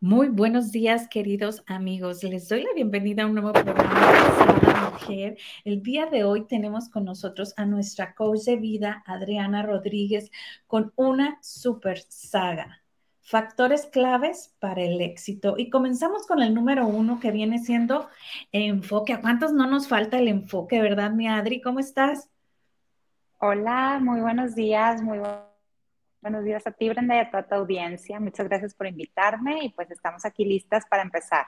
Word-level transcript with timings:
Muy 0.00 0.28
buenos 0.28 0.70
días, 0.70 1.08
queridos 1.08 1.64
amigos. 1.66 2.22
Les 2.22 2.48
doy 2.48 2.62
la 2.62 2.72
bienvenida 2.72 3.24
a 3.24 3.26
un 3.26 3.34
nuevo 3.34 3.52
programa 3.52 4.12
de 4.12 4.18
Sada 4.30 4.90
Mujer. 4.92 5.38
El 5.64 5.82
día 5.82 6.06
de 6.06 6.22
hoy 6.22 6.46
tenemos 6.46 6.88
con 6.88 7.04
nosotros 7.04 7.52
a 7.56 7.66
nuestra 7.66 8.14
coach 8.14 8.42
de 8.42 8.54
vida, 8.54 9.02
Adriana 9.06 9.64
Rodríguez, 9.64 10.30
con 10.68 10.92
una 10.94 11.36
super 11.42 12.00
saga. 12.08 12.80
Factores 13.22 13.86
claves 13.86 14.54
para 14.60 14.82
el 14.82 15.00
éxito. 15.00 15.56
Y 15.58 15.68
comenzamos 15.68 16.28
con 16.28 16.42
el 16.42 16.54
número 16.54 16.86
uno 16.86 17.18
que 17.18 17.32
viene 17.32 17.58
siendo 17.58 18.08
enfoque. 18.52 19.14
¿A 19.14 19.20
cuántos 19.20 19.52
no 19.52 19.66
nos 19.66 19.88
falta 19.88 20.20
el 20.20 20.28
enfoque, 20.28 20.80
verdad, 20.80 21.10
mi 21.10 21.26
Adri? 21.26 21.60
¿Cómo 21.60 21.80
estás? 21.80 22.30
Hola, 23.38 23.98
muy 24.00 24.20
buenos 24.20 24.54
días, 24.54 25.02
muy 25.02 25.18
buenos 25.18 25.47
días 26.44 26.66
a 26.66 26.72
ti, 26.72 26.88
Brenda, 26.88 27.16
y 27.16 27.18
a 27.20 27.30
toda 27.30 27.46
tu 27.46 27.54
audiencia. 27.54 28.20
Muchas 28.20 28.48
gracias 28.48 28.74
por 28.74 28.86
invitarme 28.86 29.64
y 29.64 29.70
pues 29.70 29.90
estamos 29.90 30.24
aquí 30.24 30.44
listas 30.44 30.84
para 30.88 31.02
empezar. 31.02 31.46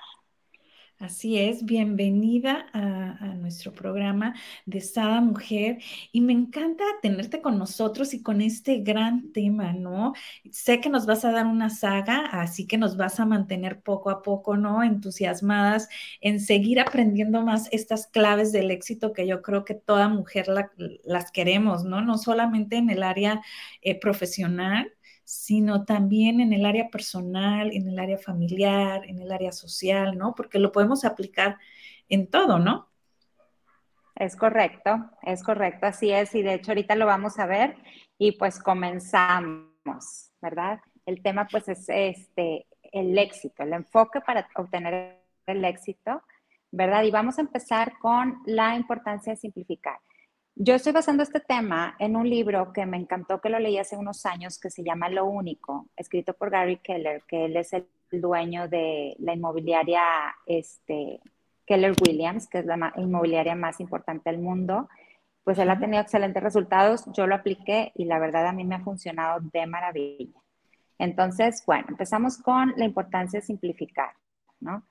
Así 1.01 1.39
es, 1.39 1.65
bienvenida 1.65 2.67
a, 2.75 3.35
nuestro 3.37 3.73
programa 3.73 4.35
de 4.67 4.83
Sada 4.83 5.23
Mujer 5.23 5.79
y 6.13 6.21
me 6.21 6.35
encanta 6.35 6.85
tenerte 7.01 7.41
con 7.41 7.59
nosotros 7.59 8.13
y 8.13 8.23
con 8.23 8.43
este 8.43 8.81
gran 8.81 9.33
tema, 9.33 9.73
¿no? 9.73 10.13
Sé 10.51 10.79
que 10.81 10.91
nos 10.91 11.07
vas 11.07 11.25
a 11.25 11.33
dar 11.33 11.47
una 11.47 11.71
saga, 11.71 12.27
así 12.27 12.67
que 12.67 12.77
nos 12.77 12.99
vas 12.99 13.19
a 13.19 13.25
mantener 13.25 13.81
poco 13.81 14.11
a 14.11 14.21
poco, 14.21 14.59
¿no? 14.59 14.83
Entusiasmadas 14.85 15.89
en 16.21 16.39
seguir 16.39 16.79
aprendiendo 16.81 17.41
más 17.41 17.69
estas 17.73 18.07
claves 18.07 18.53
del 18.53 18.71
éxito 18.71 19.15
que 19.15 19.27
yo 19.27 19.41
creo 19.41 19.65
que 19.65 19.75
toda 19.75 20.09
mujer 20.11 20.49
las 21.05 21.33
queremos, 21.33 21.83
¿no? 21.83 22.03
No 22.03 22.19
solamente 22.19 22.77
en 22.77 22.91
el 22.91 23.03
área 23.03 23.41
eh, 23.81 23.99
profesional, 23.99 24.93
sino 25.31 25.85
también 25.85 26.41
en 26.41 26.53
el 26.53 26.67
área 26.67 26.89
personal, 26.89 27.71
en 27.73 27.87
el 27.87 28.01
área 28.01 28.19
familiar, 28.19 29.05
en 29.07 29.21
el 29.21 29.31
área 29.31 29.53
social, 29.53 30.19
¿no? 30.19 30.35
Porque 30.35 30.59
lo 30.59 30.73
podemos 30.73 31.05
aplicar 31.05 31.57
en 32.09 32.27
todo, 32.27 32.59
¿no? 32.59 32.89
Es 34.17 34.35
correcto, 34.35 35.09
es 35.23 35.45
correcto, 35.45 35.87
así 35.87 36.11
es, 36.11 36.35
y 36.35 36.43
de 36.43 36.55
hecho 36.55 36.73
ahorita 36.73 36.97
lo 36.97 37.07
vamos 37.07 37.39
a 37.39 37.47
ver 37.47 37.77
y 38.19 38.33
pues 38.33 38.59
comenzamos, 38.61 40.33
¿verdad? 40.43 40.81
El 41.07 41.23
tema 41.23 41.47
pues 41.47 41.69
es 41.69 41.85
este, 41.89 42.67
el 42.91 43.17
éxito, 43.17 43.63
el 43.63 43.73
enfoque 43.73 44.21
para 44.21 44.49
obtener 44.57 45.23
el 45.47 45.65
éxito, 45.65 46.25
¿verdad? 46.73 47.05
Y 47.05 47.13
vamos 47.13 47.39
a 47.39 47.43
empezar 47.43 48.01
con 48.01 48.43
la 48.47 48.75
importancia 48.75 49.35
de 49.35 49.37
simplificar. 49.37 50.01
Yo 50.63 50.75
estoy 50.75 50.93
basando 50.93 51.23
este 51.23 51.41
tema 51.41 51.97
en 51.99 52.17
un 52.17 52.29
libro 52.29 52.71
que 52.75 52.85
me 52.85 52.99
encantó, 52.99 53.41
que 53.41 53.49
lo 53.49 53.59
leí 53.59 53.79
hace 53.79 53.97
unos 53.97 54.27
años, 54.27 54.59
que 54.59 54.69
se 54.69 54.85
llama 54.85 55.09
Lo 55.09 55.25
Único, 55.25 55.89
escrito 55.97 56.35
por 56.35 56.51
Gary 56.51 56.77
Keller, 56.77 57.23
que 57.27 57.47
él 57.47 57.57
es 57.57 57.73
el 57.73 57.87
dueño 58.13 58.69
de 58.69 59.17
la 59.21 59.33
inmobiliaria 59.33 60.03
este, 60.45 61.23
Keller 61.65 61.95
Williams, 62.07 62.47
que 62.47 62.59
es 62.59 62.67
la 62.67 62.93
inmobiliaria 62.97 63.55
más 63.55 63.81
importante 63.81 64.29
del 64.29 64.39
mundo. 64.39 64.91
Pues 65.45 65.59
él 65.59 65.71
ha 65.71 65.79
tenido 65.79 66.03
excelentes 66.03 66.43
resultados, 66.43 67.07
yo 67.15 67.27
lo 67.27 67.37
apliqué 67.37 67.93
y 67.95 68.05
la 68.05 68.19
verdad 68.19 68.47
a 68.47 68.53
mí 68.53 68.65
me 68.65 68.75
ha 68.75 68.81
funcionado 68.81 69.41
de 69.41 69.67
maravilla. 69.67 70.43
Entonces, 70.99 71.63
bueno, 71.67 71.87
empezamos 71.89 72.37
con 72.37 72.75
la 72.77 72.85
importancia 72.85 73.41
de 73.41 73.47
simplificar, 73.47 74.13
¿no? 74.61 74.83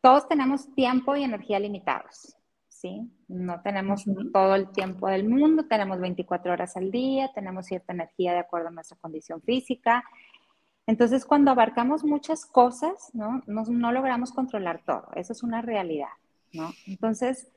Todos 0.00 0.28
tenemos 0.28 0.72
tiempo 0.76 1.16
y 1.16 1.24
energía 1.24 1.58
limitados. 1.58 2.37
¿Sí? 2.80 3.10
No 3.26 3.60
tenemos 3.62 4.04
todo 4.32 4.54
el 4.54 4.70
tiempo 4.70 5.08
del 5.08 5.28
mundo, 5.28 5.66
tenemos 5.66 5.98
24 5.98 6.52
horas 6.52 6.76
al 6.76 6.90
día, 6.90 7.30
tenemos 7.34 7.66
cierta 7.66 7.92
energía 7.92 8.32
de 8.32 8.38
acuerdo 8.38 8.68
a 8.68 8.70
nuestra 8.70 8.96
condición 9.00 9.42
física. 9.42 10.04
Entonces, 10.86 11.24
cuando 11.24 11.50
abarcamos 11.50 12.04
muchas 12.04 12.46
cosas, 12.46 13.10
¿no? 13.14 13.42
No, 13.46 13.92
logramos 13.92 14.32
controlar 14.32 14.82
todo, 14.84 15.08
eso 15.16 15.32
es 15.32 15.42
una 15.42 15.60
realidad, 15.60 16.14
¿no? 16.52 16.70
Entonces, 16.86 17.50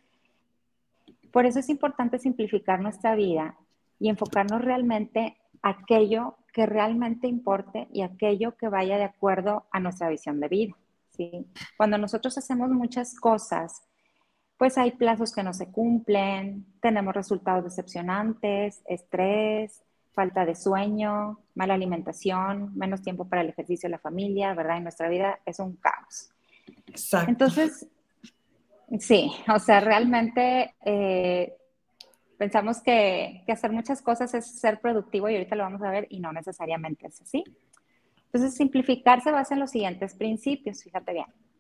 por 1.31 1.45
eso 1.45 1.59
es 1.59 1.69
importante 1.69 2.17
simplificar 2.17 2.81
nuestra 2.81 3.15
vida 3.15 3.55
y 3.99 4.09
enfocarnos 4.09 4.61
realmente 4.61 5.37
aquello 5.61 6.37
que 6.51 6.65
realmente 6.65 7.27
importe 7.27 7.87
y 7.93 8.01
aquello 8.01 8.57
que 8.57 8.67
vaya 8.67 8.97
de 8.97 9.03
acuerdo 9.03 9.67
a 9.71 9.79
nuestra 9.79 10.09
visión 10.09 10.39
de 10.39 10.47
vida, 10.47 10.75
¿sí? 11.11 11.45
Cuando 11.77 11.99
nosotros 11.99 12.37
hacemos 12.39 12.71
muchas 12.71 13.17
cosas, 13.17 13.83
pues 14.61 14.77
hay 14.77 14.91
plazos 14.91 15.33
que 15.33 15.41
no 15.41 15.55
se 15.55 15.71
cumplen, 15.71 16.67
tenemos 16.81 17.15
resultados 17.15 17.63
decepcionantes, 17.63 18.83
estrés, 18.85 19.81
falta 20.13 20.45
de 20.45 20.53
sueño, 20.53 21.39
mala 21.55 21.73
alimentación, 21.73 22.71
menos 22.77 23.01
tiempo 23.01 23.27
para 23.27 23.41
el 23.41 23.49
ejercicio 23.49 23.87
de 23.87 23.93
la 23.93 23.97
familia, 23.97 24.53
¿verdad? 24.53 24.77
Y 24.77 24.81
nuestra 24.81 25.09
vida 25.09 25.39
es 25.47 25.57
un 25.57 25.77
caos. 25.77 26.29
Exacto. 26.85 27.31
Entonces, 27.31 27.87
sí, 28.99 29.31
o 29.51 29.57
sea, 29.57 29.79
realmente 29.79 30.75
eh, 30.85 31.55
pensamos 32.37 32.83
que, 32.83 33.41
que, 33.47 33.53
hacer 33.53 33.71
muchas 33.71 34.03
cosas 34.03 34.31
es 34.35 34.45
ser 34.45 34.79
productivo 34.79 35.27
y 35.27 35.37
ahorita 35.37 35.55
lo 35.55 35.63
vamos 35.63 35.81
a 35.81 35.89
ver 35.89 36.05
y 36.11 36.19
no 36.19 36.31
necesariamente 36.31 37.07
es 37.07 37.19
así. 37.19 37.43
Entonces, 38.25 38.53
simplificar 38.53 39.23
se 39.23 39.31
basa 39.31 39.55
en 39.55 39.59
los 39.59 39.71
siguientes 39.71 40.13
principios, 40.13 40.83
fíjate 40.83 41.13
bien. 41.13 41.50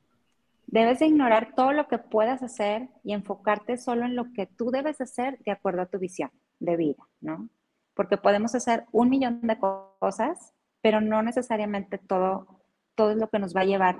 Debes 0.71 0.99
de 0.99 1.07
ignorar 1.07 1.53
todo 1.53 1.73
lo 1.73 1.89
que 1.89 1.97
puedas 1.97 2.41
hacer 2.41 2.87
y 3.03 3.11
enfocarte 3.11 3.77
solo 3.77 4.05
en 4.05 4.15
lo 4.15 4.31
que 4.31 4.47
tú 4.47 4.71
debes 4.71 5.01
hacer 5.01 5.37
de 5.39 5.51
acuerdo 5.51 5.81
a 5.81 5.85
tu 5.85 5.99
visión 5.99 6.31
de 6.59 6.77
vida, 6.77 7.03
¿no? 7.19 7.49
Porque 7.93 8.15
podemos 8.15 8.55
hacer 8.55 8.85
un 8.93 9.09
millón 9.09 9.41
de 9.41 9.59
cosas, 9.59 10.53
pero 10.81 11.01
no 11.01 11.23
necesariamente 11.23 11.97
todo, 11.97 12.61
todo 12.95 13.11
es 13.11 13.17
lo 13.17 13.29
que 13.29 13.39
nos 13.39 13.53
va 13.53 13.61
a 13.61 13.65
llevar 13.65 13.99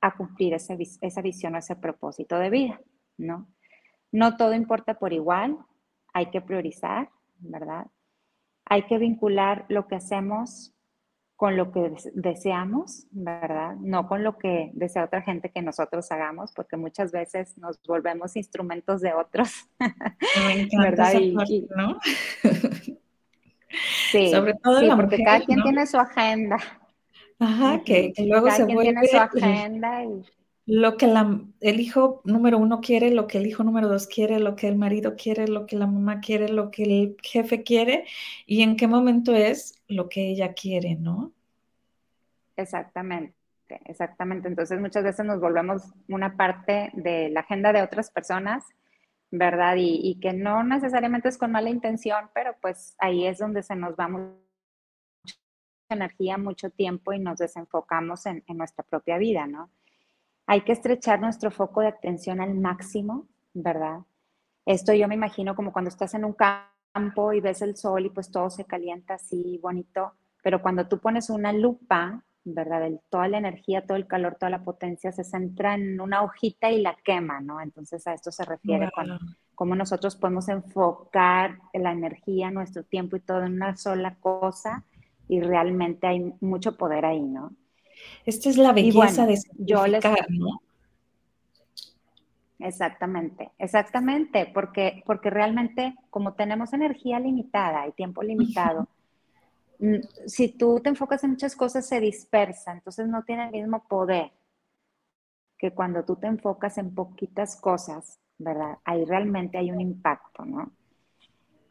a 0.00 0.16
cumplir 0.16 0.54
esa, 0.54 0.74
esa 1.02 1.20
visión 1.20 1.54
o 1.54 1.58
ese 1.58 1.76
propósito 1.76 2.38
de 2.38 2.48
vida, 2.48 2.80
¿no? 3.18 3.46
No 4.10 4.38
todo 4.38 4.54
importa 4.54 4.98
por 4.98 5.12
igual, 5.12 5.58
hay 6.14 6.30
que 6.30 6.40
priorizar, 6.40 7.10
¿verdad? 7.38 7.86
Hay 8.64 8.84
que 8.84 8.96
vincular 8.96 9.66
lo 9.68 9.86
que 9.86 9.96
hacemos 9.96 10.74
con 11.38 11.56
lo 11.56 11.70
que 11.70 11.92
deseamos, 12.14 13.06
¿verdad? 13.12 13.76
No 13.76 14.08
con 14.08 14.24
lo 14.24 14.36
que 14.38 14.72
desea 14.74 15.04
otra 15.04 15.22
gente 15.22 15.52
que 15.52 15.62
nosotros 15.62 16.10
hagamos, 16.10 16.50
porque 16.50 16.76
muchas 16.76 17.12
veces 17.12 17.56
nos 17.58 17.80
volvemos 17.86 18.34
instrumentos 18.34 19.00
de 19.00 19.14
otros. 19.14 19.68
¿Verdad? 20.76 21.14
¿no? 21.76 22.00
sí, 24.10 24.32
sobre 24.32 24.54
todo 24.54 24.96
porque 24.96 25.22
cada 25.22 25.44
quien 25.44 25.62
tiene 25.62 25.86
su 25.86 25.98
agenda. 25.98 26.58
Ajá, 27.38 27.84
que, 27.84 28.12
luego 28.18 28.46
cada 28.46 28.56
se 28.56 28.64
quien 28.64 28.74
vuelve 28.74 28.92
tiene 28.94 29.06
su 29.06 29.16
agenda 29.38 30.04
y 30.04 30.24
lo 30.66 30.96
que 30.96 31.06
la, 31.06 31.40
el 31.60 31.80
hijo 31.80 32.20
número 32.24 32.58
uno 32.58 32.80
quiere, 32.80 33.12
lo 33.12 33.28
que 33.28 33.38
el 33.38 33.46
hijo 33.46 33.62
número 33.62 33.88
dos 33.88 34.08
quiere, 34.08 34.40
lo 34.40 34.56
que 34.56 34.66
el 34.66 34.76
marido 34.76 35.14
quiere, 35.16 35.46
lo 35.46 35.66
que 35.66 35.76
la 35.76 35.86
mamá 35.86 36.20
quiere, 36.20 36.48
lo 36.48 36.72
que 36.72 36.82
el 36.82 37.16
jefe 37.22 37.62
quiere 37.62 38.06
y 38.44 38.62
en 38.62 38.76
qué 38.76 38.88
momento 38.88 39.34
es 39.34 39.77
lo 39.88 40.08
que 40.08 40.28
ella 40.28 40.52
quiere, 40.52 40.94
¿no? 40.94 41.32
Exactamente, 42.56 43.34
exactamente. 43.86 44.48
Entonces 44.48 44.80
muchas 44.80 45.04
veces 45.04 45.24
nos 45.24 45.40
volvemos 45.40 45.82
una 46.08 46.36
parte 46.36 46.90
de 46.92 47.30
la 47.30 47.40
agenda 47.40 47.72
de 47.72 47.82
otras 47.82 48.10
personas, 48.10 48.64
¿verdad? 49.30 49.76
Y, 49.78 50.18
que 50.20 50.32
no 50.32 50.62
necesariamente 50.64 51.28
es 51.28 51.38
con 51.38 51.52
mala 51.52 51.70
intención, 51.70 52.30
pero 52.34 52.54
pues 52.60 52.94
ahí 52.98 53.26
es 53.26 53.38
donde 53.38 53.62
se 53.62 53.76
nos 53.76 53.94
va 53.94 54.08
mucha 54.08 54.34
energía, 55.88 56.36
mucho 56.36 56.70
tiempo 56.70 57.12
y 57.12 57.18
nos 57.18 57.38
desenfocamos 57.38 58.26
en, 58.26 58.42
en 58.46 58.58
nuestra 58.58 58.84
propia 58.84 59.18
vida, 59.18 59.46
¿no? 59.46 59.70
Hay 60.46 60.62
que 60.62 60.72
estrechar 60.72 61.20
nuestro 61.20 61.50
foco 61.50 61.82
de 61.82 61.88
atención 61.88 62.40
al 62.40 62.54
máximo, 62.54 63.28
¿verdad? 63.54 64.00
Esto 64.66 64.92
yo 64.94 65.08
me 65.08 65.14
imagino 65.14 65.54
como 65.54 65.72
cuando 65.72 65.88
estás 65.90 66.14
en 66.14 66.24
un 66.24 66.32
campo 66.32 66.77
y 67.32 67.40
ves 67.40 67.62
el 67.62 67.76
sol 67.76 68.06
y 68.06 68.10
pues 68.10 68.30
todo 68.30 68.50
se 68.50 68.64
calienta 68.64 69.14
así 69.14 69.58
bonito, 69.62 70.12
pero 70.42 70.62
cuando 70.62 70.86
tú 70.86 70.98
pones 70.98 71.30
una 71.30 71.52
lupa, 71.52 72.24
¿verdad? 72.44 72.90
toda 73.10 73.28
la 73.28 73.38
energía, 73.38 73.84
todo 73.86 73.96
el 73.96 74.06
calor, 74.06 74.36
toda 74.36 74.50
la 74.50 74.62
potencia 74.62 75.12
se 75.12 75.24
centra 75.24 75.74
en 75.74 76.00
una 76.00 76.22
hojita 76.22 76.70
y 76.70 76.80
la 76.80 76.96
quema, 77.04 77.40
¿no? 77.40 77.60
Entonces 77.60 78.06
a 78.06 78.14
esto 78.14 78.30
se 78.30 78.44
refiere 78.44 78.90
con 78.90 79.18
cómo 79.54 79.74
nosotros 79.74 80.16
podemos 80.16 80.48
enfocar 80.48 81.58
la 81.74 81.92
energía, 81.92 82.50
nuestro 82.50 82.84
tiempo 82.84 83.16
y 83.16 83.20
todo 83.20 83.44
en 83.44 83.54
una 83.54 83.76
sola 83.76 84.16
cosa 84.16 84.84
y 85.28 85.40
realmente 85.40 86.06
hay 86.06 86.32
mucho 86.40 86.76
poder 86.76 87.04
ahí, 87.04 87.22
¿no? 87.22 87.52
Esta 88.24 88.48
es 88.48 88.56
la 88.56 88.72
belleza 88.72 89.26
de 89.26 89.38
yo 89.58 89.86
les, 89.86 90.04
¿no? 90.30 90.62
Exactamente, 92.60 93.52
exactamente, 93.58 94.50
porque, 94.52 95.02
porque 95.06 95.30
realmente 95.30 95.94
como 96.10 96.34
tenemos 96.34 96.72
energía 96.72 97.20
limitada 97.20 97.86
y 97.86 97.92
tiempo 97.92 98.22
limitado, 98.22 98.88
mm, 99.78 100.00
si 100.26 100.48
tú 100.56 100.80
te 100.80 100.88
enfocas 100.90 101.22
en 101.24 101.30
muchas 101.30 101.54
cosas 101.54 101.86
se 101.86 102.00
dispersa, 102.00 102.72
entonces 102.72 103.06
no 103.08 103.22
tiene 103.22 103.46
el 103.46 103.52
mismo 103.52 103.84
poder 103.88 104.32
que 105.58 105.72
cuando 105.72 106.04
tú 106.04 106.16
te 106.16 106.26
enfocas 106.26 106.78
en 106.78 106.94
poquitas 106.94 107.60
cosas, 107.60 108.20
¿verdad? 108.38 108.78
Ahí 108.84 109.04
realmente 109.04 109.58
hay 109.58 109.70
un 109.70 109.80
impacto, 109.80 110.44
¿no? 110.44 110.72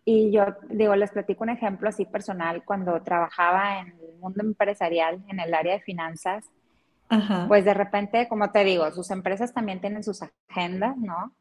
Y 0.06 0.32
yo 0.32 0.46
digo, 0.70 0.96
les 0.96 1.12
platico 1.12 1.44
un 1.44 1.50
ejemplo 1.50 1.90
así 1.90 2.06
personal, 2.06 2.64
cuando 2.64 3.02
trabajaba 3.02 3.82
en 3.82 3.88
el 3.90 4.16
mundo 4.20 4.42
empresarial, 4.42 5.22
en 5.28 5.40
el 5.40 5.54
área 5.54 5.74
de 5.74 5.82
finanzas, 5.82 6.46
pues 7.48 7.66
de 7.66 7.74
repente, 7.74 8.28
como 8.28 8.52
te 8.52 8.64
digo, 8.64 8.92
sus 8.92 9.12
empresas 9.12 9.54
también 9.54 9.80
tienen 9.80 10.04
sus 10.04 10.22
agendas, 10.50 10.98
¿no? 10.98 11.34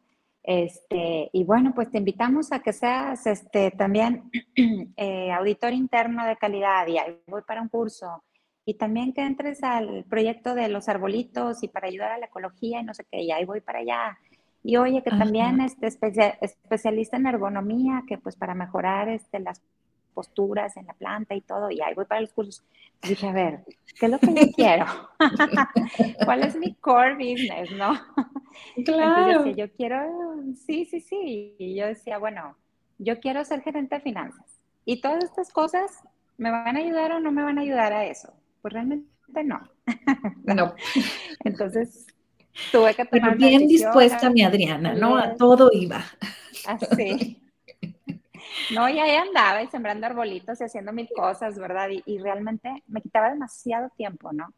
Este, 0.43 1.29
y 1.33 1.43
bueno, 1.43 1.73
pues 1.75 1.91
te 1.91 1.99
invitamos 1.99 2.53
a 2.53 2.61
que 2.61 2.73
seas 2.73 3.27
este, 3.27 3.73
también 3.73 4.31
eh, 4.97 5.33
auditor 5.33 5.73
interno 5.73 6.25
de 6.25 6.37
calidad 6.37 6.87
y 6.87 6.99
ahí 6.99 7.21
voy 7.27 7.43
para 7.43 7.61
un 7.63 7.69
curso. 7.69 8.23
Y 8.65 8.75
también 8.75 9.13
que 9.13 9.23
entres 9.23 9.63
al 9.65 10.05
proyecto 10.09 10.55
de 10.55 10.69
los 10.69 10.89
arbolitos 10.89 11.63
y 11.63 11.69
para 11.69 11.89
ayudar 11.89 12.13
a 12.13 12.19
la 12.19 12.27
ecología 12.27 12.81
y 12.81 12.85
no 12.85 12.95
sé 12.95 13.05
qué, 13.11 13.23
y 13.23 13.33
ahí 13.33 13.45
voy 13.45 13.61
para 13.61 13.81
allá. 13.81 14.19
Y 14.63 14.77
oye, 14.77 15.03
que 15.03 15.11
también 15.11 15.61
este 15.61 15.87
especialista 15.87 17.17
en 17.17 17.27
ergonomía, 17.27 18.03
que 18.07 18.19
pues 18.19 18.35
para 18.37 18.55
mejorar 18.55 19.09
este, 19.09 19.39
las 19.39 19.63
posturas 20.17 20.75
en 20.79 20.87
la 20.87 20.95
planta 20.95 21.35
y 21.35 21.43
todo, 21.43 21.71
y 21.71 21.83
ahí 21.83 21.93
voy 21.95 22.07
para 22.07 22.23
los 22.23 22.33
cursos. 22.33 22.65
dije, 23.03 23.29
a 23.29 23.33
ver, 23.33 23.65
¿qué 24.01 24.07
es 24.07 24.13
lo 24.13 24.19
que 24.19 24.33
yo 24.33 24.53
quiero? 24.57 24.87
¿Cuál 26.25 26.43
es 26.43 26.57
mi 26.57 26.75
core 26.77 27.15
business, 27.15 27.71
no? 27.73 27.93
Claro. 28.87 29.33
Entonces, 29.33 29.57
yo 29.57 29.71
quiero, 29.77 30.01
sí, 30.55 30.87
sí, 30.87 31.01
sí. 31.01 31.55
Y 31.59 31.77
yo 31.77 31.87
decía, 31.87 32.17
bueno, 32.17 32.57
yo 32.97 33.21
quiero 33.21 33.45
ser 33.45 33.61
gerente 33.61 33.97
de 33.97 34.01
finanzas. 34.01 34.47
Y 34.87 35.03
todas 35.03 35.25
estas 35.25 35.53
cosas, 35.53 36.03
¿me 36.39 36.51
van 36.51 36.75
a 36.75 36.81
ayudar 36.81 37.13
o 37.13 37.21
no 37.21 37.31
me 37.33 37.43
van 37.43 37.59
a 37.59 37.61
ayudar 37.61 37.93
a 37.93 38.07
eso? 38.07 38.33
Pues 38.63 38.73
realmente 38.73 39.45
no. 39.45 39.61
no. 40.45 40.75
Entonces, 41.45 42.07
tuve 42.73 42.95
que 42.95 43.05
tomar 43.05 43.37
Pero 43.37 43.37
bien 43.37 43.69
dispuesta 43.69 44.31
mi 44.31 44.43
Adriana, 44.43 44.95
¿no? 44.95 45.19
A 45.19 45.35
todo 45.35 45.69
iba. 45.71 46.03
Así. 46.67 47.43
No, 48.75 48.89
y 48.89 48.99
ahí 48.99 49.15
andaba 49.15 49.63
y 49.63 49.69
sembrando 49.69 50.07
arbolitos 50.07 50.61
y 50.61 50.65
haciendo 50.65 50.93
mil 50.93 51.09
cosas, 51.15 51.59
¿verdad? 51.59 51.89
Y, 52.05 52.19
realmente 52.19 52.83
me 52.89 53.01
quitaba 53.01 53.31
demasiado 53.31 53.91
tiempo, 53.97 54.33
¿no? 54.33 54.53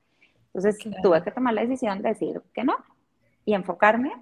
Entonces 0.47 0.79
tuve 1.03 1.23
que 1.23 1.31
tomar 1.31 1.55
la 1.55 1.63
decisión 1.63 2.01
de 2.03 2.11
decir 2.11 2.41
que 2.55 2.65
no 2.65 2.77
y 3.45 3.55
enfocarme 3.55 4.13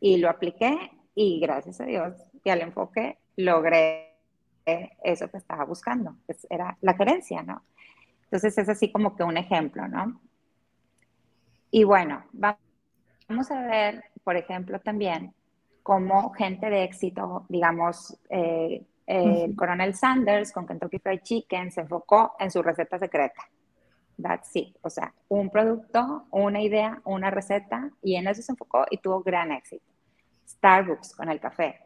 y 0.00 0.16
lo 0.16 0.30
apliqué 0.30 0.90
y 1.14 1.38
gracias 1.40 1.80
a 1.80 1.84
Dios 1.84 2.14
y 2.44 2.50
al 2.50 2.62
enfoque 2.62 3.18
logré 3.36 4.14
eso 5.04 5.30
que 5.30 5.36
estaba 5.36 5.64
buscando, 5.64 6.16
que 6.26 6.34
era 6.50 6.76
la 6.80 6.94
gerencia, 6.94 7.42
¿no? 7.42 7.62
Entonces 8.24 8.56
es 8.58 8.68
así 8.68 8.90
como 8.90 9.16
que 9.16 9.22
un 9.22 9.36
ejemplo, 9.36 9.86
¿no? 9.86 10.20
Y 11.70 11.84
bueno, 11.84 12.24
vamos 12.32 13.50
a 13.50 13.66
ver, 13.66 14.04
por 14.24 14.36
ejemplo, 14.36 14.80
también 14.80 15.34
cómo 15.82 16.30
gente 16.32 16.68
de 16.68 16.84
éxito, 16.84 17.44
digamos, 17.48 18.18
eh, 18.30 18.84
el 19.06 19.54
coronel 19.54 19.94
Sanders 19.94 20.52
con 20.52 20.66
Kentucky 20.66 20.98
Fried 20.98 21.20
Chicken 21.22 21.70
se 21.70 21.82
enfocó 21.82 22.34
en 22.38 22.50
su 22.50 22.62
receta 22.62 22.98
secreta. 22.98 23.42
That's 24.20 24.54
it. 24.54 24.76
O 24.82 24.90
sea, 24.90 25.14
un 25.28 25.50
producto, 25.50 26.26
una 26.30 26.60
idea, 26.60 27.00
una 27.04 27.30
receta, 27.30 27.90
y 28.02 28.16
en 28.16 28.26
eso 28.26 28.42
se 28.42 28.52
enfocó 28.52 28.84
y 28.90 28.98
tuvo 28.98 29.22
gran 29.22 29.52
éxito. 29.52 29.84
Starbucks 30.48 31.14
con 31.14 31.28
el 31.28 31.38
café. 31.38 31.80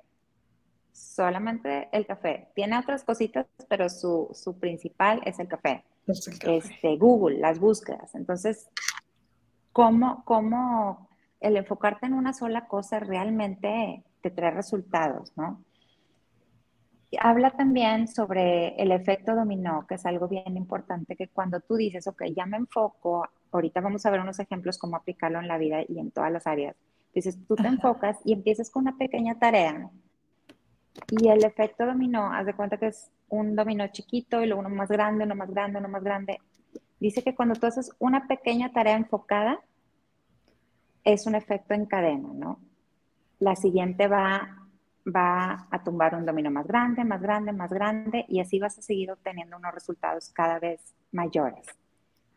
Solamente 0.92 1.88
el 1.92 2.06
café. 2.06 2.48
Tiene 2.54 2.78
otras 2.78 3.04
cositas, 3.04 3.46
pero 3.68 3.88
su, 3.88 4.28
su 4.32 4.58
principal 4.58 5.20
es 5.24 5.38
el 5.38 5.48
café. 5.48 5.84
Este, 6.06 6.96
Google, 6.96 7.38
las 7.38 7.58
búsquedas. 7.58 8.14
Entonces, 8.14 8.68
¿cómo, 9.72 10.24
¿cómo 10.24 11.08
el 11.40 11.56
enfocarte 11.56 12.06
en 12.06 12.14
una 12.14 12.32
sola 12.32 12.66
cosa 12.66 13.00
realmente 13.00 14.04
te 14.20 14.30
trae 14.30 14.50
resultados, 14.50 15.32
no? 15.36 15.62
Habla 17.18 17.50
también 17.50 18.06
sobre 18.06 18.74
el 18.76 18.92
efecto 18.92 19.34
dominó, 19.34 19.86
que 19.86 19.96
es 19.96 20.06
algo 20.06 20.28
bien 20.28 20.56
importante, 20.56 21.16
que 21.16 21.28
cuando 21.28 21.60
tú 21.60 21.76
dices, 21.76 22.06
ok, 22.06 22.24
ya 22.36 22.46
me 22.46 22.56
enfoco, 22.56 23.28
ahorita 23.50 23.80
vamos 23.80 24.06
a 24.06 24.10
ver 24.10 24.20
unos 24.20 24.38
ejemplos 24.38 24.78
cómo 24.78 24.96
aplicarlo 24.96 25.40
en 25.40 25.48
la 25.48 25.58
vida 25.58 25.82
y 25.88 25.98
en 25.98 26.10
todas 26.10 26.30
las 26.30 26.46
áreas. 26.46 26.76
Dices, 27.14 27.38
tú 27.48 27.56
te 27.56 27.66
enfocas 27.66 28.18
y 28.24 28.32
empiezas 28.32 28.70
con 28.70 28.82
una 28.82 28.96
pequeña 28.96 29.38
tarea 29.38 29.90
y 31.08 31.28
el 31.28 31.44
efecto 31.44 31.86
dominó, 31.86 32.32
haz 32.32 32.46
de 32.46 32.54
cuenta 32.54 32.76
que 32.76 32.88
es 32.88 33.10
un 33.28 33.56
dominó 33.56 33.88
chiquito 33.88 34.42
y 34.42 34.46
luego 34.46 34.60
uno 34.60 34.70
más 34.70 34.88
grande, 34.88 35.24
uno 35.24 35.34
más 35.34 35.50
grande, 35.50 35.78
uno 35.78 35.88
más 35.88 36.02
grande. 36.02 36.38
Dice 36.98 37.22
que 37.22 37.34
cuando 37.34 37.54
tú 37.54 37.66
haces 37.66 37.92
una 37.98 38.26
pequeña 38.26 38.72
tarea 38.72 38.96
enfocada, 38.96 39.60
es 41.04 41.26
un 41.26 41.34
efecto 41.34 41.74
en 41.74 41.86
cadena, 41.86 42.28
¿no? 42.34 42.60
La 43.38 43.56
siguiente 43.56 44.06
va 44.06 44.59
va 45.06 45.66
a 45.70 45.82
tumbar 45.82 46.14
un 46.14 46.26
dominó 46.26 46.50
más 46.50 46.66
grande, 46.66 47.04
más 47.04 47.20
grande, 47.20 47.52
más 47.52 47.72
grande 47.72 48.24
y 48.28 48.40
así 48.40 48.58
vas 48.58 48.78
a 48.78 48.82
seguir 48.82 49.10
obteniendo 49.10 49.56
unos 49.56 49.72
resultados 49.72 50.30
cada 50.30 50.58
vez 50.58 50.94
mayores. 51.12 51.66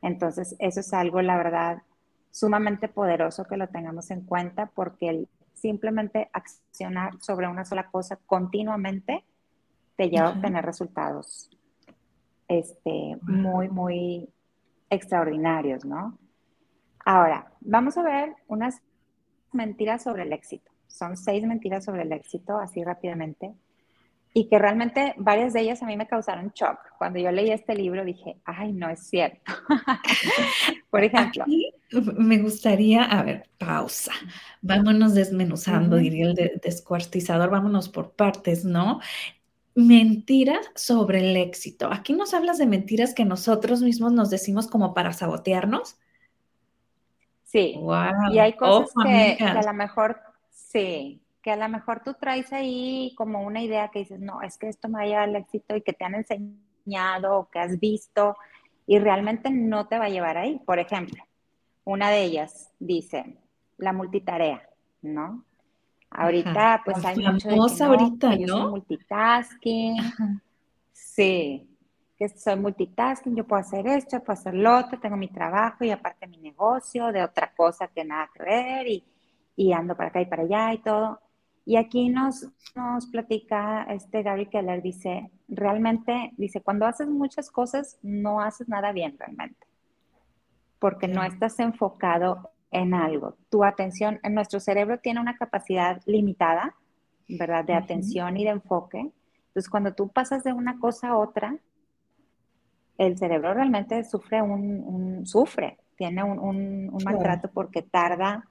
Entonces, 0.02 0.56
eso 0.60 0.80
es 0.80 0.94
algo, 0.94 1.22
la 1.22 1.38
verdad, 1.38 1.84
sumamente 2.32 2.88
poderoso 2.88 3.46
que 3.46 3.58
lo 3.58 3.68
tengamos 3.68 4.12
en 4.12 4.22
cuenta 4.22 4.68
porque 4.68 5.10
el 5.10 5.30
simplemente 5.54 6.30
accionar 6.34 7.22
sobre 7.22 7.48
una 7.48 7.64
sola 7.64 7.90
cosa 7.90 8.18
continuamente 8.26 9.24
te 9.96 10.10
lleva 10.10 10.28
a 10.28 10.32
obtener 10.32 10.66
resultados 10.66 11.50
este, 12.48 13.18
muy, 13.22 13.70
muy 13.70 14.30
extraordinarios, 14.90 15.86
¿no? 15.86 16.18
Ahora, 17.06 17.52
vamos 17.62 17.98
a 17.98 18.04
ver 18.04 18.36
unas 18.48 18.82
mentiras 19.52 20.04
sobre 20.04 20.24
el 20.24 20.34
éxito 20.34 20.73
son 20.94 21.18
seis 21.18 21.44
mentiras 21.44 21.84
sobre 21.84 22.04
el 22.04 22.12
éxito, 22.12 22.58
así 22.58 22.84
rápidamente, 22.84 23.52
y 24.32 24.48
que 24.48 24.60
realmente 24.60 25.16
varias 25.18 25.54
de 25.54 25.62
ellas 25.62 25.82
a 25.82 25.86
mí 25.86 25.98
me 25.98 26.08
causaron 26.08 26.52
shock. 26.56 26.78
Cuando 26.98 27.20
yo 27.20 27.32
leí 27.32 27.52
este 27.52 27.76
libro 27.76 28.06
dije, 28.06 28.38
ay, 28.46 28.74
no 28.74 28.90
es 28.90 29.08
cierto. 29.08 29.52
Por 30.90 31.04
ejemplo. 31.04 31.46
me 32.18 32.38
gustaría, 32.40 33.04
a 33.04 33.24
ver, 33.24 33.50
pausa. 33.58 34.12
Vámonos 34.62 35.14
desmenuzando, 35.14 35.98
diría 35.98 36.28
el 36.28 36.62
descuartizador, 36.64 37.50
vámonos 37.50 37.90
por 37.90 38.12
partes, 38.12 38.66
¿no? 38.66 39.00
Mentiras 39.76 40.70
sobre 40.76 41.20
el 41.20 41.38
éxito. 41.38 41.92
Aquí 41.92 42.14
nos 42.14 42.34
hablas 42.34 42.58
de 42.60 42.68
mentiras 42.68 43.14
que 43.14 43.26
nosotros 43.26 43.82
mismos 43.82 44.14
nos 44.14 44.30
decimos 44.30 44.68
como 44.68 44.94
para 44.94 45.14
sabotearnos. 45.14 45.98
Sí. 47.44 47.80
Y 48.32 48.40
hay 48.40 48.54
cosas 48.54 48.90
que, 49.04 49.36
que, 49.38 49.44
a 49.44 49.62
lo 49.62 49.74
mejor 49.74 50.33
Sí, 50.54 51.22
que 51.42 51.52
a 51.52 51.58
lo 51.58 51.68
mejor 51.68 52.02
tú 52.04 52.14
traes 52.14 52.54
ahí 52.54 53.14
como 53.18 53.42
una 53.44 53.62
idea 53.62 53.90
que 53.90 54.00
dices, 54.00 54.20
no, 54.20 54.42
es 54.42 54.58
que 54.58 54.70
esto 54.70 54.88
me 54.88 55.00
va 55.00 55.02
a 55.02 55.06
llevar 55.06 55.24
al 55.24 55.36
éxito 55.36 55.76
y 55.76 55.82
que 55.82 55.92
te 55.92 56.06
han 56.06 56.16
enseñado 56.16 57.40
o 57.40 57.50
que 57.50 57.60
has 57.60 57.80
visto 57.80 58.38
y 58.86 59.00
realmente 59.00 59.50
no 59.50 59.88
te 59.88 59.98
va 59.98 60.06
a 60.06 60.10
llevar 60.10 60.38
ahí. 60.38 60.60
Por 60.66 60.80
ejemplo, 60.80 61.22
una 61.84 62.10
de 62.10 62.24
ellas 62.24 62.72
dice, 62.80 63.38
la 63.78 63.92
multitarea, 63.94 64.70
¿no? 65.02 65.44
Ahorita 66.10 66.82
pues 66.86 67.04
hay 67.04 67.18
mucho 67.18 67.50
de 67.50 67.56
que, 67.56 67.84
ahorita, 67.84 68.36
yo 68.36 68.48
soy 68.48 68.70
multitasking. 68.70 69.98
Sí, 70.92 71.68
que 72.16 72.30
soy 72.30 72.56
multitasking, 72.56 73.36
yo 73.36 73.46
puedo 73.46 73.60
hacer 73.60 73.88
esto, 73.88 74.20
puedo 74.20 74.40
hacer 74.40 74.54
lo 74.54 74.78
otro, 74.78 75.00
tengo 75.00 75.18
mi 75.18 75.28
trabajo 75.28 75.84
y 75.84 75.90
aparte 75.92 76.28
mi 76.28 76.38
negocio, 76.38 77.12
de 77.12 77.24
otra 77.24 77.52
cosa 77.56 77.88
que 77.88 78.06
nada 78.06 78.30
que 78.34 78.44
ver 78.44 78.88
y 78.88 79.04
y 79.56 79.74
ando 79.74 79.96
para 79.96 80.10
acá 80.10 80.22
y 80.22 80.26
para 80.26 80.44
allá 80.44 80.74
y 80.74 80.80
todo. 80.80 81.20
Y 81.66 81.78
aquí 81.78 82.10
nos, 82.10 82.48
nos 82.76 83.08
platica 83.08 83.84
este 83.84 84.22
Gary 84.22 84.48
Keller, 84.48 84.82
dice, 84.82 85.32
realmente, 85.48 86.34
dice, 86.38 86.62
cuando 86.62 86.86
haces 86.86 87.08
muchas 87.08 87.50
cosas, 87.50 87.98
no 88.02 88.42
haces 88.42 88.68
nada 88.68 88.92
bien 88.92 89.18
realmente, 89.18 89.66
porque 90.80 91.08
no 91.08 91.24
estás 91.24 91.58
enfocado 91.60 92.50
en 92.72 92.94
algo. 92.94 93.38
Tu 93.50 93.64
atención, 93.64 94.20
en 94.24 94.34
nuestro 94.34 94.60
cerebro 94.60 95.00
tiene 95.00 95.22
una 95.22 95.38
capacidad 95.38 96.02
limitada, 96.06 96.76
¿verdad? 97.30 97.64
De 97.64 97.76
atención 97.76 98.36
y 98.36 98.44
de 98.44 98.50
enfoque. 98.50 99.00
Entonces, 99.48 99.70
cuando 99.70 99.94
tú 99.94 100.10
pasas 100.10 100.44
de 100.44 100.52
una 100.52 100.80
cosa 100.80 101.10
a 101.10 101.18
otra, 101.18 101.56
el 102.98 103.18
cerebro 103.18 103.54
realmente 103.54 104.04
sufre 104.04 104.42
un, 104.42 105.26
sufre, 105.26 105.78
tiene 105.96 106.24
un, 106.24 106.40
un 106.40 107.04
maltrato 107.06 107.50
porque 107.52 107.82
tarda 107.84 108.50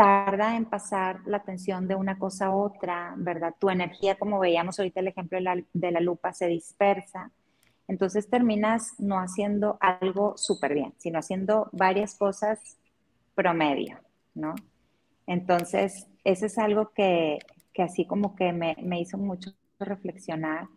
tarda 0.00 0.56
en 0.56 0.64
pasar 0.64 1.20
la 1.26 1.38
atención 1.38 1.88
de 1.88 1.96
una 1.96 2.18
cosa 2.18 2.46
a 2.46 2.54
otra, 2.54 3.14
¿verdad? 3.16 3.54
Tu 3.58 3.68
energía, 3.68 4.16
como 4.16 4.38
veíamos 4.38 4.78
ahorita 4.78 5.00
el 5.00 5.08
ejemplo 5.08 5.38
de 5.72 5.90
la, 5.90 6.00
lupa, 6.00 6.32
se 6.32 6.46
dispersa 6.46 7.32
entonces 7.88 8.28
terminas 8.28 8.92
no 8.98 9.16
haciendo 9.18 9.78
algo 9.80 10.36
súper 10.36 10.74
bien, 10.74 10.92
sino 10.98 11.18
haciendo 11.18 11.70
varias 11.72 12.16
cosas 12.16 12.78
promedio, 13.34 13.98
¿no? 14.34 14.54
Entonces, 15.26 16.06
eso 16.22 16.46
es 16.46 16.58
algo 16.58 16.92
que, 16.92 17.38
así 17.78 18.06
como 18.06 18.36
que 18.36 18.52
me, 18.52 18.76
me, 18.82 19.00
hizo 19.00 19.16
mucho 19.16 19.52
reflexionar 19.78 20.68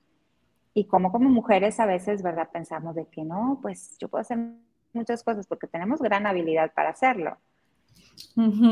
y 0.74 0.86
como 0.86 1.12
como 1.12 1.30
mujeres 1.30 1.80
a 1.82 1.86
veces, 1.86 2.24
¿verdad? 2.24 2.50
Pensamos 2.51 2.96
de 2.96 3.08
que 3.08 3.24
no, 3.24 3.60
pues 3.62 3.98
yo 4.00 4.08
puedo 4.08 4.22
hacer 4.22 4.38
muchas 4.94 5.24
cosas 5.24 5.48
porque 5.48 5.68
tenemos 5.68 6.00
gran 6.01 6.25
habilidad 6.28 6.74
para 6.74 6.92
hacerlo, 6.92 7.38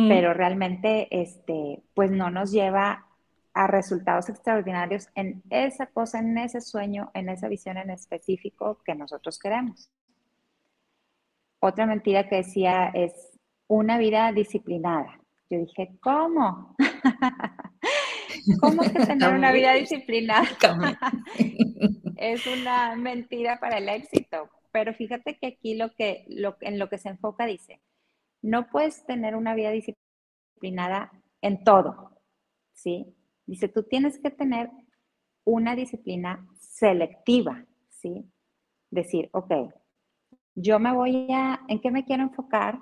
pero 0.08 0.34
realmente, 0.34 1.08
este, 1.12 1.84
pues 1.94 2.12
no 2.12 2.30
nos 2.30 2.52
lleva 2.52 3.06
a 3.54 3.68
resultados 3.68 4.30
extraordinarios 4.30 5.08
en 5.16 5.44
esa 5.50 5.88
cosa, 5.88 6.20
en 6.20 6.38
ese 6.38 6.62
sueño, 6.62 7.12
en 7.14 7.30
esa 7.30 7.48
visión 7.48 7.78
en 7.78 7.90
específico 7.90 8.82
que 8.86 8.96
nosotros 8.96 9.40
queremos. 9.40 9.92
Otra 11.60 11.86
mentira 11.86 12.30
que 12.30 12.38
decía 12.38 12.88
es 12.94 13.14
una 13.68 13.98
vida 13.98 14.32
disciplinada. 14.32 15.20
Yo 15.50 15.60
dije, 15.60 15.98
¿cómo? 16.02 16.76
¿Cómo 18.62 18.82
que 18.84 19.06
tener 19.06 19.34
una 19.34 19.52
vida 19.52 19.74
disciplinada? 19.74 20.48
es 22.18 22.46
una 22.48 22.96
mentira 22.96 23.60
para 23.60 23.80
el 23.80 23.90
éxito. 23.90 24.50
Pero 24.72 24.94
fíjate 24.94 25.38
que 25.38 25.48
aquí 25.48 25.76
lo 25.76 25.94
que, 25.96 26.26
lo, 26.30 26.56
en 26.62 26.78
lo 26.78 26.90
que 26.90 27.00
se 27.00 27.10
enfoca 27.10 27.46
dice, 27.46 27.82
no 28.42 28.68
puedes 28.70 29.06
tener 29.06 29.36
una 29.36 29.56
vida 29.56 29.72
disciplinada 29.72 31.12
en 31.42 31.64
todo, 31.64 32.22
¿sí? 32.74 33.16
Dice, 33.46 33.68
tú 33.68 33.84
tienes 33.84 34.20
que 34.20 34.32
tener 34.32 34.70
una 35.44 35.76
disciplina 35.76 36.48
selectiva, 36.60 37.66
¿sí? 37.90 38.32
Decir, 38.92 39.30
ok, 39.34 39.52
yo 40.56 40.80
me 40.80 40.94
voy 40.94 41.32
a, 41.32 41.62
¿en 41.68 41.80
qué 41.80 41.92
me 41.92 42.06
quiero 42.06 42.24
enfocar? 42.24 42.80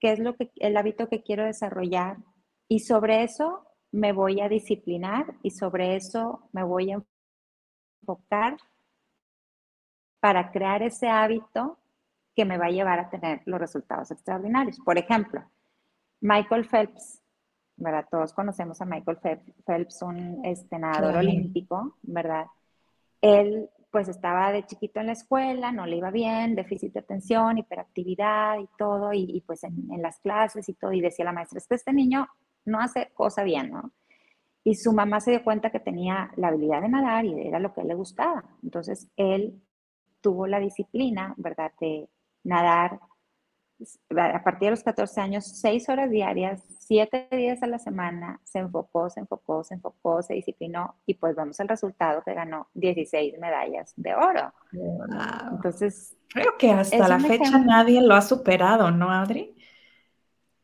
¿Qué 0.00 0.12
es 0.12 0.18
lo 0.18 0.36
que, 0.36 0.50
el 0.56 0.76
hábito 0.76 1.08
que 1.08 1.22
quiero 1.22 1.44
desarrollar? 1.44 2.18
Y 2.68 2.80
sobre 2.80 3.22
eso 3.22 3.66
me 3.92 4.12
voy 4.12 4.40
a 4.40 4.48
disciplinar 4.48 5.36
y 5.42 5.50
sobre 5.50 5.96
eso 5.96 6.48
me 6.52 6.62
voy 6.62 6.92
a 6.92 7.02
enfocar 8.02 8.56
para 10.20 10.50
crear 10.50 10.82
ese 10.82 11.08
hábito 11.08 11.78
que 12.36 12.44
me 12.44 12.58
va 12.58 12.66
a 12.66 12.70
llevar 12.70 13.00
a 13.00 13.10
tener 13.10 13.42
los 13.46 13.58
resultados 13.58 14.10
extraordinarios. 14.12 14.78
Por 14.78 14.98
ejemplo, 14.98 15.42
Michael 16.20 16.66
Phelps 16.66 17.22
¿verdad? 17.76 18.06
Todos 18.10 18.32
conocemos 18.32 18.80
a 18.80 18.86
Michael 18.86 19.18
Phelps, 19.66 20.02
un 20.02 20.44
este, 20.44 20.78
nadador 20.78 21.16
olímpico, 21.16 21.96
¿verdad? 22.02 22.46
Él 23.20 23.68
pues 23.90 24.08
estaba 24.08 24.52
de 24.52 24.66
chiquito 24.66 25.00
en 25.00 25.06
la 25.06 25.12
escuela, 25.12 25.72
no 25.72 25.86
le 25.86 25.96
iba 25.96 26.10
bien, 26.10 26.54
déficit 26.54 26.92
de 26.92 27.00
atención, 27.00 27.58
hiperactividad 27.58 28.58
y 28.58 28.68
todo, 28.76 29.12
y, 29.12 29.42
pues 29.46 29.64
en, 29.64 29.88
las 30.02 30.18
clases 30.18 30.68
y 30.68 30.74
todo, 30.74 30.92
y 30.92 31.00
decía 31.00 31.24
la 31.24 31.32
maestra, 31.32 31.60
este 31.70 31.92
niño 31.92 32.26
no 32.64 32.80
hace 32.80 33.10
cosa 33.14 33.42
bien, 33.42 33.70
¿no? 33.70 33.92
Y 34.64 34.74
su 34.74 34.92
mamá 34.92 35.20
se 35.20 35.30
dio 35.30 35.44
cuenta 35.44 35.70
que 35.70 35.80
tenía 35.80 36.30
la 36.36 36.48
habilidad 36.48 36.82
de 36.82 36.88
nadar 36.88 37.24
y 37.24 37.40
era 37.46 37.60
lo 37.60 37.72
que 37.72 37.84
le 37.84 37.94
gustaba. 37.94 38.44
Entonces 38.64 39.08
él 39.16 39.62
tuvo 40.20 40.46
la 40.46 40.58
disciplina, 40.58 41.34
¿verdad?, 41.36 41.72
de 41.80 42.08
nadar 42.46 43.00
a 44.10 44.42
partir 44.42 44.66
de 44.66 44.70
los 44.70 44.82
14 44.82 45.20
años, 45.20 45.44
seis 45.44 45.88
horas 45.88 46.10
diarias, 46.10 46.62
siete 46.78 47.28
días 47.30 47.62
a 47.62 47.66
la 47.66 47.78
semana, 47.78 48.40
se 48.42 48.60
enfocó, 48.60 49.10
se 49.10 49.20
enfocó, 49.20 49.62
se 49.64 49.74
enfocó, 49.74 50.22
se 50.22 50.34
disciplinó 50.34 50.94
y 51.04 51.14
pues 51.14 51.36
vamos 51.36 51.60
al 51.60 51.68
resultado 51.68 52.22
que 52.22 52.32
ganó 52.32 52.68
16 52.74 53.38
medallas 53.38 53.92
de 53.96 54.14
oro. 54.14 54.52
Entonces, 55.52 56.16
creo 56.28 56.56
que 56.58 56.70
hasta 56.70 57.08
la 57.08 57.20
fecha 57.20 57.58
nadie 57.58 58.00
lo 58.00 58.14
ha 58.14 58.22
superado, 58.22 58.90
¿no, 58.90 59.10
Adri? 59.10 59.54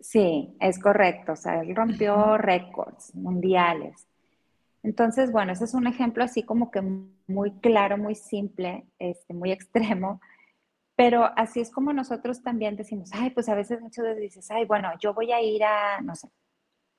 Sí, 0.01 0.57
es 0.59 0.79
correcto, 0.79 1.33
o 1.33 1.37
sea, 1.37 1.61
él 1.61 1.77
rompió 1.77 2.39
récords 2.39 3.15
mundiales. 3.15 4.07
Entonces, 4.83 5.31
bueno, 5.31 5.53
ese 5.53 5.65
es 5.65 5.75
un 5.75 5.87
ejemplo 5.87 6.25
así 6.25 6.43
como 6.43 6.71
que 6.71 6.83
muy 7.29 7.53
claro, 7.61 7.99
muy 7.99 8.15
simple, 8.15 8.87
este, 8.99 9.35
muy 9.35 9.53
extremo, 9.53 10.21
pero 11.03 11.29
así 11.35 11.59
es 11.59 11.73
como 11.73 11.93
nosotros 11.93 12.45
también 12.45 12.77
decimos, 12.77 13.11
ay, 13.13 13.31
pues 13.31 13.49
a 13.49 13.57
veces 13.57 13.81
muchas 13.81 14.05
veces 14.05 14.21
dices, 14.21 14.51
ay, 14.53 14.67
bueno, 14.67 14.89
yo 15.01 15.13
voy 15.13 15.33
a 15.33 15.43
ir 15.43 15.65
a, 15.65 16.01
no 16.01 16.15
sé, 16.15 16.29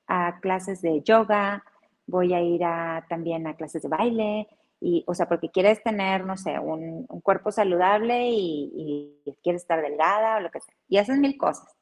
a 0.06 0.40
clases 0.40 0.82
de 0.82 1.00
yoga, 1.00 1.64
voy 2.06 2.34
a 2.34 2.42
ir 2.42 2.64
a, 2.64 3.06
también 3.08 3.46
a 3.46 3.56
clases 3.56 3.80
de 3.80 3.88
baile, 3.88 4.46
y, 4.78 5.04
o 5.06 5.14
sea, 5.14 5.26
porque 5.26 5.50
quieres 5.50 5.82
tener, 5.82 6.26
no 6.26 6.36
sé, 6.36 6.58
un, 6.58 7.06
cuerpo 7.22 7.50
saludable 7.50 8.28
y, 8.28 9.22
quieres 9.42 9.62
estar 9.62 9.80
delgada 9.80 10.36
o 10.36 10.40
lo 10.40 10.50
que 10.50 10.60
sea, 10.60 10.74
y 10.86 10.98
haces 10.98 11.16
mil 11.16 11.38
cosas. 11.38 11.74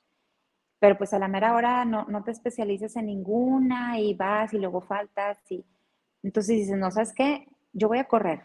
Pero 0.78 0.96
pues 0.96 1.12
a 1.14 1.18
la 1.18 1.26
mera 1.26 1.56
hora 1.56 1.84
no, 1.84 2.04
no 2.04 2.22
te 2.22 2.30
especializas 2.30 2.94
en 2.94 3.06
ninguna 3.06 3.98
y 3.98 4.14
vas 4.14 4.54
y 4.54 4.58
luego 4.58 4.80
faltas 4.80 5.40
y 5.50 5.64
entonces 6.22 6.56
dices, 6.56 6.78
no, 6.78 6.88
¿sabes 6.92 7.12
qué? 7.12 7.48
Yo 7.72 7.88
voy 7.88 7.98
a 7.98 8.04
correr, 8.04 8.42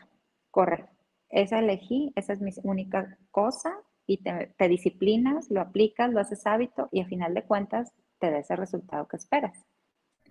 correr 0.50 0.97
esa 1.30 1.60
elegí, 1.60 2.12
esa 2.16 2.34
es 2.34 2.42
mi 2.42 2.52
única 2.64 3.18
cosa 3.32 3.74
y 4.06 4.18
te, 4.18 4.68
disciplinas, 4.68 5.50
lo 5.50 5.62
aplicas, 5.62 6.12
lo 6.12 6.20
haces 6.20 6.46
hábito 6.46 6.90
y 6.92 7.02
a 7.02 7.06
final 7.06 7.34
de 7.34 7.44
cuentas 7.44 7.92
te 8.20 8.32
da 8.32 8.40
ese 8.40 8.56
resultado 8.56 9.08
que 9.08 9.18
esperas. 9.18 9.66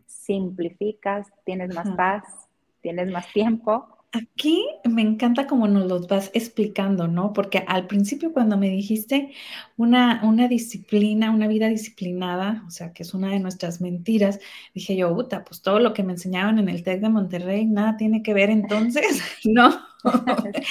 Simplificas, 0.06 1.28
tienes 1.44 1.74
más 1.74 1.90
paz, 1.96 2.48
tienes 2.80 3.10
más 3.10 3.30
tiempo 3.32 3.96
Aquí 4.16 4.64
me 4.84 5.02
encanta 5.02 5.46
cómo 5.46 5.68
nos 5.68 5.86
los 5.86 6.06
vas 6.08 6.30
explicando, 6.32 7.06
¿no? 7.06 7.34
Porque 7.34 7.64
al 7.66 7.86
principio 7.86 8.32
cuando 8.32 8.56
me 8.56 8.70
dijiste 8.70 9.32
una, 9.76 10.22
una 10.24 10.48
disciplina, 10.48 11.30
una 11.30 11.48
vida 11.48 11.68
disciplinada, 11.68 12.64
o 12.66 12.70
sea, 12.70 12.94
que 12.94 13.02
es 13.02 13.12
una 13.12 13.28
de 13.28 13.40
nuestras 13.40 13.82
mentiras, 13.82 14.40
dije 14.72 14.96
yo, 14.96 15.14
puta, 15.14 15.44
pues 15.44 15.60
todo 15.60 15.80
lo 15.80 15.92
que 15.92 16.02
me 16.02 16.14
enseñaban 16.14 16.58
en 16.58 16.70
el 16.70 16.82
TEC 16.82 17.00
de 17.02 17.08
Monterrey, 17.10 17.66
nada 17.66 17.98
tiene 17.98 18.22
que 18.22 18.32
ver 18.32 18.48
entonces, 18.48 19.20
¿no? 19.44 19.85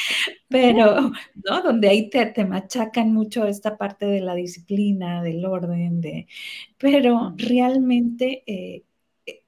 Pero, 0.49 1.11
¿no? 1.35 1.61
Donde 1.63 1.89
ahí 1.89 2.09
te, 2.09 2.25
te 2.27 2.45
machacan 2.45 3.13
mucho 3.13 3.45
esta 3.45 3.77
parte 3.77 4.05
de 4.05 4.21
la 4.21 4.35
disciplina, 4.35 5.21
del 5.21 5.45
orden, 5.45 6.01
de... 6.01 6.27
Pero 6.77 7.33
realmente... 7.37 8.43
Eh, 8.47 8.83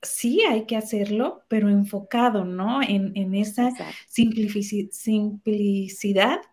sí 0.02 0.42
hay 0.42 0.66
que 0.66 0.76
hacerlo, 0.76 1.44
pero 1.48 1.70
enfocado, 1.70 2.46
¿no? 2.46 2.82
En, 2.82 3.36
esa 3.36 3.72
simplicidad 4.08 5.22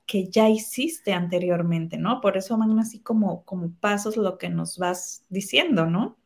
que 0.07 0.29
ya 0.29 0.49
hiciste 0.49 1.13
anteriormente, 1.13 1.97
¿no? 1.97 2.21
Por 2.21 2.37
eso 2.37 2.59
van 2.59 2.79
así 2.79 3.01
como, 3.01 3.45
como 3.45 3.73
pasos 3.81 4.17
lo 4.17 4.39
que 4.39 4.51
nos 4.51 4.79
vas 4.79 5.25
diciendo, 5.29 5.87
¿no? 5.87 6.17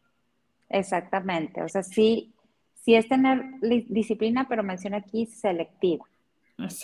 Exactamente, 0.68 1.62
o 1.62 1.68
sea, 1.68 1.82
sí, 1.82 2.34
sí 2.74 2.94
es 2.94 3.08
tener 3.08 3.42
disciplina, 3.60 4.46
pero 4.48 4.62
menciona 4.62 4.98
aquí 4.98 5.26
selectiva. 5.26 6.04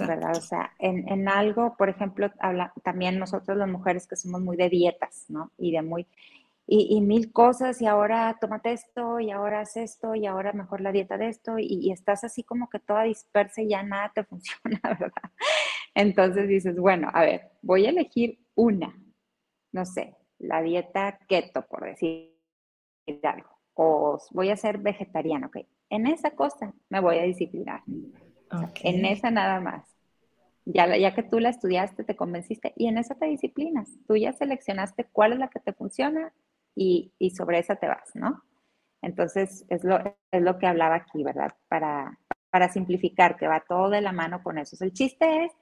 ¿Verdad? 0.00 0.36
O 0.36 0.40
sea, 0.40 0.72
en, 0.78 1.08
en, 1.08 1.28
algo, 1.28 1.76
por 1.76 1.88
ejemplo, 1.88 2.30
habla, 2.38 2.72
también 2.82 3.18
nosotros 3.18 3.56
las 3.56 3.68
mujeres 3.68 4.06
que 4.06 4.16
somos 4.16 4.40
muy 4.40 4.56
de 4.56 4.68
dietas, 4.68 5.26
¿no? 5.28 5.50
Y 5.58 5.72
de 5.72 5.82
muy, 5.82 6.06
y, 6.66 7.00
mil 7.00 7.32
cosas 7.32 7.80
y 7.82 7.86
ahora 7.86 8.36
tómate 8.40 8.72
esto 8.72 9.20
y 9.20 9.30
ahora 9.30 9.60
haz 9.60 9.76
esto 9.76 10.14
y 10.14 10.26
ahora 10.26 10.52
mejor 10.52 10.80
la 10.80 10.92
dieta 10.92 11.18
de 11.18 11.28
esto 11.28 11.58
y, 11.58 11.90
estás 11.90 12.24
así 12.24 12.42
como 12.42 12.70
que 12.70 12.78
toda 12.78 13.02
dispersa 13.02 13.62
y 13.62 13.68
ya 13.68 13.82
nada 13.82 14.12
te 14.14 14.24
funciona, 14.24 14.80
¿verdad? 14.82 15.30
Entonces 15.94 16.48
dices, 16.48 16.76
bueno, 16.76 17.10
a 17.12 17.22
ver, 17.22 17.50
voy 17.62 17.86
a 17.86 17.90
elegir 17.90 18.38
una, 18.54 18.98
no 19.72 19.84
sé, 19.84 20.16
la 20.38 20.62
dieta 20.62 21.18
keto, 21.28 21.66
por 21.66 21.84
decir 21.84 22.34
algo, 23.22 23.50
o 23.74 24.18
voy 24.30 24.50
a 24.50 24.56
ser 24.56 24.78
vegetariano, 24.78 25.48
ok. 25.48 25.58
En 25.90 26.06
esa 26.06 26.30
cosa 26.30 26.72
me 26.88 27.00
voy 27.00 27.18
a 27.18 27.22
disciplinar, 27.22 27.82
en 28.82 29.04
esa 29.04 29.30
nada 29.30 29.60
más. 29.60 29.84
Ya, 30.66 30.96
ya 30.96 31.14
que 31.14 31.22
tú 31.22 31.40
la 31.40 31.50
estudiaste, 31.50 32.04
te 32.04 32.16
convenciste 32.16 32.72
y 32.76 32.86
en 32.86 32.98
esa 32.98 33.14
te 33.14 33.26
disciplinas. 33.26 33.90
Tú 34.06 34.16
ya 34.16 34.32
seleccionaste 34.32 35.04
cuál 35.12 35.34
es 35.34 35.38
la 35.38 35.48
que 35.48 35.60
te 35.60 35.72
funciona 35.72 36.32
y, 36.74 37.12
sobre 37.36 37.58
esa 37.58 37.76
te 37.76 37.86
vas, 37.86 38.14
¿no? 38.14 38.42
Entonces, 39.02 39.66
es 39.68 39.84
lo, 39.84 39.98
es 40.30 40.42
lo 40.42 40.58
que 40.58 40.66
hablaba 40.66 40.94
aquí, 40.94 41.22
¿verdad? 41.22 41.54
Para, 41.68 42.18
para 42.50 42.70
simplificar, 42.70 43.36
que 43.36 43.46
va 43.46 43.64
todo 43.68 43.90
de 43.90 44.00
la 44.00 44.12
mano 44.12 44.42
con 44.42 44.58
eso. 44.58 44.82
el 44.82 44.92
chiste 44.92 45.44
es 45.44 45.52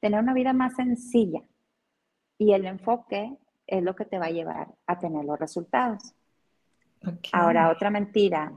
tener 0.00 0.20
una 0.20 0.34
vida 0.34 0.52
más 0.52 0.74
sencilla 0.74 1.42
y 2.36 2.52
el 2.52 2.66
enfoque 2.66 3.36
es 3.66 3.82
lo 3.82 3.94
que 3.94 4.04
te 4.04 4.18
va 4.18 4.26
a 4.26 4.30
llevar 4.30 4.74
a 4.86 4.98
tener 4.98 5.24
los 5.24 5.38
resultados. 5.38 6.14
Ahora, 7.32 7.70
otra 7.70 7.90
mentira. 7.90 8.52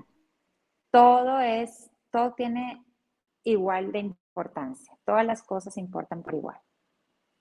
Todo 0.92 1.40
es, 1.40 1.92
todo 2.12 2.34
tiene 2.34 2.84
igual 3.52 3.92
de 3.92 4.00
importancia. 4.00 4.98
Todas 5.06 5.26
las 5.26 5.42
cosas 5.44 5.78
importan 5.78 6.24
por 6.24 6.36
igual. 6.36 6.58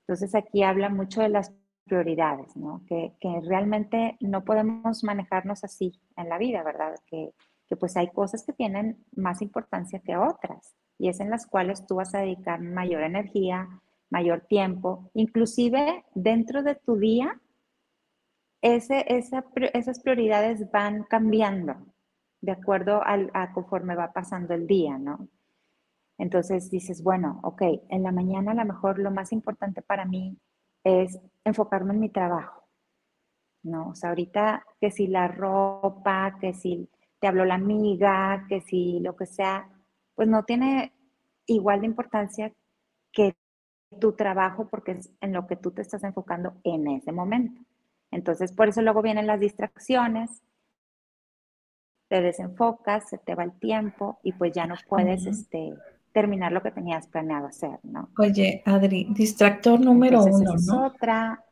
Entonces 0.07 0.35
aquí 0.35 0.63
habla 0.63 0.89
mucho 0.89 1.21
de 1.21 1.29
las 1.29 1.53
prioridades, 1.85 2.57
¿no? 2.57 2.83
Que, 2.87 3.13
realmente 3.45 4.17
no 4.21 4.45
podemos 4.45 5.03
manejarnos 5.05 5.65
así 5.65 6.01
en 6.17 6.29
la 6.29 6.39
vida, 6.39 6.63
¿verdad? 6.63 6.95
Que, 7.07 7.33
pues 7.81 7.97
hay 7.97 8.09
cosas 8.11 8.45
que 8.45 8.53
tienen 8.53 9.05
más 9.17 9.43
importancia 9.43 9.99
que 9.99 10.17
otras 10.17 10.77
y 10.99 11.09
es 11.09 11.19
en 11.19 11.31
las 11.31 11.47
cuales 11.47 11.85
tú 11.85 11.97
vas 11.97 12.15
a 12.15 12.21
dedicar 12.21 12.61
mayor 12.61 13.03
energía, 13.03 13.69
mayor 14.09 14.43
tiempo, 14.43 15.11
inclusive 15.15 16.05
dentro 16.15 16.63
de 16.63 16.77
tu 16.77 16.97
día, 16.97 17.41
ese, 18.63 19.05
esas 19.09 20.01
prioridades 20.01 20.71
van 20.71 21.03
cambiando 21.05 21.75
de 22.41 22.53
acuerdo 22.53 23.03
a 23.05 23.53
conforme 23.53 23.97
va 23.97 24.13
pasando 24.13 24.55
el 24.55 24.67
día, 24.67 24.97
¿no? 24.99 25.29
Entonces 26.19 26.71
dices, 26.71 27.03
bueno, 27.03 27.41
ok, 27.43 27.63
en 27.89 28.03
la 28.03 28.13
mañana 28.13 28.53
a 28.53 28.55
lo 28.55 28.65
mejor 28.65 28.99
lo 28.99 29.11
más 29.11 29.33
importante 29.33 29.83
para 29.83 30.05
mí 30.05 30.39
es 30.85 31.19
enfocarme 31.45 31.93
en 31.95 32.01
mi 32.01 32.09
trabajo, 32.09 32.65
¿no? 33.63 33.89
O 33.89 33.95
sea, 33.95 34.11
ahorita 34.11 34.65
que 34.81 34.91
si 34.91 35.09
la 35.09 35.29
ropa, 35.29 36.39
que 36.41 36.55
si 36.55 36.89
te 37.19 37.27
habló 37.27 37.45
la 37.45 37.55
amiga, 37.55 38.47
que 38.49 38.61
si 38.61 39.01
lo 39.01 39.17
que 39.17 39.27
sea, 39.27 39.69
pues 40.15 40.29
no 40.29 40.45
tiene 40.45 40.93
igual 41.47 41.81
de 41.81 41.87
importancia 41.87 42.53
que 43.13 43.37
tu 44.01 44.13
trabajo 44.13 44.69
porque 44.69 44.93
es 44.93 45.11
en 45.21 45.33
lo 45.33 45.47
que 45.47 45.57
tú 45.57 45.71
te 45.71 45.83
estás 45.83 46.05
enfocando 46.05 46.55
en 46.65 46.89
ese 46.89 47.13
momento. 47.13 47.63
Entonces, 48.11 48.53
por 48.53 48.69
eso 48.69 48.83
luego 48.83 49.03
vienen 49.03 49.27
las 49.27 49.41
distracciones, 49.41 50.43
te 52.09 52.21
desenfocas, 52.21 53.09
se 53.09 53.19
te 53.19 53.35
va 53.35 53.45
el 53.45 53.59
tiempo 53.59 54.19
y 54.23 54.33
pues 54.33 54.53
ya 54.53 54.67
no 54.67 54.77
puedes 54.89 55.27
este, 55.27 55.75
terminar 56.17 56.51
lo 56.51 56.63
que 56.63 56.71
tenías 56.71 57.07
planeado 57.09 57.47
hacer, 57.47 57.79
¿no? 57.83 58.09
Oye, 58.17 58.63
Adri, 58.65 59.07
distractor 59.11 59.79
número 59.79 60.25
uno, 60.25 60.55
es 60.55 60.67
¿no? 60.67 60.87
otra. 60.87 61.45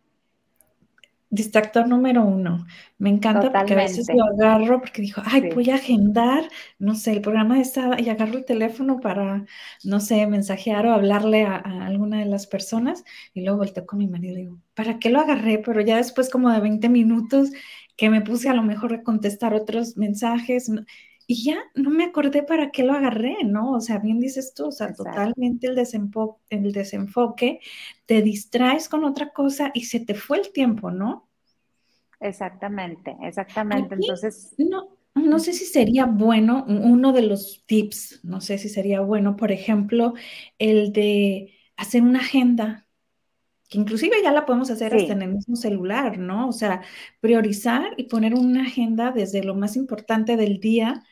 Distractor 1.29 1.87
número 1.87 2.25
uno. 2.25 2.65
Me 2.97 3.11
encanta 3.11 3.53
porque 3.53 3.75
a 3.75 3.77
veces 3.77 4.07
lo 4.15 4.25
agarro 4.25 4.81
porque 4.81 5.03
dijo, 5.03 5.21
ay, 5.23 5.51
voy 5.55 5.69
a 5.69 5.75
agendar, 5.75 6.49
no 6.79 6.95
sé, 6.95 7.13
el 7.13 7.21
programa 7.21 7.57
de 7.57 7.61
esta 7.61 8.01
y 8.01 8.09
agarro 8.09 8.39
el 8.39 8.47
teléfono 8.47 9.01
para, 9.01 9.45
no 9.85 10.01
sé, 10.01 10.27
mensajear 10.27 10.87
o 10.87 10.95
hablarle 10.95 11.45
a, 11.45 11.57
alguna 11.57 12.21
de 12.21 12.25
las 12.25 12.47
personas 12.47 13.05
y 13.35 13.43
luego 13.43 13.59
volteo 13.59 13.85
con 13.85 13.99
mi 13.99 14.07
marido 14.07 14.39
y 14.39 14.43
digo, 14.45 14.59
¿para 14.73 14.99
qué 14.99 15.11
lo 15.11 15.21
agarré? 15.21 15.59
Pero 15.59 15.83
ya 15.83 15.99
después 15.99 16.31
como 16.31 16.49
de 16.51 16.61
20 16.61 16.89
minutos 16.89 17.51
que 17.97 18.09
me 18.09 18.23
puse 18.23 18.49
a 18.49 18.55
lo 18.55 18.63
mejor 18.63 18.95
a 18.95 19.03
contestar 19.03 19.53
otros 19.53 19.99
mensajes 19.99 20.71
y 21.27 21.45
ya 21.45 21.59
no 21.75 21.91
me 21.91 22.05
acordé 22.05 22.43
para 22.43 22.71
qué 22.71 22.83
lo 22.83 22.93
agarré, 22.93 23.45
¿no? 23.45 23.73
O 23.73 23.81
sea, 23.81 23.99
bien 23.99 24.21
dices 24.21 24.53
tú, 24.55 24.67
o 24.67 24.73
sea, 24.73 24.93
totalmente 24.93 25.67
el, 25.67 25.79
el 26.51 26.73
desenfoque, 26.73 27.61
te 28.07 28.23
distraes 28.23 28.89
con 28.89 29.05
otra 29.05 29.31
cosa 29.31 29.71
y 29.75 29.85
se 29.85 30.01
te 30.01 30.15
fue 30.15 30.39
el 30.39 30.53
tiempo, 30.53 30.91
¿no? 30.91 31.29
Exactamente, 32.21 33.17
exactamente. 33.23 33.95
Entonces, 33.95 34.55
no, 34.59 34.97
no 35.15 35.39
sé 35.39 35.53
si 35.53 35.65
sería 35.65 36.07
bueno, 36.07 36.65
uno 36.69 37.13
de 37.13 37.23
los 37.23 37.65
tips, 37.67 38.21
no 38.23 38.41
sé 38.41 38.59
si 38.59 38.69
sería 38.69 39.01
bueno, 39.01 39.37
por 39.37 39.53
ejemplo, 39.53 40.15
el 40.59 40.93
de 40.93 41.55
hacer 41.77 42.03
una 42.03 42.21
agenda, 42.21 42.87
que 43.69 43.79
inclusive 43.79 44.17
ya 44.23 44.33
la 44.33 44.45
podemos 44.45 44.71
hacer 44.71 44.95
hasta 44.95 45.13
en 45.13 45.23
el 45.23 45.35
mismo 45.35 45.57
celular, 45.57 46.19
¿no? 46.19 46.49
O 46.49 46.53
sea, 46.53 46.83
priorizar 47.21 47.95
y 47.97 48.05
poner 48.05 48.35
una 48.35 48.63
agenda 48.63 49.11
desde 49.11 49.43
lo 49.43 49.55
más 49.55 49.77
importante 49.77 50.37
del 50.37 50.61
día 50.61 51.03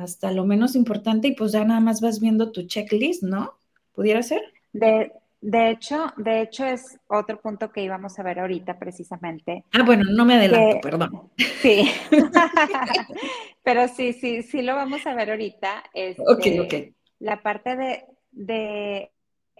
hasta 0.00 0.32
lo 0.32 0.44
menos 0.44 0.74
importante 0.74 1.28
y 1.28 1.34
pues 1.34 1.52
ya 1.52 1.64
nada 1.64 1.80
más 1.80 2.00
vas 2.00 2.20
viendo 2.20 2.52
tu 2.52 2.66
checklist, 2.66 3.22
¿no? 3.22 3.54
¿Pudiera 3.94 4.22
ser? 4.22 4.42
De, 4.72 5.12
de 5.40 5.70
hecho, 5.70 6.12
de 6.16 6.42
hecho 6.42 6.64
es 6.64 6.98
otro 7.06 7.40
punto 7.40 7.70
que 7.70 7.82
íbamos 7.82 8.18
a 8.18 8.22
ver 8.22 8.40
ahorita 8.40 8.78
precisamente. 8.78 9.64
Ah, 9.72 9.82
bueno, 9.84 10.04
no 10.10 10.24
me 10.24 10.34
adelanto, 10.34 10.80
perdón. 10.80 11.30
Sí, 11.60 11.90
pero 13.62 13.88
sí, 13.88 14.12
sí, 14.12 14.42
sí 14.42 14.62
lo 14.62 14.74
vamos 14.74 15.06
a 15.06 15.14
ver 15.14 15.30
ahorita. 15.30 15.84
Este, 15.92 16.22
ok, 16.22 16.64
ok. 16.64 16.74
La 17.20 17.42
parte 17.42 17.76
de, 17.76 18.04
de, 18.30 19.10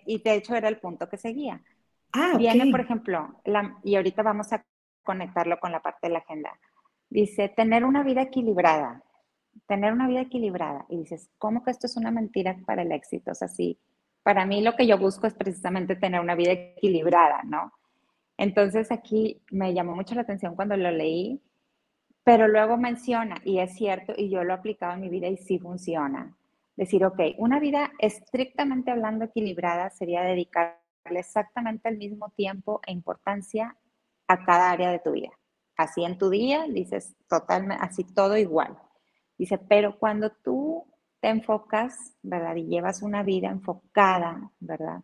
y 0.06 0.22
de 0.22 0.34
hecho 0.34 0.54
era 0.54 0.68
el 0.68 0.78
punto 0.78 1.08
que 1.08 1.16
seguía. 1.16 1.62
Ah, 2.12 2.34
Viene, 2.38 2.70
por 2.70 2.80
ejemplo, 2.80 3.40
la, 3.44 3.78
y 3.84 3.96
ahorita 3.96 4.22
vamos 4.22 4.52
a 4.52 4.64
conectarlo 5.02 5.58
con 5.60 5.72
la 5.72 5.80
parte 5.80 6.08
de 6.08 6.12
la 6.12 6.18
agenda. 6.20 6.50
Dice, 7.08 7.48
tener 7.48 7.84
una 7.84 8.02
vida 8.02 8.22
equilibrada 8.22 9.02
tener 9.66 9.92
una 9.92 10.08
vida 10.08 10.22
equilibrada. 10.22 10.86
Y 10.88 10.98
dices, 10.98 11.30
¿cómo 11.38 11.62
que 11.62 11.70
esto 11.70 11.86
es 11.86 11.96
una 11.96 12.10
mentira 12.10 12.56
para 12.66 12.82
el 12.82 12.92
éxito? 12.92 13.32
O 13.32 13.34
sea, 13.34 13.48
sí, 13.48 13.78
para 14.22 14.46
mí 14.46 14.62
lo 14.62 14.76
que 14.76 14.86
yo 14.86 14.98
busco 14.98 15.26
es 15.26 15.34
precisamente 15.34 15.96
tener 15.96 16.20
una 16.20 16.34
vida 16.34 16.52
equilibrada, 16.52 17.42
¿no? 17.44 17.72
Entonces 18.36 18.90
aquí 18.90 19.42
me 19.50 19.74
llamó 19.74 19.94
mucho 19.94 20.14
la 20.14 20.22
atención 20.22 20.56
cuando 20.56 20.76
lo 20.76 20.90
leí, 20.90 21.42
pero 22.24 22.48
luego 22.48 22.76
menciona, 22.76 23.36
y 23.44 23.58
es 23.58 23.74
cierto, 23.74 24.12
y 24.16 24.28
yo 24.28 24.44
lo 24.44 24.52
he 24.52 24.56
aplicado 24.56 24.94
en 24.94 25.00
mi 25.00 25.08
vida 25.08 25.28
y 25.28 25.36
sí 25.36 25.58
funciona. 25.58 26.36
Decir, 26.76 27.04
ok, 27.04 27.20
una 27.38 27.60
vida 27.60 27.92
estrictamente 27.98 28.90
hablando 28.90 29.24
equilibrada 29.24 29.90
sería 29.90 30.22
dedicarle 30.22 30.78
exactamente 31.08 31.88
el 31.88 31.98
mismo 31.98 32.30
tiempo 32.30 32.80
e 32.86 32.92
importancia 32.92 33.76
a 34.28 34.44
cada 34.44 34.70
área 34.70 34.90
de 34.90 35.00
tu 35.00 35.12
vida. 35.12 35.30
Así 35.76 36.04
en 36.04 36.18
tu 36.18 36.30
día, 36.30 36.66
dices 36.68 37.16
totalmente, 37.28 37.82
así 37.84 38.04
todo 38.04 38.36
igual. 38.36 38.78
Dice, 39.40 39.56
pero 39.56 39.98
cuando 39.98 40.30
tú 40.44 40.84
te 41.18 41.30
enfocas, 41.30 42.14
¿verdad? 42.22 42.56
Y 42.56 42.66
llevas 42.66 43.00
una 43.00 43.22
vida 43.22 43.48
enfocada, 43.48 44.50
¿verdad? 44.60 45.00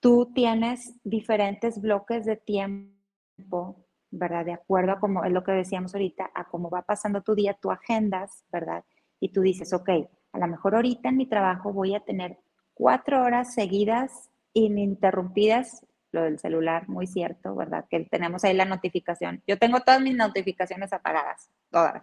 Tú 0.00 0.32
tienes 0.34 0.98
diferentes 1.04 1.80
bloques 1.80 2.24
de 2.24 2.36
tiempo, 2.36 3.86
¿verdad? 4.10 4.44
De 4.44 4.54
acuerdo 4.54 4.90
a 4.90 4.98
cómo 4.98 5.22
es 5.22 5.30
lo 5.30 5.44
que 5.44 5.52
decíamos 5.52 5.94
ahorita, 5.94 6.32
a 6.34 6.48
cómo 6.48 6.68
va 6.68 6.82
pasando 6.82 7.22
tu 7.22 7.36
día, 7.36 7.54
tú 7.54 7.70
agendas, 7.70 8.44
¿verdad? 8.50 8.82
Y 9.20 9.28
tú 9.28 9.42
dices, 9.42 9.72
ok, 9.72 9.88
a 10.32 10.38
lo 10.40 10.48
mejor 10.48 10.74
ahorita 10.74 11.10
en 11.10 11.16
mi 11.16 11.26
trabajo 11.26 11.72
voy 11.72 11.94
a 11.94 12.00
tener 12.00 12.36
cuatro 12.74 13.22
horas 13.22 13.54
seguidas, 13.54 14.30
ininterrumpidas, 14.52 15.86
lo 16.10 16.24
del 16.24 16.40
celular, 16.40 16.88
muy 16.88 17.06
cierto, 17.06 17.54
¿verdad? 17.54 17.84
Que 17.88 18.00
tenemos 18.00 18.42
ahí 18.42 18.54
la 18.54 18.64
notificación. 18.64 19.44
Yo 19.46 19.60
tengo 19.60 19.78
todas 19.78 20.00
mis 20.00 20.16
notificaciones 20.16 20.92
apagadas, 20.92 21.50
todas. 21.70 22.02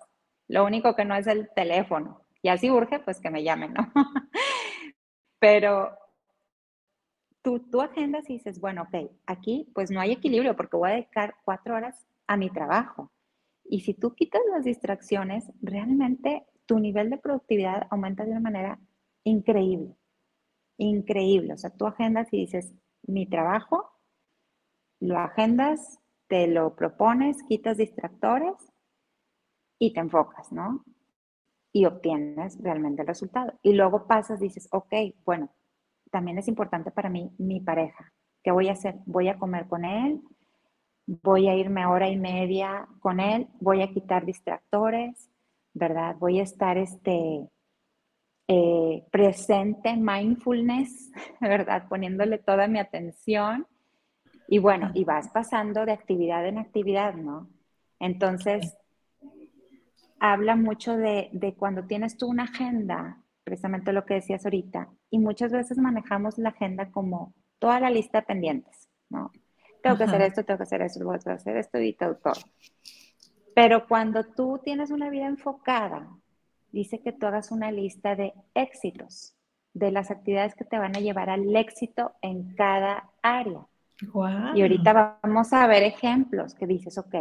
Lo 0.51 0.65
único 0.65 0.97
que 0.97 1.05
no 1.05 1.15
es 1.15 1.27
el 1.27 1.49
teléfono. 1.55 2.25
Y 2.41 2.49
así 2.49 2.69
urge, 2.69 2.99
pues 2.99 3.21
que 3.21 3.29
me 3.29 3.41
llamen, 3.41 3.73
¿no? 3.73 3.89
Pero 5.39 5.97
tú, 7.41 7.59
tú 7.71 7.79
agendas 7.81 8.29
y 8.29 8.33
dices, 8.33 8.59
bueno, 8.59 8.81
ok, 8.81 9.11
aquí 9.27 9.71
pues 9.73 9.91
no 9.91 10.01
hay 10.01 10.11
equilibrio 10.11 10.57
porque 10.57 10.75
voy 10.75 10.89
a 10.89 10.95
dedicar 10.95 11.35
cuatro 11.45 11.75
horas 11.75 12.05
a 12.27 12.35
mi 12.35 12.49
trabajo. 12.49 13.13
Y 13.63 13.79
si 13.79 13.93
tú 13.93 14.13
quitas 14.13 14.41
las 14.51 14.65
distracciones, 14.65 15.49
realmente 15.61 16.45
tu 16.65 16.79
nivel 16.79 17.09
de 17.09 17.17
productividad 17.17 17.87
aumenta 17.89 18.25
de 18.25 18.31
una 18.31 18.41
manera 18.41 18.77
increíble. 19.23 19.95
Increíble. 20.77 21.53
O 21.53 21.57
sea, 21.57 21.69
tú 21.69 21.87
agendas 21.87 22.27
y 22.33 22.41
dices, 22.41 22.73
mi 23.03 23.25
trabajo, 23.25 23.89
lo 24.99 25.17
agendas, 25.17 25.99
te 26.27 26.47
lo 26.47 26.75
propones, 26.75 27.41
quitas 27.43 27.77
distractores 27.77 28.70
y 29.81 29.93
te 29.93 29.99
enfocas, 29.99 30.51
¿no? 30.51 30.85
Y 31.73 31.85
obtienes 31.85 32.61
realmente 32.61 33.01
el 33.01 33.07
resultado. 33.07 33.53
Y 33.63 33.73
luego 33.73 34.05
pasas, 34.05 34.39
dices, 34.39 34.67
ok, 34.71 34.93
bueno, 35.25 35.49
también 36.11 36.37
es 36.37 36.47
importante 36.47 36.91
para 36.91 37.09
mí 37.09 37.31
mi 37.39 37.61
pareja. 37.61 38.13
¿Qué 38.43 38.51
voy 38.51 38.69
a 38.69 38.73
hacer? 38.73 38.99
Voy 39.07 39.27
a 39.27 39.39
comer 39.39 39.67
con 39.67 39.83
él, 39.83 40.21
voy 41.07 41.47
a 41.47 41.55
irme 41.55 41.87
hora 41.87 42.09
y 42.09 42.15
media 42.15 42.87
con 42.99 43.19
él, 43.19 43.47
voy 43.59 43.81
a 43.81 43.89
quitar 43.89 44.23
distractores, 44.23 45.31
¿verdad? 45.73 46.15
Voy 46.19 46.39
a 46.39 46.43
estar 46.43 46.77
este, 46.77 47.49
eh, 48.47 49.07
presente, 49.11 49.97
mindfulness, 49.97 51.11
¿verdad? 51.41 51.87
Poniéndole 51.89 52.37
toda 52.37 52.67
mi 52.67 52.77
atención. 52.77 53.65
Y 54.47 54.59
bueno, 54.59 54.91
y 54.93 55.05
vas 55.05 55.29
pasando 55.29 55.87
de 55.87 55.93
actividad 55.93 56.45
en 56.45 56.59
actividad, 56.59 57.15
¿no? 57.15 57.49
Entonces, 57.99 58.77
habla 60.21 60.55
mucho 60.55 60.95
de, 60.95 61.55
cuando 61.57 61.83
tienes 61.85 62.15
tú 62.15 62.27
una 62.27 62.43
agenda, 62.43 63.17
precisamente 63.43 63.91
lo 63.91 64.05
que 64.05 64.13
decías 64.13 64.45
ahorita, 64.45 64.87
y 65.09 65.17
muchas 65.17 65.51
veces 65.51 65.79
manejamos 65.79 66.37
la 66.37 66.49
agenda 66.49 66.91
como 66.91 67.33
toda 67.57 67.79
la 67.79 67.89
lista 67.89 68.19
de 68.19 68.27
pendientes, 68.27 68.87
¿no? 69.09 69.31
Tengo 69.81 69.97
que 69.97 70.03
hacer 70.03 70.21
esto, 70.21 70.45
tengo 70.45 70.59
que 70.59 70.63
hacer 70.63 70.83
esto, 70.83 70.99
tengo 70.99 71.11
que 71.13 71.31
hacer 71.31 71.57
esto 71.57 71.81
y 71.81 71.93
todo, 71.93 72.15
todo. 72.17 72.33
Pero 73.55 73.87
cuando 73.87 74.23
tú 74.23 74.61
tienes 74.63 74.91
una 74.91 75.09
vida 75.09 75.25
enfocada, 75.25 76.07
dice 76.71 77.01
que 77.01 77.13
tú 77.13 77.25
hagas 77.25 77.51
una 77.51 77.71
lista 77.71 78.15
de 78.15 78.33
éxitos, 78.53 79.35
de 79.73 79.89
las 79.89 80.11
actividades 80.11 80.53
que 80.53 80.65
te 80.65 80.77
van 80.77 80.95
a 80.95 80.99
llevar 80.99 81.31
al 81.31 81.55
éxito 81.55 82.13
en 82.21 82.53
cada 82.53 83.09
área. 83.23 83.65
Y 84.53 84.61
ahorita 84.61 85.19
vamos 85.23 85.51
a 85.51 85.65
ver 85.65 85.81
ejemplos 85.81 86.53
que 86.53 86.67
dices, 86.67 86.99
ok, 86.99 87.15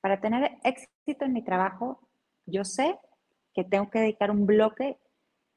para 0.00 0.22
tener 0.22 0.52
éxito 0.64 1.26
en 1.26 1.34
mi 1.34 1.42
trabajo, 1.42 2.00
yo 2.46 2.64
sé 2.64 2.98
que 3.54 3.64
tengo 3.64 3.90
que 3.90 4.00
dedicar 4.00 4.30
un 4.30 4.46
bloque 4.46 4.98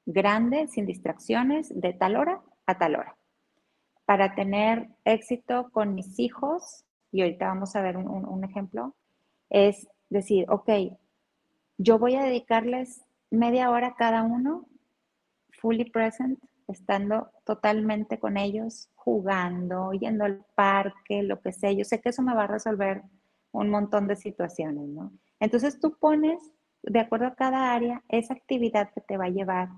grande, 0.06 0.68
sin 0.68 0.86
distracciones, 0.86 1.70
de 1.74 1.94
tal 1.94 2.16
hora 2.16 2.42
a 2.66 2.78
tal 2.78 2.96
hora. 2.96 3.16
Para 4.06 4.34
tener 4.36 4.90
éxito 5.06 5.70
con 5.72 5.94
mis 5.94 6.20
hijos, 6.20 6.86
y 7.12 7.22
ahorita 7.22 7.48
vamos 7.48 7.76
a 7.76 7.82
ver 7.82 7.98
un, 7.98 8.44
ejemplo, 8.44 8.96
es 9.50 9.88
decir, 10.10 10.46
ok, 10.50 10.70
yo 11.78 12.00
voy 12.00 12.16
a 12.16 12.24
dedicarles 12.24 13.04
media 13.30 13.70
hora 13.70 13.96
cada 13.96 14.24
uno, 14.24 14.68
fully 15.52 15.90
present, 15.90 16.40
estando 16.68 17.32
totalmente 17.46 18.20
con 18.20 18.38
ellos, 18.38 18.90
jugando, 18.96 19.92
yendo 19.94 20.26
al 20.26 20.46
parque, 20.56 21.24
lo 21.24 21.42
que 21.42 21.52
sea. 21.52 21.72
Yo 21.72 21.84
sé 21.84 22.00
que 22.00 22.10
eso 22.10 22.22
me 22.22 22.36
va 22.36 22.44
a 22.44 22.48
resolver 22.48 23.04
un 23.52 23.70
montón 23.70 24.08
de 24.08 24.16
situaciones, 24.16 24.88
¿no? 24.88 25.12
Entonces 25.40 25.80
tú 25.80 25.98
pones, 26.00 26.40
de 26.84 27.00
acuerdo 27.00 27.28
a 27.28 27.36
cada 27.36 27.74
área, 27.74 28.04
esa 28.10 28.34
actividad 28.34 28.92
que 28.94 29.02
te 29.02 29.18
va 29.18 29.26
a 29.26 29.30
llevar 29.30 29.70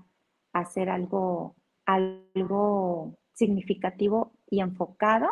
a 0.52 0.60
hacer 0.60 0.88
algo, 0.90 1.56
algo 1.84 3.18
significativo 3.32 4.32
y 4.50 4.60
enfocado 4.60 5.28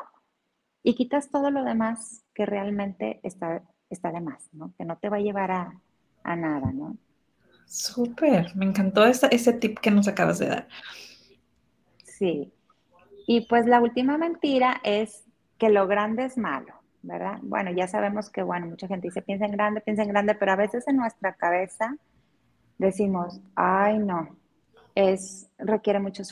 y 0.83 0.95
quitas 0.95 1.31
todo 1.31 1.51
lo 1.51 1.65
demás 1.65 2.25
que 2.35 2.47
realmente 2.47 3.21
está, 3.23 3.63
está 3.91 4.13
de 4.13 4.21
más, 4.21 4.49
¿no? 4.53 4.73
Que 4.79 4.85
no 4.85 4.97
te 4.97 5.09
va 5.09 5.19
a 5.19 5.21
llevar 5.21 5.51
a, 5.51 5.81
a 6.25 6.37
nada, 6.37 6.73
¿no? 6.73 6.97
Súper, 7.67 8.57
me 8.57 8.65
encantó 8.65 9.05
ese 9.05 9.53
tip 9.53 9.79
que 9.79 9.91
nos 9.91 10.09
acabas 10.09 10.39
de 10.39 10.49
dar. 10.49 10.69
Sí. 12.05 12.53
Y 13.27 13.43
pues 13.43 13.67
la 13.67 13.81
última 13.81 14.19
mentira 14.19 14.81
es 14.83 15.25
que 15.57 15.69
lo 15.69 15.87
grande 15.87 16.25
es 16.25 16.37
malo, 16.37 16.80
¿verdad? 17.03 17.39
Bueno, 17.43 17.71
ya 17.73 17.87
sabemos 17.89 18.31
que, 18.31 18.43
bueno, 18.43 18.67
mucha 18.67 18.87
gente 18.87 19.09
dice, 19.09 19.23
piensa 19.23 19.47
en 19.47 19.53
grande, 19.53 19.81
piensa 19.81 20.03
en 20.03 20.09
grande, 20.09 20.35
pero 20.35 20.53
a 20.53 20.57
veces 20.57 20.87
en 20.89 20.97
nuestra 20.97 21.35
cabeza 21.35 21.97
decimos, 22.79 23.41
ay, 23.55 23.99
no, 23.99 24.37
es, 24.95 25.51
requiere 25.59 26.01
mucho 26.01 26.23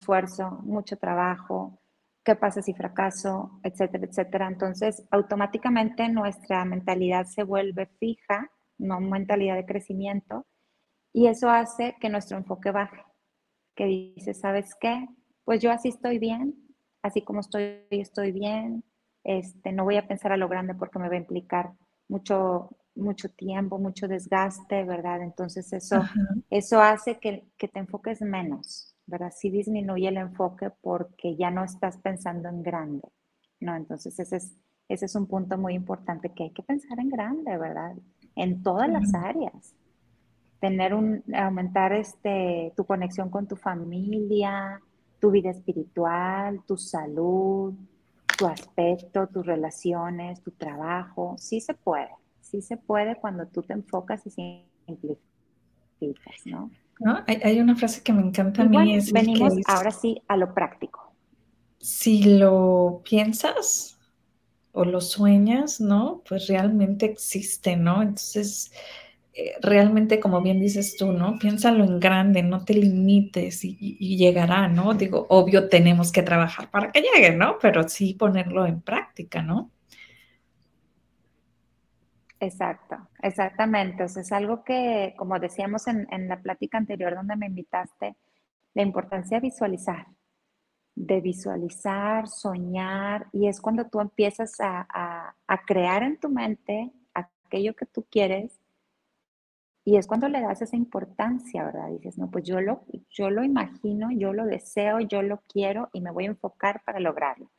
esfuerzo, 0.00 0.60
mucho 0.62 0.96
trabajo, 0.96 1.78
qué 2.24 2.36
pasa 2.36 2.62
si 2.62 2.74
fracaso, 2.74 3.60
etcétera, 3.62 4.06
etcétera. 4.06 4.48
Entonces, 4.48 5.02
automáticamente 5.10 6.08
nuestra 6.08 6.64
mentalidad 6.64 7.26
se 7.26 7.42
vuelve 7.42 7.86
fija, 7.98 8.50
no 8.78 9.00
mentalidad 9.00 9.56
de 9.56 9.66
crecimiento, 9.66 10.46
y 11.12 11.26
eso 11.26 11.50
hace 11.50 11.96
que 12.00 12.08
nuestro 12.08 12.38
enfoque 12.38 12.70
baje, 12.70 13.04
que 13.74 13.86
dice, 13.86 14.34
¿sabes 14.34 14.74
qué? 14.80 15.06
Pues 15.44 15.60
yo 15.60 15.70
así 15.70 15.88
estoy 15.88 16.18
bien, 16.18 16.54
así 17.02 17.22
como 17.22 17.40
estoy, 17.40 17.86
estoy 17.90 18.32
bien, 18.32 18.84
este, 19.24 19.72
no 19.72 19.84
voy 19.84 19.96
a 19.96 20.06
pensar 20.06 20.32
a 20.32 20.36
lo 20.36 20.48
grande 20.48 20.74
porque 20.74 20.98
me 20.98 21.08
va 21.08 21.14
a 21.14 21.18
implicar 21.18 21.72
mucho, 22.08 22.70
mucho 22.94 23.30
tiempo, 23.30 23.78
mucho 23.78 24.08
desgaste, 24.08 24.84
¿verdad? 24.84 25.22
Entonces 25.22 25.72
eso, 25.72 26.02
eso 26.50 26.80
hace 26.80 27.18
que, 27.18 27.44
que 27.56 27.68
te 27.68 27.78
enfoques 27.78 28.20
menos, 28.22 28.94
¿verdad? 29.06 29.32
Sí 29.36 29.50
disminuye 29.50 30.08
el 30.08 30.16
enfoque 30.16 30.70
porque 30.80 31.36
ya 31.36 31.50
no 31.50 31.64
estás 31.64 31.98
pensando 31.98 32.48
en 32.48 32.62
grande, 32.62 33.08
¿no? 33.60 33.76
Entonces 33.76 34.18
ese 34.18 34.36
es, 34.36 34.56
ese 34.88 35.06
es 35.06 35.14
un 35.14 35.26
punto 35.26 35.56
muy 35.56 35.74
importante 35.74 36.30
que 36.30 36.44
hay 36.44 36.50
que 36.50 36.62
pensar 36.62 36.98
en 36.98 37.08
grande, 37.08 37.56
¿verdad? 37.56 37.94
En 38.34 38.62
todas 38.62 38.88
las 38.90 39.14
áreas. 39.14 39.74
Tener 40.60 40.94
un, 40.94 41.24
aumentar 41.34 41.92
este, 41.92 42.72
tu 42.76 42.84
conexión 42.84 43.30
con 43.30 43.48
tu 43.48 43.56
familia, 43.56 44.80
tu 45.18 45.30
vida 45.30 45.50
espiritual, 45.50 46.62
tu 46.66 46.76
salud, 46.76 47.74
tu 48.36 48.46
aspecto, 48.46 49.28
tus 49.28 49.46
relaciones, 49.46 50.42
tu 50.42 50.50
trabajo. 50.50 51.36
Sí 51.38 51.60
se 51.60 51.74
puede, 51.74 52.10
sí 52.40 52.62
se 52.62 52.76
puede 52.76 53.16
cuando 53.16 53.46
tú 53.46 53.62
te 53.62 53.72
enfocas 53.72 54.26
y 54.26 54.30
simplificas, 54.30 56.46
¿no? 56.46 56.70
Hay, 57.26 57.58
una 57.58 57.74
frase 57.74 58.02
que 58.02 58.12
me 58.12 58.22
encanta 58.22 58.62
a 58.62 58.66
mí. 58.66 58.94
es 58.94 59.12
venimos 59.12 59.54
ahora 59.66 59.90
sí 59.90 60.22
a 60.28 60.36
lo 60.36 60.54
práctico. 60.54 61.12
Si 61.78 62.38
lo 62.38 63.02
piensas 63.04 63.98
o 64.72 64.84
lo 64.84 65.00
sueñas, 65.00 65.80
¿no? 65.80 66.22
Pues 66.28 66.46
realmente 66.46 67.06
existe, 67.06 67.76
¿no? 67.76 68.02
Entonces, 68.02 68.72
realmente, 69.62 70.20
como 70.20 70.42
bien 70.42 70.60
dices 70.60 70.96
tú, 70.96 71.12
¿no? 71.12 71.38
Piénsalo 71.38 71.84
en 71.84 72.00
grande, 72.00 72.42
no 72.42 72.64
te 72.64 72.74
limites 72.74 73.64
y, 73.64 73.76
y, 73.80 74.16
llegará, 74.16 74.68
¿no? 74.68 74.94
Digo, 74.94 75.26
obvio 75.30 75.68
tenemos 75.68 76.12
que 76.12 76.22
trabajar 76.22 76.70
para 76.70 76.92
que 76.92 77.02
llegue, 77.02 77.34
¿no? 77.34 77.56
Pero 77.60 77.88
sí 77.88 78.14
ponerlo 78.14 78.66
en 78.66 78.82
práctica, 78.82 79.42
¿no? 79.42 79.70
Exacto, 82.42 82.96
exactamente. 83.22 84.02
O 84.02 84.08
sea, 84.08 84.22
es 84.22 84.32
algo 84.32 84.64
que, 84.64 85.14
como 85.16 85.38
decíamos 85.38 85.86
en, 85.86 86.28
la 86.28 86.42
plática 86.42 86.76
anterior 86.76 87.14
donde 87.14 87.36
me 87.36 87.46
invitaste, 87.46 88.16
la 88.74 88.82
importancia 88.82 89.36
de 89.38 89.42
visualizar, 89.42 90.08
de 90.96 91.20
visualizar, 91.20 92.26
soñar, 92.26 93.28
y 93.32 93.46
es 93.46 93.60
cuando 93.60 93.88
tú 93.88 94.00
empiezas 94.00 94.56
a, 94.58 95.36
crear 95.68 96.02
en 96.02 96.18
tu 96.18 96.30
mente 96.30 96.90
aquello 97.14 97.76
que 97.76 97.86
tú 97.86 98.04
quieres, 98.10 98.58
y 99.84 99.96
es 99.96 100.06
cuando 100.06 100.28
le 100.28 100.40
das 100.40 100.62
esa 100.62 100.76
importancia, 100.76 101.64
¿verdad? 101.64 101.88
Dices, 101.88 102.18
no, 102.18 102.30
pues 102.30 102.44
yo 102.44 102.60
lo, 102.60 102.84
yo 103.10 103.30
lo 103.30 103.42
imagino, 103.42 104.10
yo 104.12 104.32
lo 104.32 104.44
deseo, 104.44 105.00
yo 105.00 105.22
lo 105.22 105.42
quiero 105.48 105.90
y 105.92 106.00
me 106.00 106.12
voy 106.12 106.24
a 106.24 106.28
enfocar 106.28 106.82
para 106.84 107.00
lograrlo. 107.00 107.50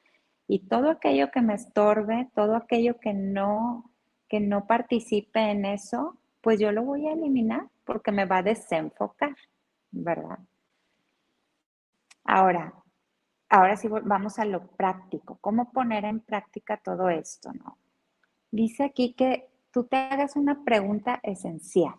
Y 0.48 0.68
todo 0.68 0.90
aquello 0.90 1.32
que 1.32 1.42
me 1.42 1.54
estorbe, 1.54 2.30
todo 2.34 2.56
aquello 2.56 3.00
que 3.00 3.14
no 3.14 3.90
que 4.34 4.40
no 4.40 4.66
participe 4.66 5.52
en 5.52 5.64
eso, 5.64 6.18
pues 6.42 6.60
yo 6.60 6.72
lo 6.72 6.82
voy 6.82 7.08
a 7.08 7.14
eliminar 7.14 7.70
porque 7.86 8.12
me 8.12 8.26
va 8.26 8.38
a 8.38 8.42
desenfocar, 8.42 9.36
¿verdad? 9.92 10.40
Ahora, 12.24 12.74
ahora 13.48 13.78
sí 13.78 13.88
vamos 13.88 14.40
a 14.40 14.46
lo 14.46 14.66
práctico. 14.72 15.38
¿Cómo 15.40 15.72
poner 15.72 16.06
en 16.06 16.20
práctica 16.20 16.78
todo 16.78 17.10
esto, 17.10 17.54
no? 17.54 17.78
Dice 18.50 18.84
aquí 18.86 19.14
que 19.14 19.50
tú 19.72 19.84
te 19.84 19.98
hagas 19.98 20.36
una 20.36 20.64
pregunta 20.64 21.20
esencial. 21.22 21.94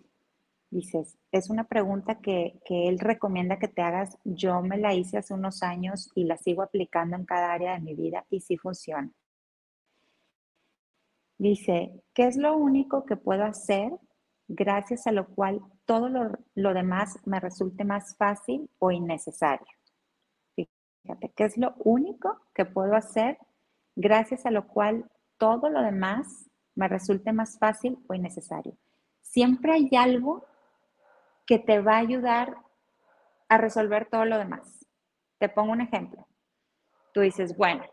Dices, 0.75 1.17
es 1.31 1.51
una 1.51 1.69
pregunta 1.69 2.17
que, 2.17 2.61
que 2.65 2.89
él 2.89 2.99
recomienda 2.99 3.61
que 3.61 3.69
te 3.69 3.81
hagas. 3.81 4.19
Yo 4.25 4.61
me 4.61 4.77
la 4.77 4.93
hice 4.93 5.19
hace 5.19 5.33
unos 5.33 5.63
años 5.63 6.11
y 6.17 6.25
la 6.25 6.37
sigo 6.37 6.63
aplicando 6.63 7.15
en 7.15 7.25
cada 7.25 7.53
área 7.53 7.75
de 7.75 7.81
mi 7.81 7.95
vida 7.95 8.27
y 8.29 8.41
sí 8.41 8.57
funciona. 8.57 9.09
Dice, 11.39 12.03
¿qué 12.13 12.27
es 12.27 12.37
lo 12.37 12.57
único 12.57 13.05
que 13.07 13.15
puedo 13.15 13.45
hacer 13.45 13.93
gracias 14.49 15.07
a 15.07 15.13
lo 15.13 15.29
cual 15.29 15.61
todo 15.85 16.09
lo, 16.09 16.75
demás 16.75 17.21
me 17.25 17.39
resulte 17.39 17.85
más 17.85 18.17
fácil 18.17 18.69
o 18.81 18.91
innecesario? 18.91 19.69
Fíjate, 20.57 21.33
¿qué 21.37 21.45
es 21.45 21.57
lo 21.57 21.75
único 21.85 22.41
que 22.53 22.65
puedo 22.65 22.97
hacer 22.97 23.39
gracias 23.95 24.45
a 24.45 24.51
lo 24.51 24.67
cual 24.67 25.09
todo 25.39 25.71
lo 25.71 25.83
demás 25.83 26.51
me 26.75 26.89
resulte 26.89 27.33
más 27.33 27.61
fácil 27.61 27.97
o 28.09 28.15
innecesario? 28.15 28.77
Siempre 29.21 29.75
hay 29.75 29.89
algo 29.97 30.45
que 31.47 31.59
te 31.59 31.81
va 31.81 31.97
a 31.97 32.01
ayudar 32.01 32.57
a 33.49 33.59
resolver 33.59 34.07
todo 34.07 34.25
lo 34.25 34.39
demás. 34.39 34.87
Te 35.39 35.49
pongo 35.49 35.73
un 35.73 35.81
ejemplo. 35.81 36.27
Tú 37.13 37.21
dices, 37.21 37.57
bueno, 37.57 37.85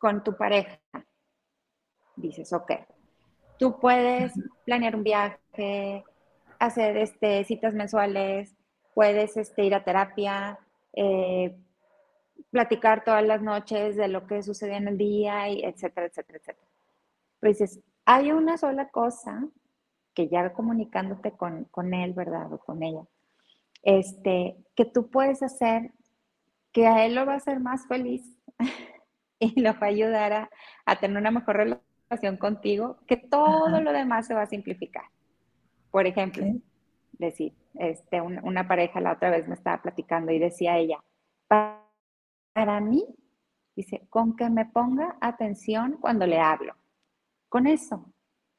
con 0.00 0.24
tu 0.24 0.36
pareja, 0.36 0.80
dices, 2.16 2.52
ok, 2.52 2.72
tú 3.58 3.78
puedes 3.78 4.32
planear 4.64 4.96
un 4.96 5.04
viaje, 5.04 6.04
hacer 6.58 6.96
este, 6.96 7.44
citas 7.44 7.74
mensuales, 7.74 8.56
puedes 8.94 9.36
este, 9.36 9.64
ir 9.64 9.74
a 9.74 9.84
terapia, 9.84 10.58
eh, 10.94 11.56
platicar 12.50 13.04
todas 13.04 13.24
las 13.24 13.42
noches 13.42 13.96
de 13.96 14.08
lo 14.08 14.26
que 14.26 14.42
sucede 14.42 14.76
en 14.76 14.88
el 14.88 14.98
día, 14.98 15.48
y 15.48 15.62
etcétera, 15.64 16.06
etcétera, 16.06 16.38
etcétera. 16.38 16.68
Pues 17.40 17.58
dices, 17.58 17.80
hay 18.04 18.32
una 18.32 18.58
sola 18.58 18.88
cosa 18.88 19.46
que 20.14 20.28
ya 20.28 20.52
comunicándote 20.52 21.32
con, 21.32 21.64
con 21.64 21.94
él, 21.94 22.12
¿verdad? 22.12 22.52
O 22.52 22.58
con 22.58 22.82
ella, 22.82 23.02
este, 23.82 24.56
que 24.74 24.84
tú 24.84 25.10
puedes 25.10 25.42
hacer 25.42 25.92
que 26.72 26.86
a 26.86 27.04
él 27.04 27.14
lo 27.14 27.26
va 27.26 27.34
a 27.34 27.36
hacer 27.36 27.60
más 27.60 27.86
feliz 27.86 28.22
y 29.38 29.60
lo 29.60 29.72
va 29.74 29.86
a 29.86 29.86
ayudar 29.86 30.32
a, 30.32 30.50
a 30.86 30.96
tener 30.96 31.18
una 31.18 31.30
mejor 31.30 31.56
relación 31.56 32.36
contigo, 32.36 32.98
que 33.06 33.16
todo 33.16 33.80
lo 33.80 33.92
demás 33.92 34.26
se 34.26 34.34
va 34.34 34.42
a 34.42 34.46
simplificar. 34.46 35.04
Por 35.90 36.06
ejemplo, 36.06 36.46
decir, 37.12 37.54
este, 37.74 38.20
una 38.20 38.68
pareja 38.68 39.00
la 39.00 39.12
otra 39.12 39.30
vez 39.30 39.48
me 39.48 39.54
estaba 39.54 39.82
platicando 39.82 40.32
y 40.32 40.38
decía 40.38 40.78
ella, 40.78 40.98
para, 41.46 42.80
mí, 42.80 43.04
dice, 43.76 44.06
con 44.08 44.36
que 44.36 44.48
me 44.50 44.66
ponga 44.66 45.16
atención 45.20 45.98
cuando 46.00 46.26
le 46.26 46.38
hablo. 46.38 46.74
Con 47.48 47.66
eso, 47.66 48.12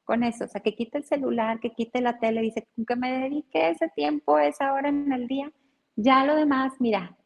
con 0.04 0.24
eso, 0.24 0.44
o 0.44 0.48
sea, 0.48 0.60
que 0.60 0.74
quite 0.74 0.98
el 0.98 1.04
celular, 1.04 1.60
que 1.60 1.72
quite 1.72 2.00
la 2.00 2.18
tele, 2.18 2.42
dice, 2.42 2.66
que 2.86 2.96
me 2.96 3.12
dedique 3.12 3.70
ese 3.70 3.88
tiempo, 3.88 4.38
esa 4.38 4.72
hora 4.72 4.88
en 4.88 5.12
el 5.12 5.26
día, 5.26 5.50
ya 5.96 6.24
lo 6.24 6.36
demás, 6.36 6.74
mira. 6.80 7.16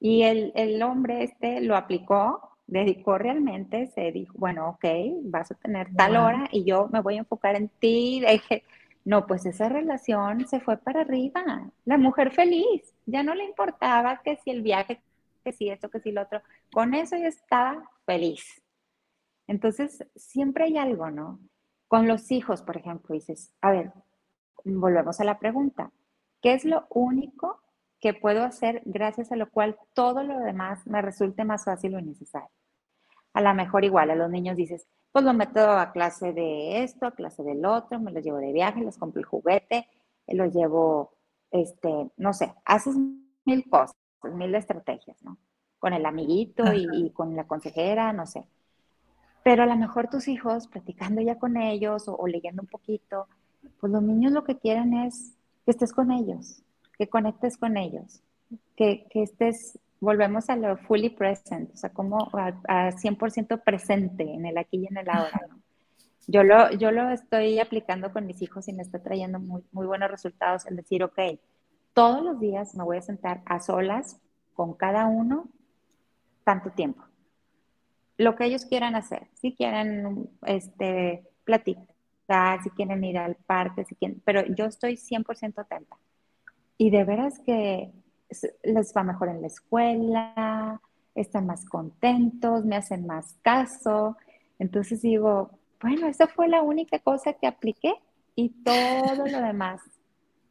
Y 0.00 0.22
el, 0.22 0.52
el 0.56 0.82
hombre 0.82 1.24
este 1.24 1.60
lo 1.60 1.76
aplicó 1.76 2.56
dedicó 2.66 3.16
realmente, 3.18 3.86
se 3.88 4.12
dijo, 4.12 4.34
bueno, 4.36 4.70
ok, 4.70 4.84
vas 5.24 5.50
a 5.50 5.54
tener 5.54 5.94
tal 5.94 6.16
hora 6.16 6.48
y 6.50 6.64
yo 6.64 6.88
me 6.92 7.00
voy 7.00 7.16
a 7.16 7.20
enfocar 7.20 7.56
en 7.56 7.68
ti. 7.68 8.22
Dije, 8.28 8.64
no, 9.04 9.26
pues 9.26 9.46
esa 9.46 9.68
relación 9.68 10.46
se 10.48 10.60
fue 10.60 10.76
para 10.76 11.02
arriba. 11.02 11.70
La 11.84 11.98
mujer 11.98 12.32
feliz, 12.32 12.94
ya 13.06 13.22
no 13.22 13.34
le 13.34 13.44
importaba 13.44 14.20
que 14.22 14.36
si 14.36 14.50
el 14.50 14.62
viaje, 14.62 15.00
que 15.44 15.52
si 15.52 15.68
esto, 15.68 15.90
que 15.90 16.00
si 16.00 16.10
lo 16.12 16.22
otro. 16.22 16.42
Con 16.72 16.94
eso 16.94 17.16
ya 17.16 17.28
estaba 17.28 17.88
feliz. 18.04 18.62
Entonces, 19.46 20.04
siempre 20.16 20.64
hay 20.64 20.76
algo, 20.76 21.10
¿no? 21.10 21.38
Con 21.88 22.08
los 22.08 22.30
hijos, 22.30 22.62
por 22.62 22.76
ejemplo, 22.76 23.14
dices, 23.14 23.52
a 23.60 23.70
ver, 23.70 23.92
volvemos 24.64 25.20
a 25.20 25.24
la 25.24 25.38
pregunta, 25.38 25.92
¿qué 26.40 26.54
es 26.54 26.64
lo 26.64 26.86
único 26.90 27.60
que 28.00 28.14
puedo 28.14 28.44
hacer 28.44 28.82
gracias 28.84 29.32
a 29.32 29.36
lo 29.36 29.50
cual 29.50 29.78
todo 29.94 30.22
lo 30.22 30.38
demás 30.40 30.86
me 30.86 31.02
resulte 31.02 31.44
más 31.44 31.64
fácil 31.64 31.94
o 31.94 32.00
necesario. 32.00 32.50
A 33.32 33.40
lo 33.40 33.54
mejor 33.54 33.84
igual 33.84 34.10
a 34.10 34.14
los 34.14 34.30
niños 34.30 34.56
dices, 34.56 34.86
pues 35.12 35.24
lo 35.24 35.32
meto 35.32 35.60
a 35.60 35.92
clase 35.92 36.32
de 36.32 36.82
esto, 36.82 37.06
a 37.06 37.14
clase 37.14 37.42
del 37.42 37.64
otro, 37.64 38.00
me 38.00 38.12
los 38.12 38.22
llevo 38.22 38.38
de 38.38 38.52
viaje, 38.52 38.82
les 38.82 38.98
compro 38.98 39.20
el 39.20 39.26
juguete, 39.26 39.88
los 40.28 40.54
llevo, 40.54 41.16
este, 41.50 42.10
no 42.16 42.32
sé, 42.32 42.54
haces 42.64 42.96
mil 43.44 43.68
cosas, 43.68 43.96
mil 44.22 44.54
estrategias, 44.54 45.22
¿no? 45.22 45.38
Con 45.78 45.92
el 45.92 46.04
amiguito 46.04 46.64
y, 46.72 47.10
con 47.10 47.36
la 47.36 47.46
consejera, 47.46 48.12
no 48.12 48.26
sé. 48.26 48.44
Pero 49.46 49.62
a 49.62 49.66
lo 49.66 49.76
mejor 49.76 50.10
tus 50.10 50.26
hijos, 50.26 50.66
platicando 50.66 51.20
ya 51.22 51.38
con 51.38 51.56
ellos 51.56 52.08
o, 52.08 52.26
leyendo 52.26 52.62
un 52.62 52.66
poquito, 52.66 53.28
pues 53.78 53.92
los 53.92 54.02
niños 54.02 54.32
lo 54.32 54.42
que 54.42 54.58
quieren 54.58 54.92
es 54.92 55.36
que 55.64 55.70
estés 55.70 55.92
con 55.92 56.10
ellos, 56.10 56.64
que 56.98 57.08
conectes 57.08 57.56
con 57.56 57.76
ellos, 57.76 58.24
que, 58.74 59.06
que 59.08 59.22
estés, 59.22 59.78
volvemos 60.00 60.50
a 60.50 60.56
lo 60.56 60.76
fully 60.76 61.10
present, 61.10 61.72
o 61.72 61.76
sea, 61.76 61.90
como 61.90 62.28
a, 62.32 62.48
a 62.66 62.90
100% 62.90 63.62
presente 63.62 64.24
en 64.24 64.46
el 64.46 64.58
aquí 64.58 64.78
y 64.78 64.88
en 64.88 64.96
el 64.96 65.08
ahora, 65.08 65.40
¿no? 65.48 65.60
Yo 66.26 66.42
lo, 66.42 66.72
yo 66.72 66.90
lo 66.90 67.10
estoy 67.10 67.60
aplicando 67.60 68.12
con 68.12 68.26
mis 68.26 68.42
hijos 68.42 68.66
y 68.66 68.72
me 68.72 68.82
está 68.82 69.00
trayendo 69.00 69.38
muy, 69.38 69.62
muy 69.70 69.86
buenos 69.86 70.10
resultados, 70.10 70.66
el 70.66 70.74
decir, 70.74 71.04
ok, 71.04 71.20
todos 71.94 72.20
los 72.24 72.40
días 72.40 72.74
me 72.74 72.82
voy 72.82 72.96
a 72.96 73.02
sentar 73.02 73.42
a 73.46 73.60
solas 73.60 74.20
con 74.54 74.74
cada 74.74 75.06
uno 75.06 75.46
tanto 76.42 76.70
tiempo. 76.70 77.04
Lo 78.18 78.34
que 78.36 78.44
ellos 78.44 78.64
quieran 78.64 78.94
hacer, 78.94 79.28
si 79.34 79.54
quieren 79.54 80.30
este, 80.46 81.24
platicar, 81.44 82.62
si 82.62 82.70
quieren 82.70 83.04
ir 83.04 83.18
al 83.18 83.36
parque, 83.36 83.84
si 83.84 83.94
quieren, 83.94 84.22
pero 84.24 84.44
yo 84.54 84.64
estoy 84.64 84.94
100% 84.96 85.58
atenta. 85.58 85.96
Y 86.78 86.90
de 86.90 87.04
veras 87.04 87.38
que 87.40 87.92
les 88.62 88.94
va 88.94 89.02
mejor 89.02 89.28
en 89.28 89.40
la 89.40 89.46
escuela, 89.46 90.80
están 91.14 91.46
más 91.46 91.64
contentos, 91.64 92.64
me 92.64 92.76
hacen 92.76 93.06
más 93.06 93.36
caso. 93.42 94.16
Entonces 94.58 95.02
digo, 95.02 95.50
bueno, 95.80 96.06
esa 96.06 96.26
fue 96.26 96.48
la 96.48 96.62
única 96.62 96.98
cosa 96.98 97.34
que 97.34 97.46
apliqué 97.46 97.94
y 98.34 98.50
todo 98.62 99.26
lo 99.26 99.40
demás 99.40 99.80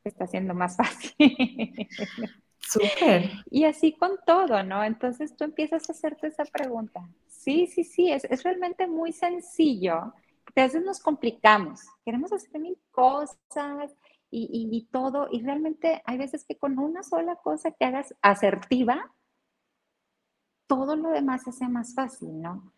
está 0.03 0.27
siendo 0.27 0.53
más 0.53 0.77
fácil. 0.77 1.13
Súper. 2.59 3.31
Y 3.51 3.65
así 3.65 3.93
con 3.93 4.11
todo, 4.25 4.63
¿no? 4.63 4.83
Entonces 4.83 5.35
tú 5.35 5.43
empiezas 5.43 5.89
a 5.89 5.93
hacerte 5.93 6.27
esa 6.27 6.45
pregunta. 6.45 7.07
Sí, 7.45 7.67
sí, 7.67 7.83
sí, 7.83 8.11
es, 8.11 8.23
es 8.25 8.41
realmente 8.41 8.87
muy 8.87 9.13
sencillo. 9.13 9.97
A 9.97 10.13
veces 10.55 10.83
nos 10.83 10.99
complicamos, 10.99 11.81
queremos 12.03 12.33
hacer 12.33 12.59
mil 12.59 12.75
cosas 12.89 13.91
y, 14.31 14.67
y, 14.71 14.85
todo, 14.91 15.27
y 15.31 15.43
realmente 15.43 16.01
hay 16.05 16.17
veces 16.17 16.43
que 16.43 16.57
con 16.57 16.79
una 16.79 17.03
sola 17.03 17.35
cosa 17.35 17.69
que 17.69 17.85
hagas 17.85 18.15
asertiva, 18.23 19.13
todo 20.65 20.95
lo 20.95 21.11
demás 21.11 21.43
se 21.43 21.51
hace 21.51 21.67
más 21.67 21.93
fácil, 21.93 22.41
¿no? 22.41 22.73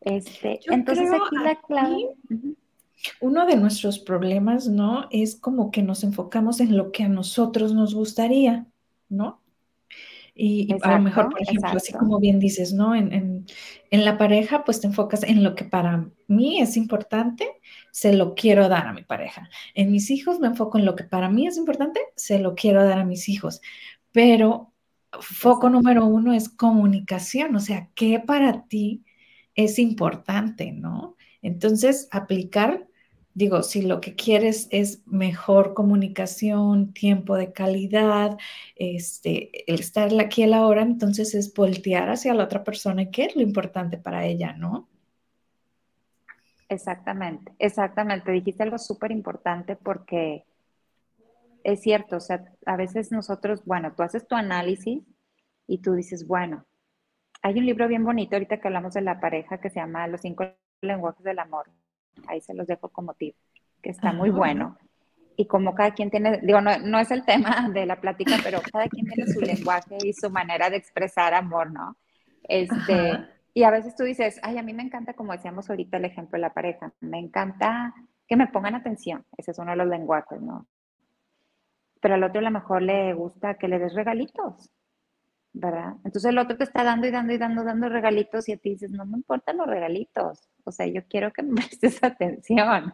Este, 0.00 0.60
entonces 0.64 1.10
aquí 1.12 1.36
la 1.36 1.60
clave... 1.60 2.16
Uno 3.20 3.44
de 3.44 3.56
nuestros 3.56 3.98
problemas, 3.98 4.66
¿no? 4.66 5.08
Es 5.10 5.36
como 5.36 5.70
que 5.70 5.82
nos 5.82 6.02
enfocamos 6.04 6.60
en 6.60 6.74
lo 6.74 6.90
que 6.90 7.02
a 7.02 7.08
nosotros 7.08 7.74
nos 7.74 7.94
gustaría, 7.94 8.66
¿no? 9.10 9.42
Y, 10.38 10.76
a 10.82 10.98
lo 10.98 11.02
mejor, 11.02 11.30
por 11.30 11.40
ejemplo, 11.40 11.70
así 11.74 11.94
como 11.94 12.20
bien 12.20 12.38
dices, 12.38 12.74
¿no? 12.74 12.94
En, 12.94 13.46
en, 13.90 14.04
la 14.04 14.18
pareja, 14.18 14.64
pues 14.64 14.82
te 14.82 14.86
enfocas 14.86 15.22
en 15.22 15.42
lo 15.42 15.54
que 15.54 15.64
para 15.64 16.10
mí 16.28 16.60
es 16.60 16.76
importante, 16.76 17.48
se 17.90 18.12
lo 18.12 18.34
quiero 18.34 18.68
dar 18.68 18.86
a 18.86 18.92
mi 18.92 19.02
pareja. 19.02 19.48
En 19.74 19.90
mis 19.90 20.10
hijos 20.10 20.38
me 20.38 20.48
enfoco 20.48 20.76
en 20.76 20.84
lo 20.84 20.94
que 20.94 21.04
para 21.04 21.30
mí 21.30 21.46
es 21.46 21.56
importante, 21.56 22.00
se 22.16 22.38
lo 22.38 22.54
quiero 22.54 22.84
dar 22.84 22.98
a 22.98 23.04
mis 23.06 23.30
hijos. 23.30 23.62
Pero 24.12 24.74
foco 25.20 25.70
número 25.70 26.04
uno 26.04 26.34
es 26.34 26.50
comunicación, 26.50 27.56
o 27.56 27.60
sea, 27.60 27.88
¿qué 27.94 28.20
para 28.20 28.66
ti 28.66 29.04
es 29.54 29.78
importante, 29.78 30.72
¿no? 30.72 31.16
Entonces, 31.40 32.08
aplicar, 32.10 32.85
digo, 33.36 33.62
si 33.62 33.82
lo 33.82 34.00
que 34.00 34.14
quieres 34.14 34.66
es 34.70 35.06
mejor 35.06 35.74
comunicación, 35.74 36.94
tiempo 36.94 37.36
de 37.36 37.52
calidad, 37.52 38.38
este, 38.76 39.70
el 39.70 39.78
estar 39.78 40.10
aquí 40.18 40.42
a 40.42 40.46
la 40.46 40.66
hora, 40.66 40.80
entonces 40.80 41.34
es 41.34 41.52
voltear 41.52 42.08
hacia 42.08 42.32
la 42.32 42.44
otra 42.44 42.64
persona 42.64 43.02
y 43.02 43.10
qué 43.10 43.26
es 43.26 43.36
lo 43.36 43.42
importante 43.42 43.98
para 43.98 44.24
ella, 44.24 44.54
¿no? 44.54 44.88
Exactamente, 46.70 47.52
exactamente. 47.58 48.32
Dijiste 48.32 48.62
algo 48.62 48.78
súper 48.78 49.12
importante 49.12 49.76
porque 49.76 50.46
es 51.62 51.82
cierto, 51.82 52.16
o 52.16 52.20
sea, 52.20 52.42
a 52.64 52.76
veces 52.78 53.12
nosotros, 53.12 53.62
bueno, 53.66 53.92
tú 53.94 54.02
haces 54.02 54.26
tu 54.26 54.34
análisis 54.34 55.02
y 55.66 55.78
tú 55.78 55.92
dices, 55.92 56.26
bueno, 56.26 56.64
hay 57.42 57.58
un 57.58 57.66
libro 57.66 57.86
bien 57.86 58.02
bonito 58.02 58.34
ahorita 58.34 58.60
que 58.60 58.68
hablamos 58.68 58.94
de 58.94 59.02
la 59.02 59.20
pareja 59.20 59.60
que 59.60 59.68
se 59.68 59.78
llama 59.78 60.08
Los 60.08 60.22
cinco 60.22 60.46
lenguajes 60.80 61.22
del 61.22 61.38
amor. 61.38 61.66
Ahí 62.26 62.40
se 62.40 62.54
los 62.54 62.66
dejo 62.66 62.88
como 62.88 63.14
tip, 63.14 63.34
que 63.82 63.90
está 63.90 64.12
muy 64.12 64.30
bueno. 64.30 64.76
Y 65.36 65.46
como 65.46 65.74
cada 65.74 65.92
quien 65.92 66.10
tiene, 66.10 66.40
digo, 66.42 66.60
no, 66.60 66.98
es 66.98 67.10
el 67.10 67.24
tema 67.24 67.68
de 67.72 67.86
la 67.86 68.00
plática, 68.00 68.36
pero 68.42 68.60
cada 68.72 68.88
quien 68.88 69.06
tiene 69.06 69.30
su 69.30 69.40
lenguaje 69.40 69.98
y 70.02 70.12
su 70.12 70.30
manera 70.30 70.70
de 70.70 70.76
expresar 70.76 71.34
amor, 71.34 71.70
¿no? 71.70 71.96
Este, 72.44 73.18
y 73.52 73.64
a 73.64 73.70
veces 73.70 73.94
tú 73.96 74.04
dices, 74.04 74.40
ay, 74.42 74.58
a 74.58 74.62
mí 74.62 74.72
me 74.72 74.82
encanta, 74.82 75.14
como 75.14 75.32
decíamos 75.32 75.68
ahorita 75.68 75.96
el 75.98 76.04
ejemplo 76.06 76.36
de 76.36 76.42
la 76.42 76.54
pareja, 76.54 76.92
me 77.00 77.18
encanta 77.18 77.94
que 78.26 78.36
me 78.36 78.46
pongan 78.48 78.74
atención, 78.74 79.24
ese 79.36 79.50
es 79.50 79.58
uno 79.58 79.72
de 79.72 79.76
los 79.76 79.88
lenguajes, 79.88 80.40
¿no? 80.40 80.66
Pero 82.00 82.14
al 82.14 82.24
otro 82.24 82.40
a 82.40 82.44
lo 82.44 82.50
mejor 82.50 82.82
le 82.82 83.14
gusta 83.14 83.54
que 83.54 83.68
le 83.68 83.78
des 83.78 83.94
regalitos, 83.94 84.70
¿verdad? 85.58 85.94
Entonces 86.04 86.26
el 86.26 86.36
otro 86.36 86.54
te 86.58 86.64
está 86.64 86.84
dando 86.84 87.06
y 87.06 87.10
dando 87.10 87.32
y 87.32 87.38
dando, 87.38 87.64
dando 87.64 87.88
regalitos 87.88 88.46
y 88.48 88.52
a 88.52 88.58
ti 88.58 88.70
dices, 88.70 88.90
no 88.90 89.06
me 89.06 89.16
importan 89.16 89.56
los 89.56 89.66
regalitos, 89.66 90.50
o 90.64 90.70
sea, 90.70 90.86
yo 90.86 91.00
quiero 91.08 91.32
que 91.32 91.42
me 91.42 91.54
prestes 91.54 92.02
atención. 92.04 92.92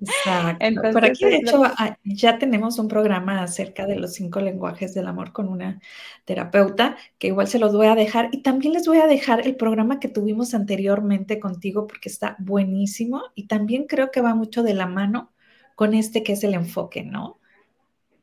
Exacto. 0.00 0.64
Entonces, 0.64 0.94
Por 0.94 1.04
aquí, 1.04 1.24
de 1.24 1.36
hecho, 1.38 1.64
ah, 1.64 1.98
ya 2.04 2.38
tenemos 2.38 2.78
un 2.78 2.86
programa 2.86 3.42
acerca 3.42 3.86
de 3.86 3.96
los 3.96 4.14
cinco 4.14 4.40
lenguajes 4.40 4.94
del 4.94 5.08
amor 5.08 5.32
con 5.32 5.48
una 5.48 5.80
terapeuta, 6.24 6.96
que 7.18 7.26
igual 7.26 7.48
se 7.48 7.58
los 7.58 7.74
voy 7.74 7.88
a 7.88 7.96
dejar. 7.96 8.28
Y 8.30 8.42
también 8.42 8.72
les 8.72 8.86
voy 8.86 8.98
a 8.98 9.08
dejar 9.08 9.44
el 9.44 9.56
programa 9.56 9.98
que 9.98 10.08
tuvimos 10.08 10.54
anteriormente 10.54 11.40
contigo, 11.40 11.88
porque 11.88 12.08
está 12.08 12.36
buenísimo 12.38 13.24
y 13.34 13.48
también 13.48 13.88
creo 13.88 14.12
que 14.12 14.20
va 14.20 14.36
mucho 14.36 14.62
de 14.62 14.74
la 14.74 14.86
mano 14.86 15.32
con 15.74 15.94
este 15.94 16.22
que 16.22 16.34
es 16.34 16.44
el 16.44 16.54
enfoque, 16.54 17.02
¿no? 17.02 17.40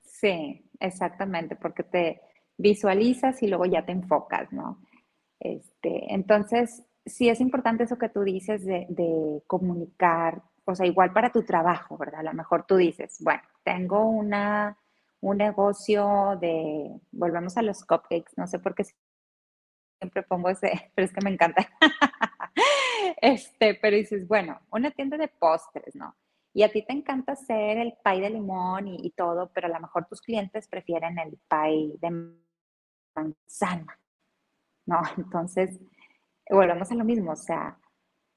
Sí, 0.04 0.63
exactamente, 0.80 1.58
porque 1.58 1.84
te, 1.84 2.21
visualizas 2.57 3.41
y 3.43 3.47
luego 3.47 3.65
ya 3.65 3.85
te 3.85 3.91
enfocas, 3.91 4.51
¿no? 4.51 4.79
Este, 5.39 6.13
entonces, 6.13 6.83
sí 7.05 7.29
es 7.29 7.39
importante 7.39 7.83
eso 7.83 7.97
que 7.97 8.09
tú 8.09 8.23
dices 8.23 8.65
de, 8.65 9.43
comunicar, 9.47 10.41
o 10.65 10.75
sea, 10.75 10.85
igual 10.85 11.13
para 11.13 11.31
tu 11.31 11.43
trabajo, 11.43 11.97
¿verdad? 11.97 12.21
A 12.21 12.23
lo 12.23 12.33
mejor 12.33 12.65
tú 12.65 12.77
dices, 12.77 13.17
bueno, 13.21 13.41
tengo 13.63 14.09
una, 14.09 14.77
un 15.21 15.37
negocio 15.37 16.37
de, 16.41 16.99
volvemos 17.11 17.57
a 17.57 17.61
los 17.61 17.83
cupcakes, 17.85 18.33
no 18.37 18.47
sé 18.47 18.59
por 18.59 18.73
qué 18.73 18.85
siempre 19.99 20.23
pongo 20.23 20.49
ese, 20.49 20.71
pero 20.95 21.05
es 21.05 21.13
que 21.13 21.23
me 21.23 21.31
encanta. 21.31 21.67
este, 23.21 23.75
pero 23.75 23.95
dices, 23.95 24.27
bueno, 24.27 24.59
una 24.71 24.91
tienda 24.91 25.17
de 25.17 25.27
postres, 25.27 25.95
¿no? 25.95 26.15
Y 26.53 26.63
a 26.63 26.71
ti 26.71 26.83
te 26.83 26.93
encanta 26.93 27.33
hacer 27.33 27.77
el 27.77 27.95
pie 28.03 28.21
de 28.21 28.29
limón 28.29 28.87
y, 28.87 28.95
y, 29.05 29.11
todo, 29.11 29.51
pero 29.53 29.67
a 29.67 29.71
lo 29.71 29.79
mejor 29.81 30.05
tus 30.05 30.21
clientes 30.21 30.69
prefieren 30.69 31.19
el 31.19 31.37
pie 31.49 31.97
de 31.99 32.11
manzana, 33.15 33.99
¿no? 34.86 35.01
Entonces, 35.17 35.80
volvemos 36.49 36.91
a 36.91 36.95
lo 36.95 37.06
mismo, 37.06 37.32
o 37.32 37.36
sea, 37.36 37.78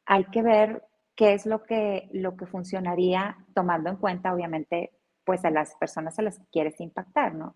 hay 0.06 0.24
que 0.26 0.42
ver 0.42 0.82
qué 1.14 1.34
es 1.34 1.46
lo 1.46 1.64
que, 1.64 2.08
lo 2.12 2.36
que 2.36 2.46
funcionaría 2.46 3.36
tomando 3.54 3.90
en 3.90 3.96
cuenta, 3.96 4.32
obviamente, 4.32 4.92
pues 5.24 5.44
a 5.44 5.50
las 5.50 5.74
personas 5.76 6.18
a 6.18 6.22
las 6.22 6.38
que 6.38 6.46
quieres 6.50 6.80
impactar, 6.80 7.34
¿no? 7.34 7.54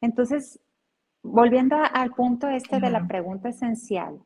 Entonces, 0.00 0.60
volviendo 1.22 1.76
al 1.76 2.12
punto 2.12 2.48
este 2.48 2.80
de 2.80 2.90
la 2.90 3.06
pregunta 3.06 3.48
esencial, 3.48 4.22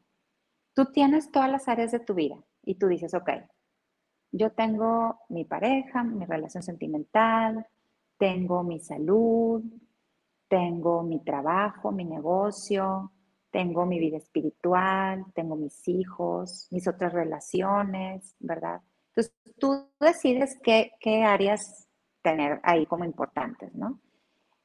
tú 0.75 0.87
tienes 0.93 1.31
todas 1.31 1.51
las 1.51 1.69
áreas 1.69 1.93
de 1.93 2.01
tu 2.01 2.15
vida 2.15 2.37
y 2.63 2.75
tú 2.75 2.89
dices, 2.89 3.15
ok, 3.15 3.31
yo 4.33 4.53
tengo 4.53 5.21
mi 5.29 5.45
pareja, 5.45 6.03
mi 6.03 6.25
relación 6.27 6.63
sentimental, 6.63 7.67
tengo 8.19 8.63
mi 8.63 8.81
salud, 8.81 9.63
tengo 10.49 11.03
mi 11.03 11.21
trabajo, 11.23 11.93
mi 11.93 12.05
negocio, 12.05 13.13
tengo 13.51 13.87
mi 13.87 13.99
vida 13.99 14.19
espiritual, 14.19 15.25
tengo 15.35 15.57
mis 15.57 15.87
hijos, 15.89 16.69
mis 16.71 16.87
otras 16.87 17.13
relaciones, 17.13 18.35
¿verdad? 18.39 18.81
Entonces 19.09 19.35
tú 19.59 19.89
decides 19.99 20.59
qué, 20.63 20.93
qué 21.01 21.25
áreas 21.25 21.89
tener 22.23 22.61
ahí 22.63 22.87
como 22.87 23.05
importantes, 23.05 23.75
¿no? 23.75 24.01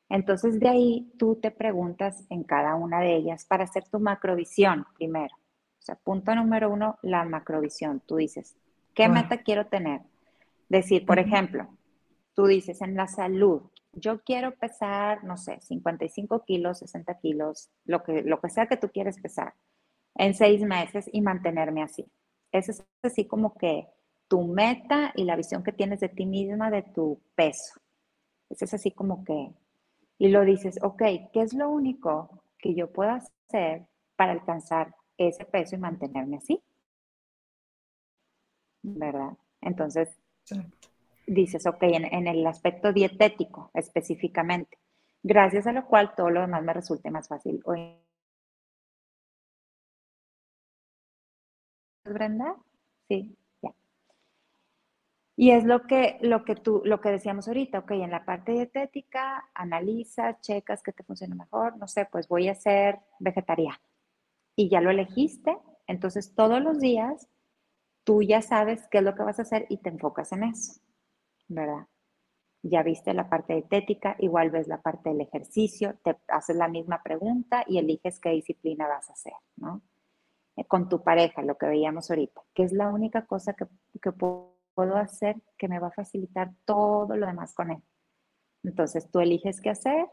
Entonces 0.09 0.59
de 0.59 0.67
ahí 0.67 1.13
tú 1.17 1.35
te 1.35 1.51
preguntas 1.51 2.25
en 2.29 2.43
cada 2.43 2.75
una 2.75 2.99
de 2.99 3.15
ellas 3.15 3.45
para 3.45 3.63
hacer 3.63 3.85
tu 3.87 3.99
macrovisión 3.99 4.85
primero. 4.95 5.33
O 5.79 5.83
sea, 5.83 5.95
punto 5.95 6.35
número 6.35 6.69
uno, 6.69 6.99
la 7.01 7.23
macrovisión. 7.23 8.01
Tú 8.05 8.17
dices, 8.17 8.57
¿qué 8.93 9.07
meta 9.07 9.37
quiero 9.37 9.67
tener? 9.67 10.01
Decir, 10.67 11.05
por 11.05 11.17
ejemplo, 11.17 11.69
tú 12.33 12.45
dices 12.45 12.81
en 12.81 12.95
la 12.95 13.07
salud, 13.07 13.63
yo 13.93 14.21
quiero 14.23 14.55
pesar, 14.55 15.23
no 15.23 15.37
sé, 15.37 15.59
55 15.61 16.43
kilos, 16.45 16.79
60 16.79 17.19
kilos, 17.19 17.69
lo 17.85 18.03
que, 18.03 18.21
lo 18.21 18.39
que 18.39 18.49
sea 18.49 18.67
que 18.67 18.77
tú 18.77 18.89
quieres 18.89 19.19
pesar 19.19 19.53
en 20.15 20.33
seis 20.33 20.61
meses 20.61 21.09
y 21.11 21.21
mantenerme 21.21 21.83
así. 21.83 22.05
Ese 22.51 22.71
es 22.71 22.85
así 23.03 23.25
como 23.25 23.53
que 23.55 23.87
tu 24.27 24.43
meta 24.43 25.11
y 25.15 25.25
la 25.25 25.35
visión 25.35 25.63
que 25.63 25.73
tienes 25.73 25.99
de 25.99 26.09
ti 26.09 26.25
misma, 26.25 26.71
de 26.71 26.83
tu 26.83 27.21
peso. 27.35 27.81
Ese 28.49 28.65
es 28.65 28.73
así 28.73 28.91
como 28.91 29.23
que, 29.23 29.53
y 30.17 30.29
lo 30.29 30.45
dices, 30.45 30.79
ok, 30.81 31.01
¿qué 31.33 31.41
es 31.41 31.53
lo 31.53 31.69
único 31.69 32.43
que 32.57 32.73
yo 32.75 32.91
puedo 32.91 33.11
hacer 33.11 33.87
para 34.15 34.33
alcanzar 34.33 34.95
ese 35.17 35.45
peso 35.45 35.75
y 35.75 35.79
mantenerme 35.79 36.37
así? 36.37 36.61
¿Verdad? 38.83 39.37
Entonces, 39.61 40.09
dices, 41.27 41.65
ok, 41.65 41.83
en, 41.83 42.27
el 42.27 42.45
aspecto 42.47 42.93
dietético 42.93 43.71
específicamente, 43.73 44.77
gracias 45.23 45.67
a 45.67 45.73
lo 45.73 45.85
cual 45.87 46.13
todo 46.15 46.29
lo 46.29 46.41
demás 46.41 46.63
me 46.63 46.73
resulte 46.73 47.11
más 47.11 47.27
fácil. 47.27 47.61
Brenda? 52.03 52.55
Sí, 53.07 53.37
ya. 53.61 53.73
Y 55.35 55.51
es 55.51 55.63
lo 55.63 55.83
que, 55.87 56.17
lo 56.21 56.43
que 56.43 56.55
tú, 56.55 56.81
lo 56.85 57.01
que 57.01 57.09
decíamos 57.09 57.47
ahorita, 57.47 57.79
ok, 57.79 57.91
en 57.91 58.11
la 58.11 58.25
parte 58.25 58.51
dietética, 58.53 59.49
analiza, 59.53 60.39
checas 60.41 60.83
qué 60.83 60.91
te 60.91 61.03
funciona 61.03 61.35
mejor, 61.35 61.77
no 61.77 61.87
sé, 61.87 62.07
pues 62.11 62.27
voy 62.27 62.49
a 62.49 62.55
ser 62.55 62.99
vegetariana. 63.19 63.81
Y 64.55 64.69
ya 64.69 64.81
lo 64.81 64.91
elegiste, 64.91 65.57
entonces 65.87 66.35
todos 66.35 66.61
los 66.61 66.79
días 66.79 67.27
tú 68.03 68.21
ya 68.21 68.41
sabes 68.41 68.87
qué 68.89 68.99
es 68.99 69.03
lo 69.03 69.15
que 69.15 69.23
vas 69.23 69.39
a 69.39 69.43
hacer 69.43 69.65
y 69.69 69.77
te 69.77 69.89
enfocas 69.89 70.31
en 70.31 70.43
eso. 70.43 70.81
¿Verdad? 71.53 71.87
Ya 72.63 72.83
viste 72.83 73.13
la 73.13 73.29
parte 73.29 73.53
dietética, 73.53 74.15
igual 74.19 74.51
ves 74.51 74.67
la 74.67 74.81
parte 74.81 75.09
del 75.09 75.21
ejercicio, 75.21 75.97
te 76.03 76.17
haces 76.27 76.55
la 76.55 76.67
misma 76.67 77.01
pregunta 77.03 77.63
y 77.67 77.79
eliges 77.79 78.19
qué 78.19 78.29
disciplina 78.29 78.87
vas 78.87 79.09
a 79.09 79.13
hacer, 79.13 79.33
¿no? 79.55 79.81
Eh, 80.55 80.65
con 80.65 80.89
tu 80.89 81.03
pareja, 81.03 81.41
lo 81.41 81.57
que 81.57 81.65
veíamos 81.65 82.09
ahorita, 82.11 82.41
que 82.53 82.63
es 82.63 82.71
la 82.71 82.89
única 82.89 83.25
cosa 83.25 83.53
que, 83.53 83.65
que 84.01 84.11
puedo 84.11 84.95
hacer 84.95 85.37
que 85.57 85.67
me 85.67 85.79
va 85.79 85.87
a 85.87 85.91
facilitar 85.91 86.53
todo 86.65 87.15
lo 87.15 87.25
demás 87.25 87.53
con 87.53 87.71
él. 87.71 87.81
Entonces 88.63 89.09
tú 89.09 89.19
eliges 89.19 89.59
qué 89.59 89.71
hacer 89.71 90.07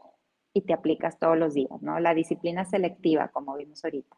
y 0.53 0.61
te 0.61 0.73
aplicas 0.73 1.19
todos 1.19 1.37
los 1.37 1.53
días, 1.53 1.81
¿no? 1.81 1.99
La 1.99 2.13
disciplina 2.13 2.65
selectiva, 2.65 3.27
como 3.29 3.55
vimos 3.55 3.83
ahorita. 3.85 4.17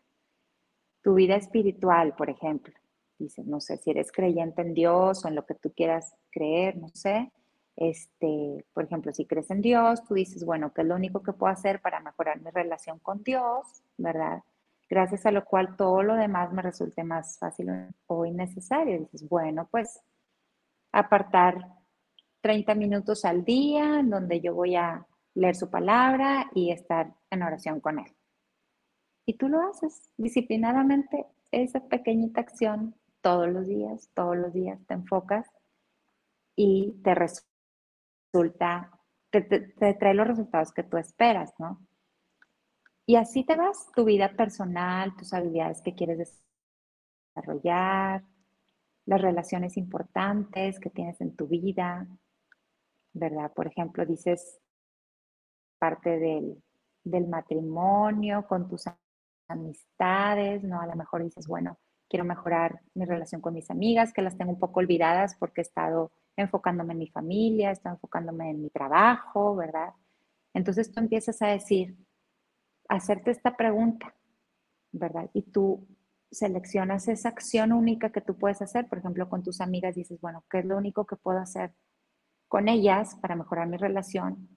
Tu 1.04 1.14
vida 1.16 1.36
espiritual, 1.36 2.16
por 2.16 2.30
ejemplo. 2.30 2.74
Dices, 3.22 3.46
no 3.46 3.62
sé 3.62 3.78
si 3.78 3.92
eres 3.92 4.12
creyente 4.12 4.62
en 4.62 4.74
Dios 4.74 5.24
o 5.24 5.28
en 5.28 5.36
lo 5.36 5.46
que 5.46 5.56
tú 5.56 5.72
quieras 5.74 6.16
creer, 6.32 6.78
no 6.78 6.90
sé. 6.90 7.32
Este, 7.76 8.66
por 8.74 8.84
ejemplo, 8.84 9.14
si 9.14 9.26
crees 9.26 9.50
en 9.52 9.62
Dios, 9.62 10.04
tú 10.04 10.16
dices, 10.16 10.44
bueno, 10.44 10.74
¿qué 10.74 10.82
es 10.82 10.88
lo 10.88 10.96
único 10.96 11.22
que 11.22 11.34
puedo 11.34 11.52
hacer 11.52 11.82
para 11.82 12.00
mejorar 12.00 12.42
mi 12.42 12.50
relación 12.50 13.00
con 13.00 13.24
Dios? 13.24 13.84
¿Verdad? 13.98 14.42
Gracias 14.90 15.26
a 15.26 15.32
lo 15.32 15.46
cual 15.46 15.78
todo 15.78 16.04
lo 16.04 16.16
demás 16.16 16.52
me 16.52 16.62
resulte 16.62 17.04
más 17.04 17.38
fácil 17.38 17.70
o 18.08 18.26
innecesario. 18.26 19.00
Dices, 19.00 19.28
bueno, 19.30 19.68
pues 19.72 20.02
apartar 20.92 21.66
30 22.42 22.76
minutos 22.76 23.24
al 23.24 23.46
día 23.46 24.00
en 24.00 24.10
donde 24.10 24.42
yo 24.42 24.54
voy 24.54 24.76
a 24.76 25.06
leer 25.36 25.56
su 25.56 25.70
palabra 25.70 26.50
y 26.54 26.72
estar 26.72 27.14
en 27.30 27.44
oración 27.44 27.80
con 27.80 28.00
Él. 28.00 28.14
Y 29.26 29.36
tú 29.36 29.48
lo 29.48 29.62
haces 29.62 30.10
disciplinadamente, 30.18 31.26
esa 31.52 31.82
pequeñita 31.88 32.42
acción 32.42 32.96
todos 33.22 33.50
los 33.50 33.68
días, 33.68 34.10
todos 34.14 34.36
los 34.36 34.54
días 34.54 34.80
te 34.88 34.94
enfocas 34.96 35.48
y 36.56 37.00
te 37.04 37.16
resulta, 37.16 38.92
te, 39.30 39.94
trae 39.94 40.14
los 40.14 40.28
resultados 40.28 40.72
que 40.74 40.84
tú 40.84 40.98
esperas, 40.98 41.54
¿no? 41.60 41.80
Y 43.06 43.16
así 43.16 43.44
te 43.44 43.56
vas, 43.56 43.92
tu 43.96 44.06
vida 44.06 44.36
personal, 44.36 45.16
tus 45.16 45.34
habilidades 45.34 45.82
que 45.82 45.96
quieres 45.96 46.42
desarrollar, 47.36 48.24
las 49.06 49.22
relaciones 49.22 49.78
importantes 49.78 50.80
que 50.80 50.90
tienes 50.90 51.20
en 51.22 51.36
tu 51.36 51.48
vida, 51.48 52.08
¿verdad? 53.14 53.52
Por 53.54 53.68
ejemplo, 53.68 54.06
dices 54.06 54.60
parte 55.80 56.20
del, 56.20 56.62
del 57.04 57.28
matrimonio, 57.28 58.46
con 58.48 58.70
tus 58.70 58.86
amistades, 59.48 60.64
¿no? 60.64 60.80
A 60.80 60.86
lo 60.86 60.96
mejor 60.96 61.24
dices, 61.24 61.48
bueno, 61.48 61.80
quiero 62.12 62.26
mejorar 62.26 62.82
mi 62.94 63.06
relación 63.06 63.40
con 63.40 63.54
mis 63.54 63.72
amigas, 63.72 64.12
que 64.12 64.22
las 64.22 64.38
tengo 64.38 64.52
un 64.52 64.60
poco 64.60 64.82
olvidadas 64.82 65.36
porque 65.40 65.62
he 65.62 65.64
estado 65.64 66.12
enfocándome 66.36 66.92
en 66.92 67.00
mi 67.00 67.08
familia, 67.08 67.70
he 67.70 67.72
estado 67.72 67.96
enfocándome 67.96 68.50
en 68.50 68.62
mi 68.62 68.70
trabajo, 68.70 69.56
¿verdad? 69.56 69.94
Entonces 70.54 70.92
tú 70.92 71.00
empiezas 71.00 71.42
a 71.42 71.48
decir, 71.48 71.96
hacerte 72.90 73.32
esta 73.32 73.56
pregunta, 73.56 74.14
¿verdad? 74.92 75.30
Y 75.34 75.44
tú 75.44 75.88
seleccionas 76.30 77.08
esa 77.08 77.30
acción 77.30 77.72
única 77.72 78.12
que 78.12 78.20
tú 78.20 78.38
puedes 78.38 78.62
hacer, 78.62 78.90
por 78.90 78.98
ejemplo, 78.98 79.30
con 79.30 79.42
tus 79.42 79.62
amigas 79.62 79.96
dices, 79.96 80.20
bueno, 80.20 80.44
¿qué 80.50 80.60
es 80.60 80.66
lo 80.66 80.78
único 80.78 81.06
que 81.06 81.16
puedo 81.16 81.40
hacer 81.40 81.74
con 82.50 82.68
ellas 82.68 83.16
para 83.22 83.38
mejorar 83.38 83.70
mi 83.70 83.78
relación? 83.78 84.50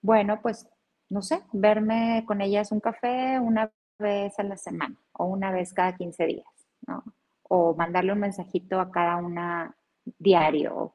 Bueno, 0.00 0.40
pues, 0.40 0.66
no 1.10 1.20
sé, 1.20 1.42
verme 1.52 2.24
con 2.26 2.40
ellas 2.40 2.72
un 2.72 2.80
café 2.80 3.38
una 3.38 3.70
vez 3.98 4.38
a 4.38 4.44
la 4.44 4.56
semana 4.56 4.96
o 5.12 5.26
una 5.26 5.50
vez 5.50 5.74
cada 5.74 5.94
15 5.94 6.24
días. 6.24 6.51
O 7.42 7.74
mandarle 7.74 8.12
un 8.12 8.20
mensajito 8.20 8.80
a 8.80 8.90
cada 8.90 9.16
una 9.16 9.76
diario, 10.18 10.94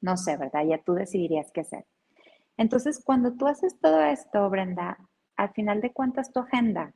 no 0.00 0.16
sé, 0.16 0.36
¿verdad? 0.36 0.64
Ya 0.64 0.78
tú 0.78 0.94
decidirías 0.94 1.50
qué 1.52 1.60
hacer. 1.62 1.86
Entonces, 2.56 3.02
cuando 3.02 3.32
tú 3.32 3.46
haces 3.46 3.78
todo 3.80 4.02
esto, 4.02 4.48
Brenda, 4.50 4.98
al 5.36 5.50
final 5.52 5.80
de 5.80 5.92
cuentas 5.92 6.32
tu 6.32 6.40
agenda, 6.40 6.92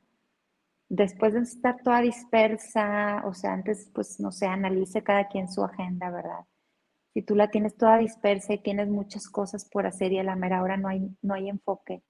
después 0.89 1.33
de 1.33 1.39
estar 1.39 1.81
toda 1.81 2.01
dispersa, 2.01 3.23
o 3.25 3.33
sea, 3.33 3.53
antes, 3.53 3.89
pues, 3.93 4.19
no 4.19 4.31
sé, 4.31 4.45
analice 4.45 5.03
cada 5.03 5.27
quien 5.27 5.51
su 5.51 5.63
agenda, 5.63 6.11
¿verdad? 6.11 6.45
Si 7.13 7.23
tú 7.23 7.35
la 7.35 7.49
tienes 7.49 7.75
toda 7.77 7.97
dispersa 7.97 8.53
y 8.53 8.59
tienes 8.59 8.89
muchas 8.89 9.27
cosas 9.27 9.65
por 9.65 9.87
hacer 9.87 10.11
y 10.11 10.19
a 10.19 10.23
la 10.23 10.35
mera 10.35 10.61
hora 10.61 10.77
no 10.77 10.87
hay, 10.87 11.09
no 11.21 11.33
hay 11.33 11.49
enfoque, 11.49 12.03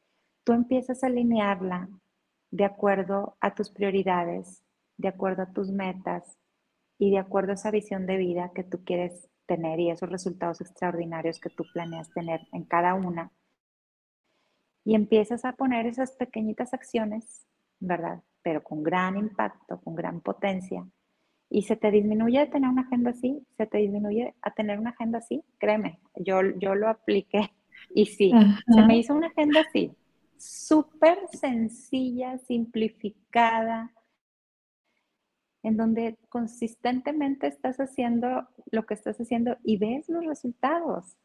tú 0.44 0.52
empiezas 0.52 1.04
a 1.04 1.08
alinearla 1.08 1.88
de 2.52 2.66
acuerdo 2.66 3.38
a 3.40 3.54
tus 3.54 3.70
prioridades, 3.70 4.65
de 4.98 5.08
acuerdo 5.08 5.44
a 5.44 5.52
tus 5.52 5.72
metas 5.72 6.38
y 6.98 7.12
de 7.12 7.20
acuerdo 7.20 7.52
a 7.52 7.56
esa 7.56 7.72
visión 7.72 8.06
de 8.06 8.18
vida 8.18 8.52
que 8.54 8.64
tú 8.64 8.84
quieres 8.84 9.30
tener 9.46 9.80
y 9.80 9.92
esos 9.92 10.10
resultados 10.10 10.62
extraordinarios 10.62 11.40
que 11.40 11.50
tú 11.50 11.64
planeas 11.74 12.10
tener 12.12 12.42
en 12.52 12.64
cada 12.64 12.94
una. 12.94 13.32
Y 14.84 14.96
empiezas 14.96 15.46
a 15.46 15.54
poner 15.54 15.88
esas 15.88 16.12
pequeñitas 16.12 16.74
acciones, 16.74 17.46
¿verdad? 17.80 18.22
Pero 18.44 18.64
con 18.64 18.84
gran 18.84 19.18
impacto, 19.18 19.82
con 19.82 19.96
gran 19.96 20.22
potencia. 20.22 20.88
Y 21.50 21.64
se 21.64 21.76
te 21.76 21.92
disminuye 21.92 22.40
a 22.40 22.50
tener 22.50 22.70
una 22.70 22.84
agenda 22.84 23.12
así, 23.12 23.46
se 23.58 23.66
te 23.68 23.78
disminuye 23.80 24.36
a 24.42 24.52
tener 24.52 24.80
una 24.80 24.92
agenda 24.92 25.20
así, 25.20 25.44
créeme, 25.60 26.00
yo, 26.16 26.42
yo 26.58 26.74
lo 26.76 26.90
apliqué 26.90 27.52
y 27.94 28.08
sí, 28.08 28.32
se 28.68 28.82
me 28.82 28.98
hizo 28.98 29.14
una 29.14 29.28
agenda 29.28 29.62
así, 29.62 29.92
súper 30.38 31.20
sencilla, 31.32 32.40
simplificada, 32.40 33.92
en 35.66 35.78
donde 35.78 36.16
consistentemente 36.30 37.48
estás 37.48 37.78
haciendo 37.78 38.48
lo 38.70 38.86
que 38.86 38.94
estás 38.94 39.18
haciendo 39.18 39.58
y 39.64 39.78
ves 39.78 40.08
los 40.10 40.24
resultados, 40.24 41.18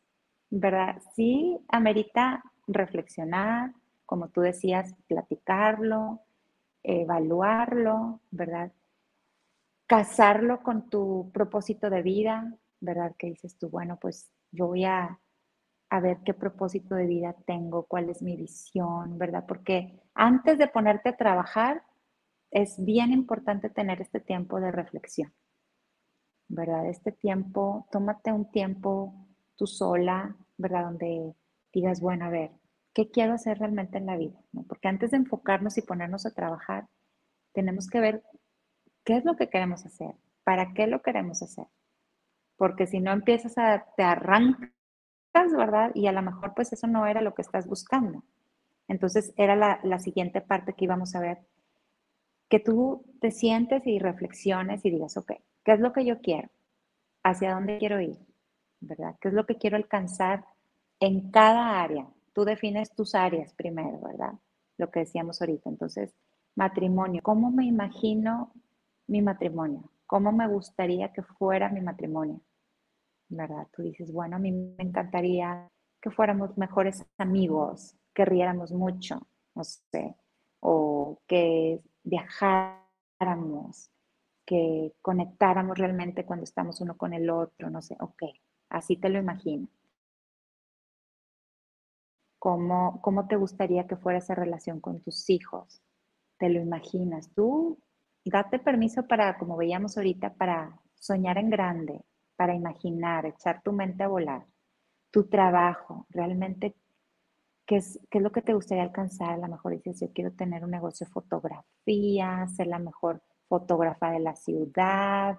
¿verdad? 0.48 0.96
Sí, 1.14 1.58
amerita 1.68 2.42
reflexionar, 2.66 3.74
como 4.06 4.28
tú 4.28 4.40
decías, 4.40 4.94
platicarlo, 5.08 6.22
evaluarlo, 6.82 8.20
¿verdad? 8.30 8.72
Casarlo 9.86 10.62
con 10.62 10.88
tu 10.88 11.30
propósito 11.34 11.90
de 11.90 12.00
vida, 12.00 12.56
¿verdad? 12.80 13.14
Que 13.18 13.26
dices 13.26 13.58
tú, 13.58 13.68
bueno, 13.68 13.98
pues 14.00 14.32
yo 14.52 14.68
voy 14.68 14.86
a, 14.86 15.20
a 15.90 16.00
ver 16.00 16.20
qué 16.24 16.32
propósito 16.32 16.94
de 16.94 17.06
vida 17.06 17.36
tengo, 17.44 17.82
cuál 17.82 18.08
es 18.08 18.22
mi 18.22 18.36
visión, 18.36 19.18
¿verdad? 19.18 19.44
Porque 19.46 20.00
antes 20.14 20.56
de 20.56 20.66
ponerte 20.66 21.10
a 21.10 21.16
trabajar, 21.18 21.82
es 22.50 22.82
bien 22.84 23.12
importante 23.12 23.70
tener 23.70 24.00
este 24.00 24.20
tiempo 24.20 24.60
de 24.60 24.72
reflexión, 24.72 25.32
¿verdad? 26.48 26.86
Este 26.86 27.12
tiempo, 27.12 27.86
tómate 27.92 28.32
un 28.32 28.50
tiempo 28.50 29.14
tú 29.56 29.66
sola, 29.66 30.36
¿verdad? 30.56 30.84
Donde 30.84 31.34
digas, 31.72 32.00
bueno, 32.00 32.24
a 32.24 32.30
ver, 32.30 32.50
¿qué 32.92 33.10
quiero 33.10 33.34
hacer 33.34 33.58
realmente 33.58 33.98
en 33.98 34.06
la 34.06 34.16
vida? 34.16 34.38
Porque 34.68 34.88
antes 34.88 35.12
de 35.12 35.18
enfocarnos 35.18 35.78
y 35.78 35.82
ponernos 35.82 36.26
a 36.26 36.34
trabajar, 36.34 36.88
tenemos 37.52 37.88
que 37.88 38.00
ver 38.00 38.24
qué 39.04 39.16
es 39.16 39.24
lo 39.24 39.36
que 39.36 39.48
queremos 39.48 39.86
hacer, 39.86 40.14
para 40.44 40.72
qué 40.74 40.86
lo 40.86 41.02
queremos 41.02 41.42
hacer. 41.42 41.66
Porque 42.56 42.86
si 42.86 43.00
no 43.00 43.12
empiezas 43.12 43.56
a, 43.58 43.86
te 43.96 44.02
arrancas, 44.02 44.70
¿verdad? 45.56 45.92
Y 45.94 46.08
a 46.08 46.12
lo 46.12 46.22
mejor 46.22 46.54
pues 46.54 46.72
eso 46.72 46.86
no 46.88 47.06
era 47.06 47.22
lo 47.22 47.34
que 47.34 47.42
estás 47.42 47.66
buscando. 47.66 48.24
Entonces 48.88 49.32
era 49.36 49.54
la, 49.54 49.78
la 49.84 50.00
siguiente 50.00 50.40
parte 50.40 50.74
que 50.74 50.84
íbamos 50.84 51.14
a 51.14 51.20
ver 51.20 51.38
que 52.50 52.60
tú 52.60 53.06
te 53.22 53.30
sientes 53.30 53.86
y 53.86 53.98
reflexiones 53.98 54.84
y 54.84 54.90
digas, 54.90 55.16
ok, 55.16 55.32
¿qué 55.64 55.72
es 55.72 55.80
lo 55.80 55.94
que 55.94 56.04
yo 56.04 56.20
quiero? 56.20 56.50
¿Hacia 57.22 57.54
dónde 57.54 57.78
quiero 57.78 58.00
ir? 58.00 58.18
¿Verdad? 58.80 59.16
¿Qué 59.20 59.28
es 59.28 59.34
lo 59.34 59.46
que 59.46 59.56
quiero 59.56 59.76
alcanzar 59.76 60.44
en 60.98 61.30
cada 61.30 61.80
área 61.80 62.06
tú 62.32 62.44
defines 62.44 62.94
tus 62.94 63.14
áreas 63.14 63.52
primero, 63.54 64.00
¿verdad? 64.00 64.32
Lo 64.78 64.90
que 64.90 65.00
decíamos 65.00 65.40
ahorita. 65.40 65.68
Entonces, 65.68 66.14
matrimonio, 66.54 67.20
¿cómo 67.22 67.50
me 67.50 67.66
imagino 67.66 68.52
mi 69.06 69.22
matrimonio? 69.22 69.90
¿Cómo 70.06 70.32
me 70.32 70.48
gustaría 70.48 71.12
que 71.12 71.22
fuera 71.22 71.68
mi 71.68 71.80
matrimonio? 71.80 72.40
¿Verdad? 73.28 73.66
Tú 73.72 73.82
dices, 73.82 74.12
bueno, 74.12 74.36
a 74.36 74.38
mí 74.38 74.52
me 74.52 74.82
encantaría 74.82 75.68
que 76.00 76.10
fuéramos 76.10 76.56
mejores 76.56 77.04
amigos, 77.18 77.94
que 78.14 78.24
riéramos 78.24 78.72
mucho, 78.72 79.26
no 79.54 79.62
sé, 79.62 80.16
o 80.60 81.20
que 81.26 81.80
viajáramos, 82.02 83.90
que 84.46 84.94
conectáramos 85.02 85.78
realmente 85.78 86.24
cuando 86.24 86.44
estamos 86.44 86.80
uno 86.80 86.96
con 86.96 87.14
el 87.14 87.30
otro, 87.30 87.70
no 87.70 87.82
sé, 87.82 87.96
ok, 88.00 88.24
así 88.68 88.96
te 88.96 89.08
lo 89.08 89.18
imagino. 89.18 89.68
¿Cómo, 92.38 93.00
¿Cómo 93.02 93.26
te 93.28 93.36
gustaría 93.36 93.86
que 93.86 93.96
fuera 93.96 94.18
esa 94.18 94.34
relación 94.34 94.80
con 94.80 95.00
tus 95.02 95.28
hijos? 95.30 95.82
¿Te 96.38 96.48
lo 96.48 96.58
imaginas? 96.60 97.30
Tú 97.34 97.78
date 98.24 98.58
permiso 98.58 99.06
para, 99.06 99.38
como 99.38 99.56
veíamos 99.56 99.96
ahorita, 99.96 100.34
para 100.34 100.80
soñar 100.94 101.38
en 101.38 101.50
grande, 101.50 102.00
para 102.36 102.54
imaginar, 102.54 103.26
echar 103.26 103.62
tu 103.62 103.72
mente 103.72 104.02
a 104.02 104.08
volar. 104.08 104.46
Tu 105.10 105.28
trabajo, 105.28 106.06
realmente, 106.10 106.74
¿qué 107.70 107.76
es, 107.76 108.00
qué 108.10 108.18
es 108.18 108.24
lo 108.24 108.32
que 108.32 108.42
te 108.42 108.52
gustaría 108.52 108.82
alcanzar? 108.82 109.34
A 109.34 109.36
lo 109.36 109.46
mejor 109.46 109.70
dices, 109.70 110.00
yo 110.00 110.12
quiero 110.12 110.32
tener 110.32 110.64
un 110.64 110.72
negocio 110.72 111.06
de 111.06 111.12
fotografía, 111.12 112.44
ser 112.48 112.66
la 112.66 112.80
mejor 112.80 113.22
fotógrafa 113.48 114.10
de 114.10 114.18
la 114.18 114.34
ciudad, 114.34 115.38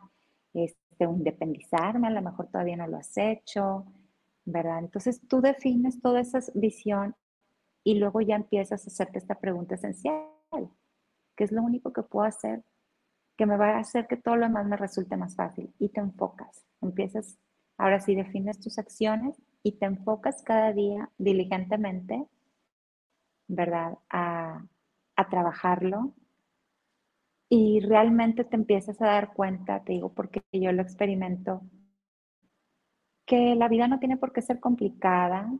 este, 0.54 1.04
independizarme, 1.04 2.08
a 2.08 2.12
lo 2.12 2.22
mejor 2.22 2.48
todavía 2.48 2.78
no 2.78 2.88
lo 2.88 2.96
has 2.96 3.18
hecho, 3.18 3.86
¿verdad? 4.46 4.80
Entonces 4.80 5.20
tú 5.28 5.42
defines 5.42 6.02
toda 6.02 6.22
esa 6.22 6.40
visión 6.54 7.18
y 7.84 7.96
luego 7.96 8.22
ya 8.22 8.38
empiezas 8.38 8.86
a 8.86 8.90
hacerte 8.90 9.18
esta 9.18 9.36
pregunta 9.36 9.76
esencial. 9.76 10.24
¿Qué 11.36 11.44
es 11.44 11.52
lo 11.52 11.62
único 11.62 11.92
que 11.92 12.04
puedo 12.04 12.26
hacer 12.26 12.64
que 13.36 13.46
me 13.46 13.58
va 13.58 13.72
a 13.72 13.80
hacer 13.80 14.08
que 14.08 14.16
todo 14.16 14.38
lo 14.38 14.46
demás 14.46 14.66
me 14.68 14.78
resulte 14.78 15.18
más 15.18 15.36
fácil? 15.36 15.74
Y 15.80 15.90
te 15.90 16.00
enfocas, 16.00 16.66
empiezas, 16.80 17.38
ahora 17.78 18.00
sí 18.00 18.16
defines 18.16 18.62
tus 18.62 18.80
acciones 18.80 19.36
y 19.64 19.74
te 19.74 19.86
enfocas 19.86 20.44
cada 20.44 20.74
día 20.74 21.10
diligentemente, 21.18 22.26
¿verdad? 23.48 23.98
A, 24.10 24.66
a 25.16 25.30
trabajarlo 25.30 26.14
y 27.50 27.82
realmente 27.82 28.46
te 28.46 28.56
empiezas 28.56 29.02
a 29.02 29.08
dar 29.08 29.34
cuenta, 29.34 29.84
te 29.84 29.94
digo 29.94 30.14
porque 30.14 30.42
yo 30.54 30.72
lo 30.72 30.82
experimento, 30.82 31.62
que 33.26 33.56
la 33.56 33.68
vida 33.68 33.88
no 33.88 34.00
tiene 34.00 34.18
por 34.18 34.34
qué 34.34 34.42
ser 34.42 34.60
complicada, 34.60 35.52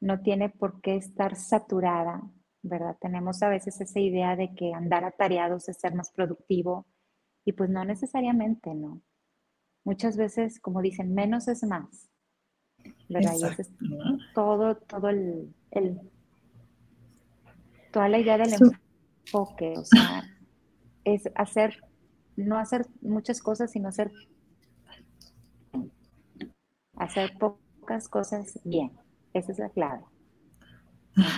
no 0.00 0.20
tiene 0.20 0.50
por 0.50 0.80
qué 0.80 0.96
estar 0.96 1.36
saturada, 1.36 2.22
¿verdad? 2.62 2.96
Tenemos 3.00 3.42
a 3.42 3.48
veces 3.48 3.80
esa 3.80 4.00
idea 4.00 4.36
de 4.36 4.54
que 4.54 4.74
andar 4.74 5.04
atareados 5.04 5.68
es 5.68 5.78
ser 5.78 5.94
más 5.94 6.10
productivo 6.12 6.86
y 7.44 7.52
pues 7.52 7.70
no 7.70 7.84
necesariamente, 7.84 8.74
¿no? 8.74 9.00
Muchas 9.84 10.16
veces, 10.16 10.60
como 10.60 10.82
dicen, 10.82 11.14
menos 11.14 11.48
es 11.48 11.64
más, 11.64 12.08
¿verdad? 13.08 13.34
Y 13.38 13.60
es 13.60 13.70
todo, 14.34 14.76
todo 14.76 15.08
el, 15.08 15.54
el, 15.70 16.00
toda 17.92 18.08
la 18.08 18.18
idea 18.18 18.38
del 18.38 18.52
enfoque, 18.52 19.74
o 19.76 19.84
sea, 19.84 20.24
es 21.04 21.28
hacer, 21.34 21.82
no 22.36 22.58
hacer 22.58 22.86
muchas 23.00 23.40
cosas, 23.40 23.72
sino 23.72 23.88
hacer, 23.88 24.12
hacer 26.96 27.32
pocas 27.38 28.08
cosas 28.08 28.58
bien. 28.64 28.92
Esa 29.32 29.52
es 29.52 29.58
la 29.58 29.70
clave. 29.70 30.02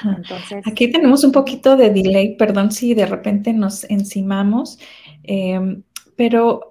Entonces, 0.04 0.66
Aquí 0.66 0.90
tenemos 0.90 1.24
un 1.24 1.32
poquito 1.32 1.76
de 1.76 1.90
delay, 1.90 2.36
perdón 2.36 2.70
si 2.70 2.94
de 2.94 3.06
repente 3.06 3.52
nos 3.52 3.84
encimamos, 3.84 4.78
em, 5.22 5.82
pero 6.16 6.70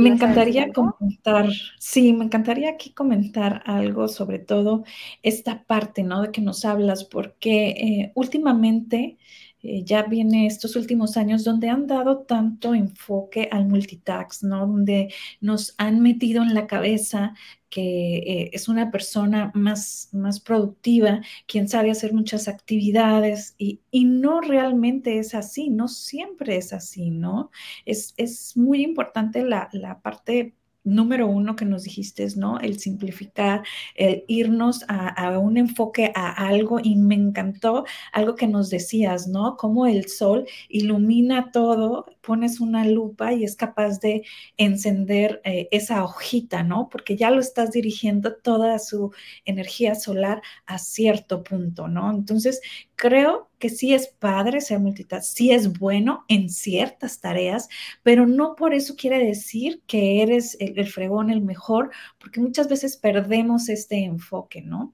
me 0.00 0.08
encantaría 0.10 0.72
comentar, 0.72 1.48
sí, 1.78 2.12
me 2.12 2.24
encantaría 2.24 2.70
aquí 2.70 2.92
comentar 2.92 3.62
algo 3.66 4.08
sobre 4.08 4.38
todo 4.38 4.84
esta 5.22 5.64
parte, 5.64 6.02
¿no? 6.02 6.22
De 6.22 6.30
que 6.30 6.40
nos 6.40 6.64
hablas, 6.64 7.04
porque 7.04 7.68
eh, 7.70 8.12
últimamente 8.14 9.18
eh, 9.62 9.84
ya 9.84 10.04
viene 10.04 10.46
estos 10.46 10.74
últimos 10.76 11.16
años 11.16 11.44
donde 11.44 11.68
han 11.68 11.86
dado 11.86 12.20
tanto 12.20 12.74
enfoque 12.74 13.48
al 13.52 13.66
multitask, 13.68 14.42
¿no? 14.42 14.66
Donde 14.66 15.12
nos 15.40 15.74
han 15.78 16.00
metido 16.00 16.42
en 16.42 16.54
la 16.54 16.66
cabeza 16.66 17.34
que 17.70 18.18
eh, 18.18 18.50
es 18.52 18.68
una 18.68 18.90
persona 18.90 19.52
más, 19.54 20.08
más 20.12 20.40
productiva, 20.40 21.22
quien 21.46 21.68
sabe 21.68 21.90
hacer 21.90 22.12
muchas 22.12 22.48
actividades 22.48 23.54
y, 23.58 23.80
no 23.92 24.40
realmente 24.40 25.18
es 25.18 25.34
así, 25.34 25.70
no 25.70 25.88
siempre 25.88 26.56
es 26.56 26.72
así, 26.72 27.10
¿no? 27.10 27.50
Es, 27.86 28.12
es 28.16 28.56
muy 28.56 28.82
importante 28.82 29.44
la, 29.44 29.68
la 29.72 30.00
parte 30.00 30.54
número 30.84 31.26
uno 31.26 31.56
que 31.56 31.64
nos 31.64 31.84
dijiste, 31.84 32.26
¿no? 32.36 32.58
El 32.60 32.78
simplificar, 32.78 33.62
el 33.94 34.24
irnos 34.28 34.84
a, 34.88 35.38
un 35.38 35.56
enfoque 35.56 36.12
a 36.14 36.30
algo 36.48 36.80
y 36.82 36.96
me 36.96 37.14
encantó 37.14 37.84
algo 38.12 38.34
que 38.34 38.46
nos 38.46 38.70
decías, 38.70 39.26
¿no? 39.26 39.56
Cómo 39.56 39.86
el 39.86 40.08
sol 40.08 40.46
ilumina 40.68 41.50
todo, 41.52 42.06
pones 42.20 42.60
una 42.60 42.84
lupa 42.84 43.32
y 43.32 43.44
es 43.44 43.56
capaz 43.56 44.00
de 44.00 44.24
encender 44.56 45.40
eh, 45.44 45.68
esa 45.70 46.04
hojita, 46.04 46.62
¿no? 46.62 46.88
Porque 46.90 47.16
ya 47.16 47.30
lo 47.30 47.40
estás 47.40 47.72
dirigiendo 47.72 48.34
toda 48.36 48.78
su 48.78 49.12
energía 49.44 49.94
solar 49.94 50.42
a 50.66 50.78
cierto 50.78 51.42
punto, 51.42 51.88
¿no? 51.88 52.10
Entonces, 52.10 52.60
creo 53.00 53.48
que 53.58 53.70
sí 53.70 53.94
es 53.94 54.08
padre 54.08 54.60
ser 54.60 54.78
multitask, 54.78 55.34
sí 55.34 55.52
es 55.52 55.78
bueno 55.78 56.26
en 56.28 56.50
ciertas 56.50 57.18
tareas, 57.18 57.70
pero 58.02 58.26
no 58.26 58.54
por 58.56 58.74
eso 58.74 58.94
quiere 58.94 59.24
decir 59.24 59.82
que 59.86 60.22
eres 60.22 60.54
el, 60.60 60.86
fregón, 60.86 61.30
el 61.30 61.40
mejor, 61.40 61.90
porque 62.20 62.40
muchas 62.40 62.68
veces 62.68 62.98
perdemos 62.98 63.70
este 63.70 64.04
enfoque, 64.04 64.60
¿no? 64.60 64.92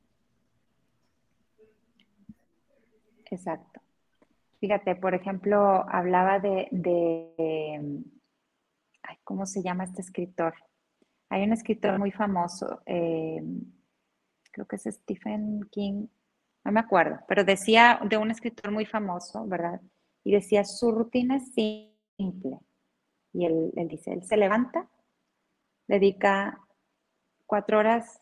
Exacto. 3.29 3.81
Fíjate, 4.61 4.95
por 4.95 5.15
ejemplo, 5.15 5.85
hablaba 5.89 6.39
de, 6.39 6.69
¿cómo 9.25 9.47
se 9.47 9.65
llama 9.65 9.83
este 9.83 10.03
escritor? 10.03 10.55
Hay 11.29 11.43
un 11.43 11.53
escritor 11.53 11.99
muy 11.99 12.13
famoso, 12.13 12.83
eh, 12.87 13.43
creo 14.53 14.65
que 14.69 14.77
es 14.77 14.85
Stephen 14.85 15.63
King, 15.73 16.07
no 16.67 16.73
me 16.73 16.81
acuerdo, 16.81 17.21
pero 17.29 17.45
decía 17.45 18.01
de 18.05 18.17
un 18.17 18.33
escritor 18.33 18.73
muy 18.73 18.87
famoso, 18.87 19.47
¿verdad? 19.47 19.81
Y 20.25 20.33
decía, 20.33 20.65
su 20.65 20.91
rutina 20.91 21.37
es 21.37 21.53
simple. 21.55 22.59
Y 23.33 23.47
él, 23.47 23.71
dice, 23.89 24.13
él 24.13 24.25
se 24.25 24.37
levanta, 24.37 24.89
dedica 25.87 26.59
cuatro 27.47 27.79
horas 27.79 28.19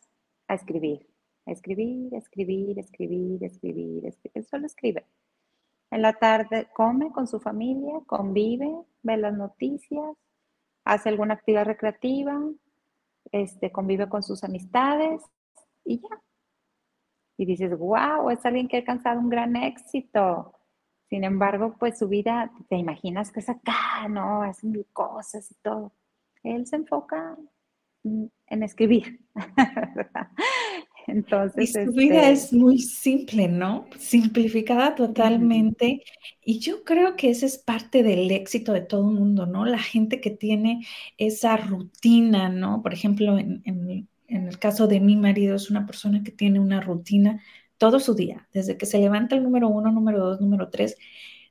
a 0.46 0.54
escribir, 0.54 1.08
a 1.46 1.52
escribir, 1.52 2.14
escribir, 2.14 2.78
escribir, 2.78 3.42
escribir, 3.42 4.06
escribir. 4.06 4.34
Él 4.34 4.44
solo 4.44 4.66
escribe. 4.66 5.06
En 5.90 6.02
la 6.02 6.12
tarde 6.12 6.68
come 6.74 7.12
con 7.12 7.26
su 7.26 7.40
familia, 7.40 7.94
convive, 8.06 8.70
ve 9.02 9.16
las 9.16 9.32
noticias, 9.32 10.16
hace 10.84 11.08
alguna 11.08 11.34
actividad 11.34 11.64
recreativa, 11.64 12.38
este, 13.32 13.72
convive 13.72 14.06
con 14.10 14.22
sus 14.22 14.44
amistades 14.44 15.22
y 15.84 16.00
ya, 16.00 16.20
y 17.36 17.46
dices, 17.46 17.76
wow, 17.78 18.30
es 18.30 18.44
alguien 18.46 18.68
que 18.68 18.76
ha 18.76 18.80
alcanzado 18.80 19.20
un 19.20 19.28
gran 19.28 19.56
éxito. 19.56 20.54
Sin 21.08 21.24
embargo, 21.24 21.76
pues 21.78 21.98
su 21.98 22.08
vida, 22.08 22.50
te 22.68 22.76
imaginas 22.76 23.30
que 23.30 23.40
es 23.40 23.48
acá, 23.48 24.08
¿no? 24.08 24.42
Hace 24.42 24.66
mil 24.66 24.86
cosas 24.92 25.50
y 25.50 25.54
todo. 25.62 25.92
Él 26.42 26.66
se 26.66 26.76
enfoca 26.76 27.36
en 28.04 28.62
escribir. 28.62 29.20
Entonces, 31.06 31.70
y 31.70 31.84
su 31.84 31.92
vida 31.92 32.30
este 32.30 32.32
es 32.32 32.52
muy 32.52 32.78
simple, 32.78 33.46
¿no? 33.48 33.86
Simplificada 33.98 34.94
totalmente. 34.94 36.02
Y 36.42 36.60
yo 36.60 36.82
creo 36.82 37.14
que 37.16 37.30
ese 37.30 37.46
es 37.46 37.58
parte 37.58 38.02
del 38.02 38.30
éxito 38.30 38.72
de 38.72 38.80
todo 38.80 39.08
el 39.10 39.14
mundo, 39.14 39.44
¿no? 39.44 39.66
La 39.66 39.78
gente 39.78 40.20
que 40.22 40.30
tiene 40.30 40.86
esa 41.18 41.58
rutina, 41.58 42.48
¿no? 42.48 42.82
Por 42.82 42.94
ejemplo, 42.94 43.38
en, 43.38 43.60
en 43.66 43.73
el 44.54 44.58
caso 44.60 44.86
de 44.86 45.00
mi 45.00 45.16
marido, 45.16 45.56
es 45.56 45.70
una 45.70 45.86
persona 45.86 46.22
que 46.22 46.32
tiene 46.32 46.60
una 46.60 46.80
rutina 46.80 47.42
todo 47.78 48.00
su 48.00 48.14
día, 48.14 48.48
desde 48.52 48.76
que 48.78 48.86
se 48.86 48.98
levanta 48.98 49.36
el 49.36 49.42
número 49.42 49.68
uno, 49.68 49.90
número 49.92 50.20
dos, 50.20 50.40
número 50.40 50.70
tres. 50.70 50.96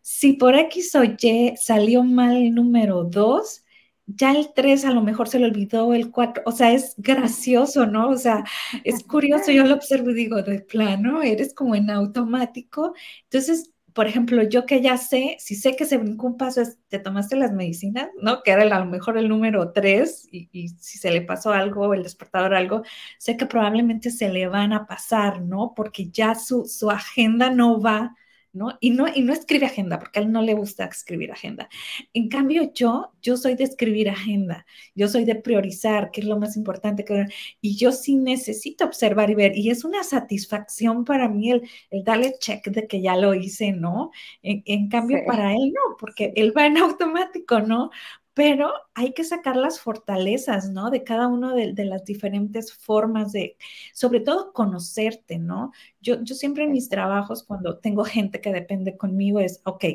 Si 0.02 0.34
por 0.34 0.56
X 0.56 0.96
o 0.96 1.04
Y 1.04 1.54
salió 1.58 2.04
mal 2.04 2.38
el 2.38 2.54
número 2.56 3.04
dos, 3.04 3.64
ya 4.06 4.32
el 4.32 4.54
tres 4.54 4.86
a 4.86 4.92
lo 4.92 5.02
mejor 5.02 5.28
se 5.30 5.40
le 5.40 5.46
olvidó, 5.46 5.94
el 5.94 6.12
cuatro, 6.12 6.44
o 6.46 6.52
sea, 6.52 6.74
es 6.74 6.96
gracioso, 6.98 7.86
¿no? 7.88 8.10
O 8.10 8.18
sea, 8.18 8.44
es 8.84 9.04
curioso, 9.04 9.52
yo 9.52 9.66
lo 9.66 9.76
observo 9.76 10.12
y 10.12 10.16
digo, 10.16 10.42
de 10.42 10.62
plano, 10.62 11.22
eres 11.22 11.54
como 11.54 11.76
en 11.76 11.90
automático. 11.90 12.94
Entonces, 13.26 13.73
por 13.94 14.08
ejemplo, 14.08 14.44
yo 14.44 14.66
que 14.66 14.82
ya 14.82 14.98
sé, 14.98 15.38
si 15.40 15.56
sé 15.56 15.76
que 15.76 15.86
se 15.86 15.98
brincó 15.98 16.28
un 16.28 16.38
paso, 16.38 16.62
es, 16.62 16.80
te 16.88 17.00
tomaste 17.00 17.36
las 17.36 17.52
medicinas, 17.54 18.10
¿no? 18.22 18.44
Que 18.44 18.52
era 18.52 18.64
a 18.64 18.80
lo 18.80 18.86
mejor 18.86 19.18
el 19.18 19.30
número 19.30 19.72
tres, 19.72 20.28
y, 20.32 20.50
y, 20.52 20.70
si 20.70 20.98
se 20.98 21.12
le 21.12 21.22
pasó 21.22 21.52
algo, 21.52 21.94
el 21.94 22.04
despertador 22.04 22.56
algo, 22.56 22.84
sé 23.20 23.38
que 23.38 23.46
probablemente 23.46 24.12
se 24.12 24.30
le 24.30 24.48
van 24.48 24.74
a 24.74 24.88
pasar, 24.88 25.42
¿no? 25.42 25.74
Porque 25.76 26.10
ya 26.10 26.36
su, 26.36 26.66
su 26.66 26.90
agenda 26.90 27.50
no 27.50 27.80
va 27.82 28.16
¿no? 28.54 28.78
Y 28.80 28.92
no, 28.92 29.08
y 29.14 29.22
no 29.22 29.34
escribe 29.34 29.66
agenda, 29.66 30.00
porque 30.00 30.20
a 30.20 30.22
él 30.22 30.32
no 30.32 30.42
le 30.42 30.54
gusta 30.54 30.86
escribir 30.86 31.32
agenda. 31.32 31.68
En 32.14 32.30
cambio, 32.30 32.72
yo, 32.74 33.12
yo 33.22 33.36
soy 33.36 33.56
de 33.56 33.64
escribir 33.66 34.10
agenda, 34.10 34.66
yo 34.96 35.08
soy 35.08 35.26
de 35.26 35.36
priorizar, 35.36 36.12
que 36.12 36.22
es 36.22 36.28
lo 36.28 36.40
más 36.40 36.56
importante, 36.56 37.04
que, 37.04 37.26
y 37.62 37.76
yo 37.76 37.92
sí 37.92 38.16
necesito 38.16 38.86
observar 38.86 39.30
y 39.32 39.36
ver, 39.36 39.58
y 39.58 39.70
es 39.70 39.84
una 39.84 40.04
satisfacción 40.04 41.04
para 41.04 41.28
mí 41.28 41.52
el, 41.52 41.68
el 41.90 42.04
darle 42.04 42.36
check 42.40 42.68
de 42.68 42.88
que 42.88 43.02
ya 43.02 43.16
lo 43.18 43.34
hice, 43.34 43.72
¿no? 43.72 44.12
En, 44.44 44.90
cambio, 44.90 45.20
para 45.26 45.54
él 45.54 45.72
no, 45.74 45.98
porque 46.00 46.34
él 46.36 46.54
va 46.56 46.68
en 46.68 46.78
automático, 46.78 47.60
¿no? 47.60 47.90
Pero 48.34 48.74
hay 48.94 49.14
que 49.14 49.24
sacar 49.24 49.56
las 49.56 49.80
fortalezas, 49.80 50.70
¿no? 50.70 50.90
De 50.90 51.04
cada 51.04 51.28
una 51.28 51.54
de, 51.54 51.74
las 51.86 52.06
diferentes 52.06 52.74
formas 52.74 53.32
de, 53.32 53.58
sobre 53.94 54.20
todo, 54.22 54.54
conocerte, 54.54 55.38
¿no? 55.40 55.72
Yo, 56.02 56.22
yo 56.24 56.36
siempre 56.36 56.64
en 56.64 56.72
mis 56.72 56.90
trabajos, 56.90 57.44
cuando 57.44 57.80
tengo 57.80 58.04
gente 58.06 58.42
que 58.42 58.52
depende 58.52 58.98
conmigo, 58.98 59.40
es, 59.40 59.62
ok, 59.66 59.86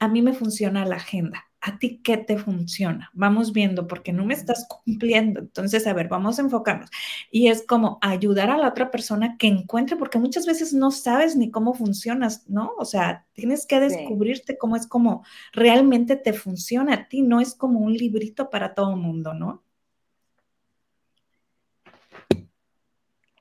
a 0.00 0.08
mí 0.08 0.22
me 0.22 0.32
funciona 0.32 0.84
la 0.84 0.96
agenda 0.96 1.50
¿a 1.60 1.78
ti 1.78 2.00
qué 2.02 2.16
te 2.16 2.38
funciona? 2.38 3.10
Vamos 3.12 3.52
viendo, 3.52 3.86
porque 3.86 4.12
no 4.12 4.24
me 4.24 4.34
estás 4.34 4.66
cumpliendo. 4.66 5.40
Entonces, 5.40 5.86
a 5.86 5.92
ver, 5.92 6.08
vamos 6.08 6.38
a 6.38 6.42
enfocarnos. 6.42 6.90
Y 7.30 7.48
es 7.48 7.66
como 7.66 7.98
ayudar 8.00 8.50
a 8.50 8.56
la 8.56 8.68
otra 8.68 8.90
persona 8.90 9.36
que 9.38 9.46
encuentre, 9.46 9.96
porque 9.96 10.18
muchas 10.18 10.46
veces 10.46 10.72
no 10.72 10.90
sabes 10.90 11.36
ni 11.36 11.50
cómo 11.50 11.74
funcionas, 11.74 12.48
¿no? 12.48 12.72
O 12.78 12.84
sea, 12.84 13.26
tienes 13.34 13.66
que 13.66 13.80
descubrirte 13.80 14.56
cómo 14.56 14.76
es 14.76 14.86
como 14.86 15.24
realmente 15.52 16.16
te 16.16 16.32
funciona 16.32 16.94
a 16.94 17.08
ti, 17.08 17.22
no 17.22 17.40
es 17.40 17.54
como 17.54 17.80
un 17.80 17.92
librito 17.92 18.48
para 18.50 18.74
todo 18.74 18.94
el 18.94 19.00
mundo, 19.00 19.34
¿no? 19.34 19.62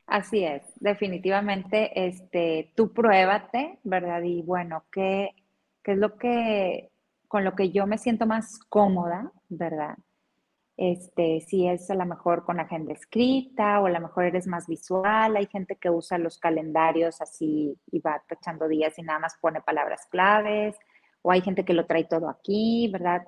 Así 0.05 0.43
es, 0.43 0.63
definitivamente, 0.79 2.07
este, 2.07 2.71
tú 2.75 2.91
pruébate, 2.93 3.77
¿verdad? 3.83 4.23
Y 4.23 4.41
bueno, 4.41 4.83
¿qué, 4.91 5.35
qué 5.83 5.93
es 5.93 5.97
lo 5.97 6.17
que 6.17 6.91
con 7.27 7.43
lo 7.43 7.55
que 7.55 7.71
yo 7.71 7.85
me 7.85 7.99
siento 7.99 8.25
más 8.25 8.57
cómoda, 8.69 9.31
¿verdad? 9.49 9.97
Este, 10.77 11.41
si 11.41 11.67
es 11.67 11.91
a 11.91 11.95
lo 11.95 12.05
mejor 12.05 12.43
con 12.43 12.59
agenda 12.59 12.93
escrita 12.93 13.79
o 13.79 13.85
a 13.85 13.89
lo 13.91 13.99
mejor 13.99 14.23
eres 14.25 14.47
más 14.47 14.65
visual, 14.65 15.35
hay 15.35 15.45
gente 15.45 15.75
que 15.75 15.89
usa 15.89 16.17
los 16.17 16.39
calendarios 16.39 17.21
así 17.21 17.77
y 17.91 17.99
va 17.99 18.23
tachando 18.27 18.67
días 18.67 18.97
y 18.97 19.03
nada 19.03 19.19
más 19.19 19.35
pone 19.39 19.61
palabras 19.61 20.07
claves, 20.09 20.75
o 21.21 21.31
hay 21.31 21.41
gente 21.41 21.65
que 21.65 21.73
lo 21.73 21.85
trae 21.85 22.05
todo 22.05 22.29
aquí, 22.29 22.89
¿verdad? 22.91 23.27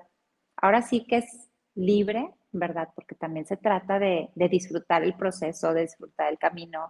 Ahora 0.56 0.82
sí 0.82 1.04
que 1.06 1.18
es 1.18 1.50
libre, 1.74 2.32
¿verdad? 2.52 2.88
Porque 2.94 3.14
también 3.14 3.46
se 3.46 3.56
trata 3.56 3.98
de, 3.98 4.30
disfrutar 4.34 5.02
el 5.04 5.14
proceso, 5.14 5.72
de 5.74 5.82
disfrutar 5.82 6.32
el 6.32 6.38
camino, 6.38 6.88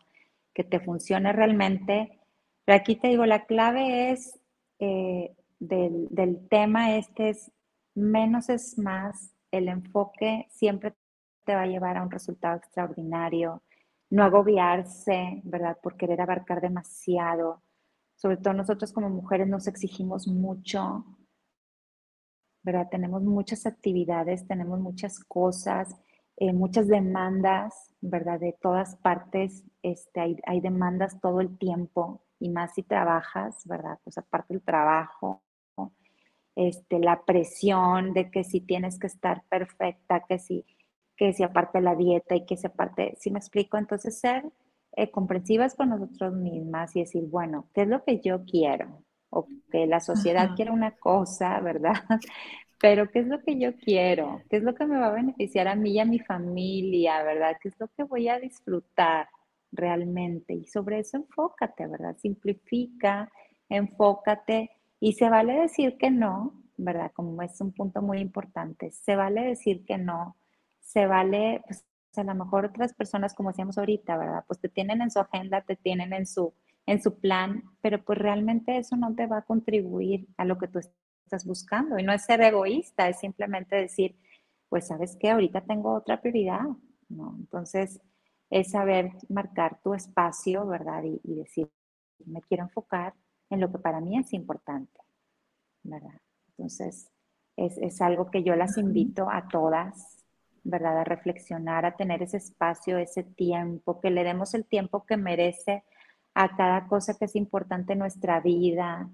que 0.54 0.64
te 0.64 0.80
funcione 0.80 1.32
realmente. 1.32 2.20
Pero 2.64 2.76
aquí 2.76 2.96
te 2.96 3.08
digo, 3.08 3.26
la 3.26 3.46
clave 3.46 4.12
es 4.12 4.38
eh, 4.78 5.34
del, 5.62 6.48
tema 6.48 6.96
este 6.96 7.30
es 7.30 7.52
menos 7.94 8.48
es 8.48 8.78
más, 8.78 9.34
el 9.50 9.68
enfoque 9.68 10.46
siempre 10.50 10.94
te 11.44 11.54
va 11.54 11.62
a 11.62 11.66
llevar 11.66 11.96
a 11.96 12.02
un 12.02 12.10
resultado 12.10 12.56
extraordinario, 12.56 13.62
no 14.10 14.24
agobiarse, 14.24 15.40
¿verdad? 15.44 15.78
Por 15.82 15.96
querer 15.96 16.20
abarcar 16.20 16.60
demasiado. 16.60 17.62
Sobre 18.16 18.36
todo 18.38 18.54
nosotros 18.54 18.92
como 18.92 19.08
mujeres 19.08 19.48
nos 19.48 19.66
exigimos 19.66 20.26
mucho, 20.26 21.04
¿verdad? 22.62 22.88
Tenemos 22.90 23.22
muchas 23.22 23.66
actividades, 23.66 24.46
tenemos 24.46 24.80
muchas 24.80 25.20
cosas, 25.20 25.96
eh, 26.36 26.52
muchas 26.52 26.88
demandas, 26.88 27.94
¿verdad? 28.00 28.40
De 28.40 28.56
todas 28.60 28.96
partes, 28.96 29.64
este, 29.82 30.20
hay, 30.20 30.36
hay, 30.46 30.60
demandas 30.60 31.20
todo 31.20 31.40
el 31.40 31.56
tiempo 31.58 32.22
y 32.38 32.48
más 32.48 32.74
si 32.74 32.82
trabajas, 32.82 33.62
¿verdad? 33.66 33.98
Pues 34.04 34.18
aparte 34.18 34.54
del 34.54 34.62
trabajo, 34.62 35.42
este, 36.54 36.98
la 36.98 37.24
presión 37.24 38.12
de 38.12 38.30
que 38.30 38.44
si 38.44 38.60
tienes 38.60 38.98
que 38.98 39.06
estar 39.06 39.42
perfecta, 39.48 40.24
que 40.28 40.38
si, 40.38 40.64
que 41.16 41.32
si 41.32 41.42
aparte 41.42 41.80
la 41.80 41.94
dieta 41.94 42.34
y 42.34 42.44
que 42.44 42.56
si 42.56 42.66
aparte, 42.66 43.16
si 43.18 43.30
me 43.30 43.38
explico, 43.38 43.78
entonces 43.78 44.18
ser 44.18 44.44
eh, 44.94 45.10
comprensivas 45.10 45.74
con 45.74 45.88
nosotros 45.88 46.34
mismas 46.34 46.94
y 46.94 47.00
decir, 47.00 47.24
bueno, 47.24 47.68
¿qué 47.74 47.82
es 47.82 47.88
lo 47.88 48.04
que 48.04 48.20
yo 48.20 48.44
quiero? 48.44 49.02
O 49.30 49.46
que 49.70 49.86
la 49.86 50.00
sociedad 50.00 50.54
quiere 50.54 50.70
una 50.70 50.92
cosa, 50.92 51.58
¿verdad? 51.60 51.94
Pero 52.78 53.10
¿qué 53.10 53.20
es 53.20 53.26
lo 53.28 53.40
que 53.40 53.58
yo 53.58 53.74
quiero? 53.76 54.42
¿Qué 54.50 54.56
es 54.56 54.62
lo 54.62 54.74
que 54.74 54.84
me 54.84 54.98
va 54.98 55.06
a 55.06 55.12
beneficiar 55.12 55.68
a 55.68 55.76
mí 55.76 55.92
y 55.92 56.00
a 56.00 56.04
mi 56.04 56.18
familia, 56.18 57.22
¿verdad? 57.22 57.56
¿Qué 57.62 57.68
es 57.68 57.78
lo 57.78 57.88
que 57.88 58.02
voy 58.02 58.28
a 58.28 58.38
disfrutar 58.38 59.28
realmente? 59.70 60.52
Y 60.52 60.66
sobre 60.66 60.98
eso 60.98 61.16
enfócate, 61.16 61.86
¿verdad? 61.86 62.16
Simplifica, 62.18 63.30
enfócate 63.68 64.70
y 65.02 65.14
se 65.14 65.28
vale 65.28 65.54
decir 65.54 65.98
que 65.98 66.12
no, 66.12 66.62
¿verdad? 66.76 67.10
Como 67.12 67.42
es 67.42 67.60
un 67.60 67.72
punto 67.72 68.00
muy 68.02 68.20
importante, 68.20 68.92
se 68.92 69.16
vale 69.16 69.42
decir 69.42 69.84
que 69.84 69.98
no, 69.98 70.36
se 70.78 71.06
vale, 71.06 71.60
pues 71.66 71.84
a 72.14 72.22
lo 72.22 72.36
mejor 72.36 72.66
otras 72.66 72.94
personas, 72.94 73.34
como 73.34 73.48
decíamos 73.48 73.78
ahorita, 73.78 74.16
¿verdad? 74.16 74.44
Pues 74.46 74.60
te 74.60 74.68
tienen 74.68 75.02
en 75.02 75.10
su 75.10 75.18
agenda, 75.18 75.62
te 75.62 75.74
tienen 75.74 76.12
en 76.12 76.24
su, 76.24 76.54
en 76.86 77.02
su 77.02 77.18
plan, 77.18 77.64
pero 77.80 78.04
pues 78.04 78.16
realmente 78.16 78.78
eso 78.78 78.96
no 78.96 79.12
te 79.12 79.26
va 79.26 79.38
a 79.38 79.42
contribuir 79.42 80.28
a 80.36 80.44
lo 80.44 80.56
que 80.56 80.68
tú 80.68 80.78
estás 80.78 81.44
buscando. 81.46 81.98
Y 81.98 82.04
no 82.04 82.12
es 82.12 82.22
ser 82.22 82.40
egoísta, 82.40 83.08
es 83.08 83.18
simplemente 83.18 83.74
decir, 83.74 84.14
pues 84.68 84.86
sabes 84.86 85.16
que 85.16 85.30
ahorita 85.30 85.62
tengo 85.62 85.94
otra 85.94 86.20
prioridad, 86.20 86.62
¿no? 87.08 87.34
Entonces, 87.40 88.00
es 88.50 88.70
saber 88.70 89.10
marcar 89.28 89.80
tu 89.82 89.94
espacio, 89.94 90.64
¿verdad? 90.64 91.02
Y, 91.02 91.20
y 91.24 91.34
decir, 91.34 91.68
me 92.24 92.40
quiero 92.42 92.62
enfocar 92.62 93.14
en 93.52 93.60
lo 93.60 93.70
que 93.70 93.78
para 93.78 94.00
mí 94.00 94.18
es 94.18 94.32
importante, 94.32 94.98
¿verdad? 95.82 96.20
Entonces, 96.56 97.10
es, 97.56 98.00
algo 98.00 98.30
que 98.30 98.42
yo 98.42 98.56
las 98.56 98.78
invito 98.78 99.28
a 99.30 99.46
todas, 99.48 100.24
¿verdad? 100.64 101.00
A 101.00 101.04
reflexionar, 101.04 101.84
a 101.84 101.96
tener 101.96 102.22
ese 102.22 102.38
espacio, 102.38 102.96
ese 102.96 103.24
tiempo, 103.24 104.00
que 104.00 104.10
le 104.10 104.24
demos 104.24 104.54
el 104.54 104.64
tiempo 104.64 105.04
que 105.04 105.18
merece 105.18 105.84
a 106.34 106.56
cada 106.56 106.86
cosa 106.88 107.14
que 107.18 107.26
es 107.26 107.36
importante 107.36 107.92
en 107.92 107.98
nuestra 107.98 108.40
vida, 108.40 109.10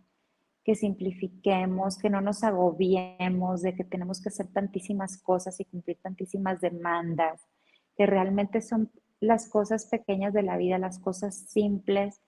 que 0.62 0.76
simplifiquemos, 0.76 1.98
que 1.98 2.10
no 2.10 2.20
nos 2.20 2.44
agobiemos 2.44 3.62
de 3.62 3.74
que 3.74 3.82
tenemos 3.82 4.20
que 4.20 4.28
hacer 4.28 4.46
tantísimas 4.52 5.20
cosas 5.20 5.58
y 5.58 5.64
cumplir 5.64 5.98
tantísimas 6.00 6.60
demandas, 6.60 7.42
que 7.96 8.06
realmente 8.06 8.60
son 8.60 8.92
las 9.18 9.48
cosas 9.48 9.86
pequeñas 9.86 10.32
de 10.32 10.44
la 10.44 10.56
vida, 10.56 10.78
las 10.78 11.00
cosas 11.00 11.34
simples 11.34 12.20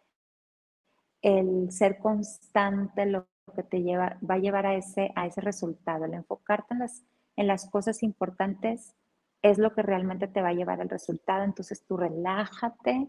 el 1.23 1.71
ser 1.71 1.99
constante 1.99 3.07
lo 3.07 3.27
que 3.55 3.62
te 3.62 3.83
lleva, 3.83 4.18
va 4.29 4.35
a 4.35 4.39
llevar 4.39 4.66
a 4.66 4.75
ese, 4.75 5.12
a 5.14 5.27
ese 5.27 5.41
resultado. 5.41 6.05
El 6.05 6.14
enfocarte 6.14 6.75
en 6.75 6.81
las, 6.81 7.05
en 7.37 7.47
las 7.47 7.68
cosas 7.68 8.03
importantes 8.03 8.95
es 9.43 9.59
lo 9.59 9.75
que 9.75 9.83
realmente 9.83 10.29
te 10.29 10.43
va 10.43 10.49
a 10.49 10.55
llevar 10.55 10.81
al 10.81 10.89
resultado. 10.89 11.45
Entonces 11.45 11.85
tú 11.87 11.97
relájate, 11.97 13.09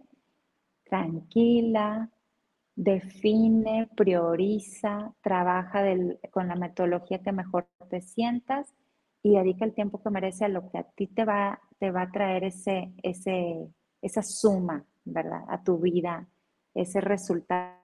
tranquila, 0.84 2.10
define, 2.76 3.90
prioriza, 3.96 5.14
trabaja 5.22 5.84
con 6.32 6.48
la 6.48 6.56
metodología 6.56 7.22
que 7.22 7.32
mejor 7.32 7.68
te 7.90 8.02
sientas 8.02 8.74
y 9.24 9.36
dedica 9.36 9.66
el 9.66 9.74
tiempo 9.74 10.02
que 10.02 10.10
merece 10.10 10.46
a 10.46 10.50
lo 10.50 10.70
que 10.70 10.80
a 10.80 10.84
ti 10.84 11.08
te 11.08 11.26
va, 11.26 11.62
te 11.78 11.92
va 11.92 12.04
a 12.04 12.12
traer 12.12 12.46
ese, 12.46 12.92
ese, 13.04 13.68
esa 14.02 14.24
suma, 14.24 14.84
¿verdad? 15.06 15.44
A 15.48 15.64
tu 15.64 15.78
vida, 15.78 16.28
ese 16.74 17.02
resultado 17.02 17.81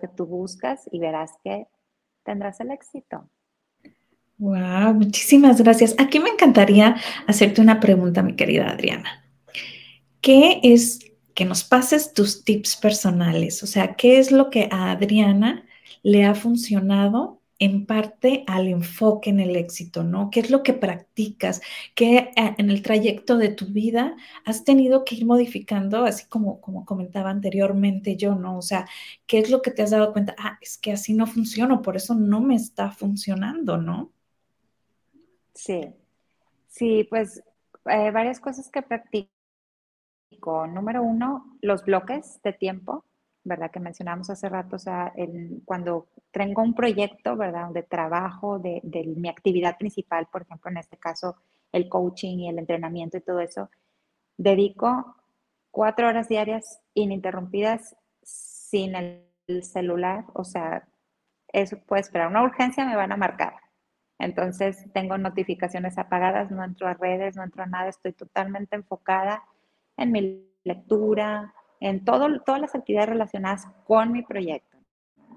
que 0.00 0.08
tú 0.08 0.26
buscas 0.26 0.88
y 0.92 0.98
verás 0.98 1.32
que 1.42 1.66
tendrás 2.22 2.60
el 2.60 2.70
éxito. 2.70 3.28
Wow, 4.38 4.94
muchísimas 4.94 5.60
gracias. 5.60 5.94
Aquí 5.98 6.18
me 6.18 6.30
encantaría 6.30 6.96
hacerte 7.26 7.60
una 7.60 7.80
pregunta, 7.80 8.22
mi 8.22 8.34
querida 8.34 8.70
Adriana. 8.70 9.24
¿Qué 10.20 10.60
es 10.62 11.00
que 11.34 11.44
nos 11.44 11.64
pases 11.64 12.12
tus 12.14 12.44
tips 12.44 12.76
personales? 12.76 13.62
O 13.62 13.66
sea, 13.66 13.94
¿qué 13.94 14.18
es 14.18 14.32
lo 14.32 14.50
que 14.50 14.68
a 14.70 14.92
Adriana 14.92 15.64
le 16.02 16.24
ha 16.24 16.34
funcionado 16.34 17.40
en 17.58 17.86
parte 17.86 18.44
al 18.46 18.68
enfoque 18.68 19.30
en 19.30 19.40
el 19.40 19.56
éxito, 19.56 20.04
¿no? 20.04 20.30
¿Qué 20.30 20.40
es 20.40 20.50
lo 20.50 20.62
que 20.62 20.72
practicas? 20.72 21.60
¿Qué 21.94 22.32
eh, 22.36 22.54
en 22.58 22.70
el 22.70 22.82
trayecto 22.82 23.36
de 23.36 23.48
tu 23.50 23.66
vida 23.66 24.16
has 24.44 24.64
tenido 24.64 25.04
que 25.04 25.14
ir 25.16 25.26
modificando, 25.26 26.04
así 26.04 26.26
como, 26.28 26.60
como 26.60 26.84
comentaba 26.84 27.30
anteriormente 27.30 28.16
yo, 28.16 28.34
¿no? 28.34 28.58
O 28.58 28.62
sea, 28.62 28.86
¿qué 29.26 29.38
es 29.38 29.50
lo 29.50 29.62
que 29.62 29.70
te 29.70 29.82
has 29.82 29.90
dado 29.90 30.12
cuenta? 30.12 30.34
Ah, 30.38 30.58
es 30.60 30.78
que 30.78 30.92
así 30.92 31.14
no 31.14 31.26
funciona, 31.26 31.80
por 31.82 31.96
eso 31.96 32.14
no 32.14 32.40
me 32.40 32.56
está 32.56 32.90
funcionando, 32.90 33.78
¿no? 33.78 34.12
Sí, 35.54 35.94
sí, 36.68 37.06
pues 37.08 37.42
eh, 37.86 38.10
varias 38.10 38.40
cosas 38.40 38.70
que 38.70 38.82
practico. 38.82 39.30
Número 40.66 41.02
uno, 41.02 41.56
los 41.62 41.84
bloques 41.84 42.40
de 42.42 42.52
tiempo 42.52 43.04
¿verdad? 43.44 43.70
Que 43.70 43.80
mencionamos 43.80 44.30
hace 44.30 44.48
rato, 44.48 44.76
o 44.76 44.78
sea, 44.78 45.12
cuando 45.64 46.08
tengo 46.30 46.62
un 46.62 46.74
proyecto, 46.74 47.36
¿verdad? 47.36 47.70
De 47.70 47.82
trabajo, 47.82 48.58
de, 48.58 48.80
de, 48.82 49.04
mi 49.06 49.28
actividad 49.28 49.76
principal, 49.76 50.26
por 50.32 50.42
ejemplo, 50.42 50.70
en 50.70 50.78
este 50.78 50.96
caso, 50.96 51.36
el 51.70 51.88
coaching 51.88 52.38
y 52.38 52.48
el 52.48 52.58
entrenamiento 52.58 53.18
y 53.18 53.20
todo 53.20 53.40
eso, 53.40 53.70
dedico 54.36 55.16
cuatro 55.70 56.08
horas 56.08 56.28
diarias 56.28 56.80
ininterrumpidas 56.94 57.96
sin 58.22 58.94
el 58.94 59.62
celular, 59.62 60.24
o 60.32 60.44
sea, 60.44 60.88
eso 61.52 61.78
puede 61.86 62.00
esperar. 62.02 62.28
Una 62.28 62.42
urgencia 62.42 62.84
me 62.84 62.96
van 62.96 63.12
a 63.12 63.16
marcar. 63.16 63.54
Entonces 64.18 64.86
tengo 64.92 65.18
notificaciones 65.18 65.98
apagadas, 65.98 66.50
no 66.50 66.64
entro 66.64 66.88
a 66.88 66.94
redes, 66.94 67.36
no 67.36 67.42
entro 67.42 67.62
a 67.62 67.66
nada, 67.66 67.88
estoy 67.88 68.12
totalmente 68.12 68.76
enfocada 68.76 69.42
en 69.96 70.12
mi 70.12 70.48
lectura, 70.64 71.54
en 71.80 72.04
todo, 72.04 72.40
todas 72.42 72.60
las 72.60 72.74
actividades 72.74 73.10
relacionadas 73.10 73.66
con 73.86 74.12
mi 74.12 74.22
proyecto. 74.22 74.78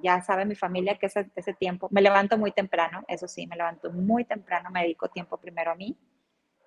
Ya 0.04 0.22
sabe 0.22 0.46
mi 0.46 0.56
familia 0.56 0.98
que 0.98 1.08
ese, 1.08 1.30
ese 1.36 1.54
tiempo, 1.54 1.88
me 1.92 2.02
levanto 2.02 2.38
muy 2.38 2.52
temprano, 2.52 3.04
eso 3.08 3.28
sí, 3.28 3.48
me 3.48 3.56
levanto 3.56 3.92
muy 3.92 4.26
temprano, 4.26 4.70
me 4.72 4.84
dedico 4.84 5.10
tiempo 5.10 5.38
primero 5.38 5.72
a 5.72 5.76
mí, 5.76 5.98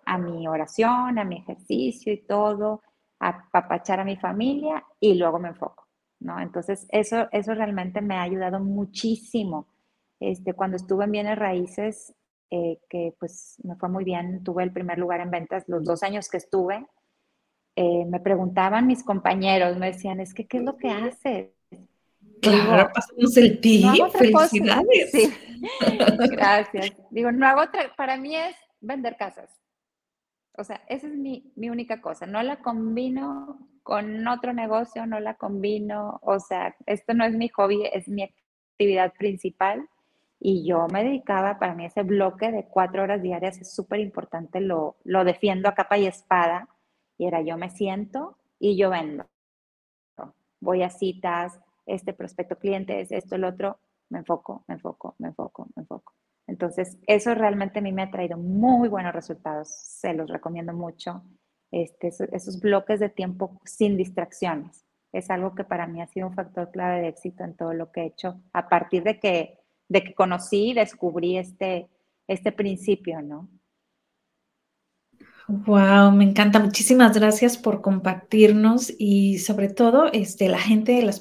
a 0.04 0.18
mi 0.18 0.48
oración, 0.48 1.18
a 1.18 1.24
mi 1.24 1.38
ejercicio 1.38 2.12
y 2.12 2.22
todo, 2.22 2.82
a 3.20 3.48
papachar 3.50 4.00
a 4.00 4.04
mi 4.04 4.16
familia 4.16 4.84
y 4.98 5.14
luego 5.14 5.38
me 5.38 5.48
enfoco, 5.48 5.86
¿no? 6.20 6.40
Entonces, 6.40 6.86
eso, 6.90 7.28
eso 7.30 7.54
realmente 7.54 8.00
me 8.00 8.16
ha 8.16 8.22
ayudado 8.22 8.58
muchísimo. 8.60 9.68
Este, 10.18 10.54
cuando 10.54 10.76
estuve 10.76 11.04
en 11.04 11.12
bienes 11.12 11.38
raíces, 11.38 12.14
eh, 12.50 12.80
que 12.88 13.14
pues 13.20 13.60
me 13.62 13.76
fue 13.76 13.88
muy 13.88 14.02
bien, 14.02 14.42
tuve 14.42 14.64
el 14.64 14.72
primer 14.72 14.98
lugar 14.98 15.20
en 15.20 15.30
ventas 15.30 15.64
los 15.68 15.84
dos 15.84 16.02
años 16.02 16.28
que 16.28 16.38
estuve, 16.38 16.84
eh, 17.76 18.04
me 18.06 18.20
preguntaban 18.20 18.86
mis 18.86 19.02
compañeros, 19.02 19.76
me 19.76 19.92
decían, 19.92 20.20
es 20.20 20.34
que, 20.34 20.46
¿qué 20.46 20.58
es 20.58 20.62
lo 20.64 20.76
que 20.76 20.90
haces? 20.90 21.50
Claro, 22.40 22.90
pasamos 22.94 23.36
el 23.36 23.60
tip, 23.60 23.86
felicidades. 24.12 25.10
Sí. 25.10 25.32
Gracias. 26.30 26.92
Digo, 27.10 27.32
no 27.32 27.46
hago 27.46 27.62
otra, 27.62 27.94
para 27.96 28.16
mí 28.16 28.34
es 28.34 28.56
vender 28.80 29.16
casas. 29.16 29.50
O 30.56 30.64
sea, 30.64 30.82
esa 30.88 31.06
es 31.06 31.14
mi, 31.14 31.52
mi, 31.56 31.70
única 31.70 32.00
cosa. 32.00 32.26
No 32.26 32.42
la 32.42 32.56
combino 32.56 33.68
con 33.82 34.26
otro 34.26 34.52
negocio, 34.52 35.06
no 35.06 35.20
la 35.20 35.34
combino. 35.34 36.18
O 36.22 36.38
sea, 36.38 36.76
esto 36.86 37.14
no 37.14 37.24
es 37.24 37.34
mi 37.34 37.48
hobby, 37.48 37.84
es 37.92 38.08
mi 38.08 38.24
actividad 38.24 39.12
principal. 39.14 39.88
Y 40.38 40.66
yo 40.66 40.86
me 40.88 41.04
dedicaba, 41.04 41.58
para 41.58 41.74
mí 41.74 41.84
ese 41.84 42.02
bloque 42.02 42.50
de 42.50 42.64
cuatro 42.64 43.02
horas 43.02 43.22
diarias 43.22 43.58
es 43.60 43.74
súper 43.74 44.00
importante, 44.00 44.60
lo, 44.60 44.96
lo 45.04 45.24
defiendo 45.24 45.68
a 45.68 45.74
capa 45.74 45.98
y 45.98 46.06
espada. 46.06 46.68
Y 47.20 47.26
era 47.26 47.42
yo 47.42 47.58
me 47.58 47.68
siento 47.68 48.38
y 48.58 48.78
yo 48.78 48.88
vendo. 48.88 49.26
Voy 50.58 50.82
a 50.82 50.88
citas, 50.88 51.60
este 51.84 52.14
prospecto 52.14 52.56
cliente 52.56 52.98
es 52.98 53.12
esto, 53.12 53.34
el 53.34 53.44
otro, 53.44 53.78
me 54.08 54.20
enfoco, 54.20 54.64
me 54.66 54.76
enfoco, 54.76 55.16
me 55.18 55.28
enfoco, 55.28 55.68
me 55.76 55.82
enfoco. 55.82 56.14
Entonces, 56.46 56.96
eso 57.06 57.34
realmente 57.34 57.80
a 57.80 57.82
mí 57.82 57.92
me 57.92 58.04
ha 58.04 58.10
traído 58.10 58.38
muy 58.38 58.88
buenos 58.88 59.12
resultados. 59.12 59.68
Se 59.68 60.14
los 60.14 60.30
recomiendo 60.30 60.72
mucho. 60.72 61.22
Este, 61.70 62.08
esos 62.08 62.58
bloques 62.58 63.00
de 63.00 63.10
tiempo 63.10 63.60
sin 63.66 63.98
distracciones. 63.98 64.86
Es 65.12 65.28
algo 65.28 65.54
que 65.54 65.64
para 65.64 65.86
mí 65.86 66.00
ha 66.00 66.06
sido 66.06 66.26
un 66.28 66.34
factor 66.34 66.70
clave 66.70 67.02
de 67.02 67.08
éxito 67.08 67.44
en 67.44 67.54
todo 67.54 67.74
lo 67.74 67.92
que 67.92 68.00
he 68.00 68.06
hecho 68.06 68.40
a 68.54 68.66
partir 68.70 69.02
de 69.02 69.20
que, 69.20 69.58
de 69.90 70.02
que 70.04 70.14
conocí 70.14 70.70
y 70.70 70.74
descubrí 70.74 71.36
este, 71.36 71.90
este 72.26 72.50
principio, 72.50 73.20
¿no? 73.20 73.46
Wow, 75.52 76.12
me 76.12 76.22
encanta. 76.24 76.60
Muchísimas 76.60 77.12
gracias 77.16 77.58
por 77.58 77.80
compartirnos 77.82 78.92
y 78.98 79.38
sobre 79.40 79.68
todo 79.68 80.06
este, 80.12 80.48
la 80.48 80.60
gente, 80.60 81.02
las 81.02 81.20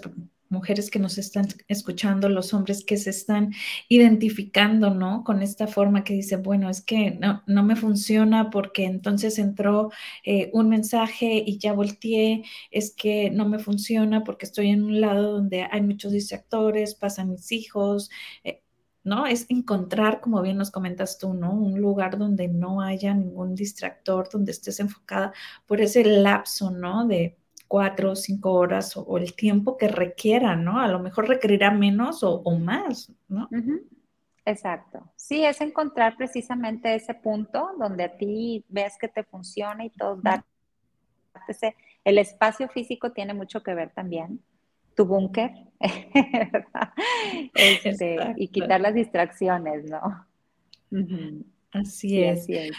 mujeres 0.49 0.91
que 0.91 0.99
nos 0.99 1.17
están 1.17 1.47
escuchando, 1.67 2.29
los 2.29 2.53
hombres 2.53 2.83
que 2.85 2.97
se 2.97 3.09
están 3.09 3.53
identificando, 3.87 4.91
¿no? 4.91 5.23
Con 5.23 5.41
esta 5.41 5.65
forma 5.65 6.03
que 6.03 6.13
dice, 6.13 6.37
bueno, 6.37 6.69
es 6.69 6.81
que 6.83 7.11
no, 7.19 7.41
no 7.47 7.63
me 7.63 7.75
funciona 7.75 8.51
porque 8.51 8.85
entonces 8.85 9.39
entró 9.39 9.89
eh, 10.23 10.51
un 10.53 10.69
mensaje 10.69 11.43
y 11.43 11.57
ya 11.57 11.73
volteé, 11.73 12.43
es 12.69 12.93
que 12.95 13.31
no 13.31 13.49
me 13.49 13.57
funciona 13.57 14.23
porque 14.23 14.45
estoy 14.45 14.69
en 14.69 14.83
un 14.83 15.01
lado 15.01 15.31
donde 15.33 15.63
hay 15.71 15.81
muchos 15.81 16.11
distractores, 16.11 16.93
pasan 16.93 17.31
mis 17.31 17.51
hijos. 17.51 18.11
Eh, 18.43 18.61
¿no? 19.03 19.25
Es 19.25 19.45
encontrar, 19.49 20.21
como 20.21 20.41
bien 20.41 20.57
nos 20.57 20.71
comentas 20.71 21.17
tú, 21.17 21.33
¿no? 21.33 21.53
Un 21.53 21.79
lugar 21.79 22.17
donde 22.17 22.47
no 22.47 22.81
haya 22.81 23.13
ningún 23.13 23.55
distractor, 23.55 24.29
donde 24.29 24.51
estés 24.51 24.79
enfocada 24.79 25.33
por 25.65 25.81
ese 25.81 26.03
lapso, 26.03 26.71
¿no? 26.71 27.07
De 27.07 27.37
cuatro 27.67 28.11
o 28.11 28.15
cinco 28.15 28.53
horas 28.53 28.97
o, 28.97 29.17
el 29.17 29.35
tiempo 29.35 29.77
que 29.77 29.87
requiera, 29.87 30.55
¿no? 30.55 30.79
A 30.79 30.87
lo 30.87 30.99
mejor 30.99 31.27
requerirá 31.27 31.71
menos 31.71 32.23
o, 32.23 32.57
más, 32.57 33.11
¿no? 33.27 33.47
Exacto. 34.45 35.11
Sí, 35.15 35.45
es 35.45 35.61
encontrar 35.61 36.17
precisamente 36.17 36.95
ese 36.95 37.13
punto 37.13 37.69
donde 37.77 38.03
a 38.03 38.17
ti 38.17 38.65
ves 38.67 38.97
que 38.99 39.07
te 39.07 39.23
funciona 39.23 39.85
y 39.85 39.91
todo, 39.91 40.15
darte 40.15 40.47
el 42.03 42.17
espacio 42.17 42.67
físico 42.69 43.11
tiene 43.11 43.33
mucho 43.33 43.61
que 43.61 43.73
ver 43.73 43.91
también, 43.91 44.41
tu 44.99 45.05
búnker, 45.05 45.51
este, 47.55 48.17
y 48.35 48.49
quitar 48.49 48.81
las 48.81 48.93
distracciones, 48.93 49.85
¿no? 49.85 50.27
Así 51.71 52.21
es. 52.21 52.41
Así 52.41 52.57
es. 52.57 52.71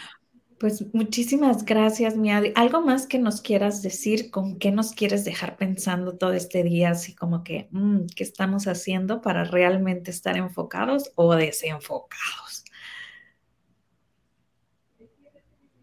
Pues 0.59 0.93
muchísimas 0.93 1.65
gracias, 1.65 2.15
Miadi. 2.15 2.53
¿Algo 2.55 2.81
más 2.81 3.07
que 3.07 3.17
nos 3.17 3.41
quieras 3.41 3.81
decir? 3.81 4.29
¿Con 4.29 4.59
qué 4.59 4.71
nos 4.71 4.91
quieres 4.91 5.25
dejar 5.25 5.57
pensando 5.57 6.19
todo 6.19 6.33
este 6.33 6.61
día? 6.61 6.91
Así 6.91 7.15
como 7.15 7.43
que, 7.43 7.69
mm, 7.71 8.01
¿qué 8.15 8.23
estamos 8.23 8.67
haciendo 8.67 9.19
para 9.23 9.45
realmente 9.45 10.11
estar 10.11 10.37
enfocados 10.37 11.11
o 11.15 11.33
desenfocados? 11.33 12.65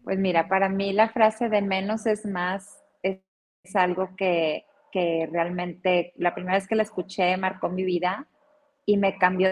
Pues 0.05 0.17
mira, 0.17 0.47
para 0.47 0.69
mí 0.69 0.93
la 0.93 1.09
frase 1.09 1.49
de 1.49 1.61
menos 1.61 2.05
es 2.05 2.25
más 2.25 2.77
es, 3.03 3.19
algo 3.73 4.15
que, 4.15 4.63
que 4.91 5.27
realmente 5.31 6.13
la 6.15 6.33
primera 6.33 6.57
vez 6.57 6.67
que 6.67 6.75
la 6.75 6.83
escuché 6.83 7.35
marcó 7.37 7.69
mi 7.69 7.83
vida 7.83 8.27
y 8.85 8.97
me 8.97 9.17
cambió 9.17 9.49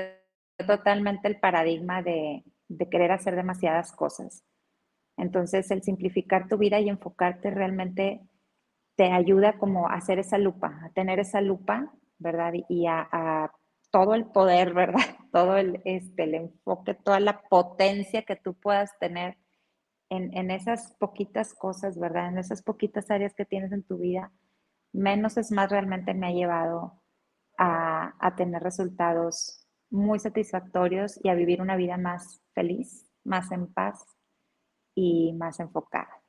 totalmente 0.66 1.28
el 1.28 1.40
paradigma 1.40 2.02
de, 2.02 2.44
de 2.68 2.90
querer 2.90 3.12
hacer 3.12 3.36
demasiadas 3.36 3.92
cosas 3.92 4.44
entonces, 5.18 5.70
el 5.72 5.82
simplificar 5.82 6.48
tu 6.48 6.58
vida 6.58 6.80
y 6.80 6.90
enfocarte 6.90 7.50
realmente 7.50 8.22
te 8.96 9.12
ayuda 9.12 9.58
como 9.58 9.90
a 9.90 9.96
hacer 9.96 10.20
esa 10.20 10.38
lupa, 10.38 10.80
a 10.84 10.90
tener 10.92 11.20
esa 11.20 11.42
lupa, 11.42 11.92
¿verdad? 12.20 12.54
Y 12.70 12.86
a, 12.88 13.52
todo 13.90 14.14
el 14.14 14.26
poder, 14.26 14.74
¿verdad? 14.74 15.00
Todo 15.32 15.58
el, 15.58 15.82
este, 15.86 16.24
el 16.24 16.34
enfoque, 16.34 16.94
toda 16.94 17.20
la 17.20 17.42
potencia 17.42 18.24
que 18.24 18.36
tú 18.36 18.54
puedas 18.56 18.98
tener 19.00 19.38
en, 20.10 20.52
esas 20.52 20.96
poquitas 21.00 21.54
cosas, 21.54 22.00
¿verdad? 22.00 22.30
En 22.30 22.38
esas 22.38 22.64
poquitas 22.64 23.12
áreas 23.12 23.36
que 23.36 23.46
tienes 23.46 23.72
en 23.72 23.84
tu 23.84 23.98
vida, 23.98 24.32
menos 24.94 25.38
es 25.38 25.52
más 25.52 25.70
realmente 25.70 26.14
me 26.14 26.28
ha 26.28 26.32
llevado 26.32 27.02
a, 27.58 28.16
a 28.20 28.36
tener 28.36 28.62
resultados 28.62 29.68
muy 29.90 30.20
satisfactorios 30.20 31.20
y 31.24 31.30
a 31.30 31.36
vivir 31.36 31.62
una 31.62 31.76
vida 31.76 31.98
más 31.98 32.42
feliz, 32.54 33.10
más 33.24 33.52
en 33.52 33.68
paz 33.68 34.04
y 34.96 35.34
más 35.34 35.60
enfocada. 35.60 36.22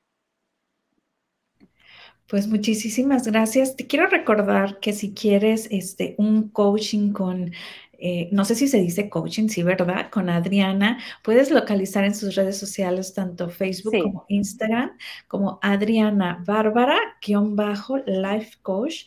Pues 2.28 2.46
muchísimas 2.46 3.26
gracias. 3.26 3.74
Te 3.74 3.86
quiero 3.86 4.06
recordar 4.06 4.80
que 4.80 4.92
si 4.92 5.14
quieres 5.14 5.66
este, 5.70 6.14
un 6.18 6.50
coaching 6.50 7.12
con, 7.12 7.52
eh, 8.00 8.28
no 8.30 8.44
sé 8.44 8.54
si 8.54 8.68
se 8.68 8.78
dice 8.78 9.10
coaching, 9.10 9.48
sí, 9.48 9.64
¿verdad? 9.64 10.08
Con 10.10 10.30
Adriana, 10.30 10.98
puedes 11.24 11.50
localizar 11.50 12.04
en 12.04 12.14
sus 12.14 12.36
redes 12.36 12.56
sociales, 12.56 13.12
tanto 13.12 13.50
Facebook 13.50 13.92
como 14.00 14.24
Instagram, 14.28 14.92
como 15.26 15.58
Adriana 15.62 16.42
Bárbara, 16.46 16.96
guion 17.20 17.56
bajo, 17.56 17.98
life 18.06 18.56
coach. 18.62 19.04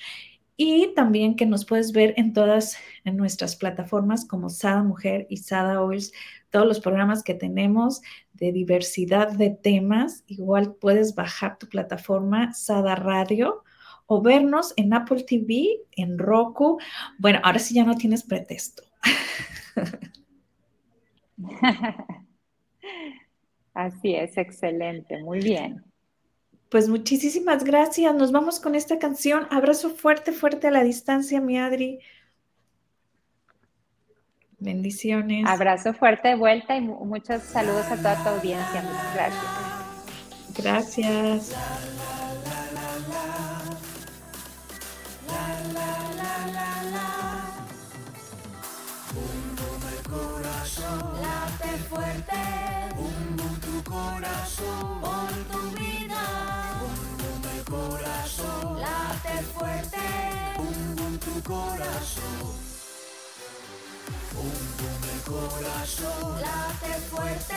Y 0.58 0.94
también 0.94 1.38
que 1.38 1.46
nos 1.46 1.66
puedes 1.66 1.94
ver 1.94 2.14
en 2.18 2.34
todas 2.34 2.78
en 3.06 3.16
nuestras 3.16 3.56
plataformas 3.56 4.26
como 4.26 4.50
Sada 4.50 4.84
Mujer 4.84 5.26
y 5.30 5.38
Sada 5.38 5.82
Oils, 5.82 6.12
todos 6.50 6.68
los 6.68 6.82
programas 6.82 7.24
que 7.24 7.34
tenemos 7.34 8.02
de 8.34 8.52
diversidad 8.52 9.32
de 9.32 9.52
temas. 9.52 10.26
Igual 10.28 10.76
puedes 10.76 11.16
bajar 11.16 11.58
tu 11.58 11.68
plataforma 11.70 12.54
Sada 12.54 12.96
Radio 12.96 13.64
o 14.06 14.22
vernos 14.22 14.74
en 14.76 14.94
Apple 14.94 15.24
TV, 15.24 15.82
en 15.94 16.18
Roku. 16.18 16.80
Bueno, 17.18 17.40
ahora 17.44 17.60
sí 17.60 17.74
ya 17.74 17.84
no 17.84 17.96
tienes 17.96 18.24
pretexto. 18.24 18.84
Así 23.74 24.16
es, 24.16 24.38
excelente, 24.38 25.24
muy 25.24 25.40
bien. 25.40 25.84
Pues 26.70 26.88
muchísimas 26.88 27.64
gracias. 27.66 28.16
Nos 28.16 28.32
vamos 28.32 28.60
con 28.62 28.76
esta 28.76 28.98
canción. 28.98 29.46
Abrazo 29.50 29.90
fuerte, 29.90 30.32
fuerte 30.32 30.68
a 30.68 30.72
la 30.72 30.84
distancia, 30.84 31.42
mi 31.42 31.58
Adri. 31.58 32.00
Bendiciones. 34.58 35.46
Abrazo 35.48 35.94
fuerte 35.94 36.30
de 36.30 36.36
vuelta 36.36 36.78
y 36.78 36.82
muchos 36.82 37.42
saludos 37.44 37.88
a 37.88 37.98
toda 37.98 38.24
tu 38.24 38.30
audiencia. 38.30 38.82
Muchas 38.84 39.16
gracias. 39.16 39.44
Gracias. 40.56 41.91
Corazón. 61.44 62.54
Bum, 64.34 64.52
bum, 64.78 65.02
el 65.14 65.22
corazón, 65.22 66.42
late 66.42 66.94
fuerte. 67.10 67.56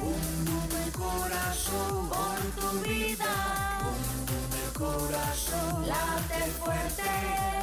Bum, 0.00 0.44
bum, 0.46 0.70
el 0.84 0.92
corazón, 0.92 2.08
por 2.08 2.38
tu 2.56 2.88
vida. 2.88 3.80
Bum, 3.82 4.02
bum, 4.26 4.50
el 4.64 4.72
corazón, 4.72 5.88
late 5.88 6.42
fuerte. 6.58 7.10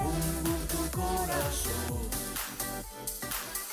Bum, 0.03 0.43
bum, 0.43 0.61
tu 0.67 0.81
corazón. 0.99 2.05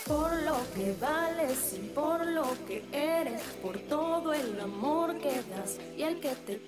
Por 0.07 0.33
lo 0.43 0.57
que 0.75 0.97
vales 1.01 1.75
y 1.75 1.89
por 1.89 2.27
lo 2.27 2.47
que 2.67 2.85
eres, 2.93 3.43
por 3.63 3.79
todo 3.81 4.33
el 4.33 4.59
amor 4.61 5.19
que 5.19 5.43
das 5.51 5.79
y 5.97 6.03
el 6.03 6.21
que 6.21 6.31
te 6.31 6.57
tiene. 6.57 6.63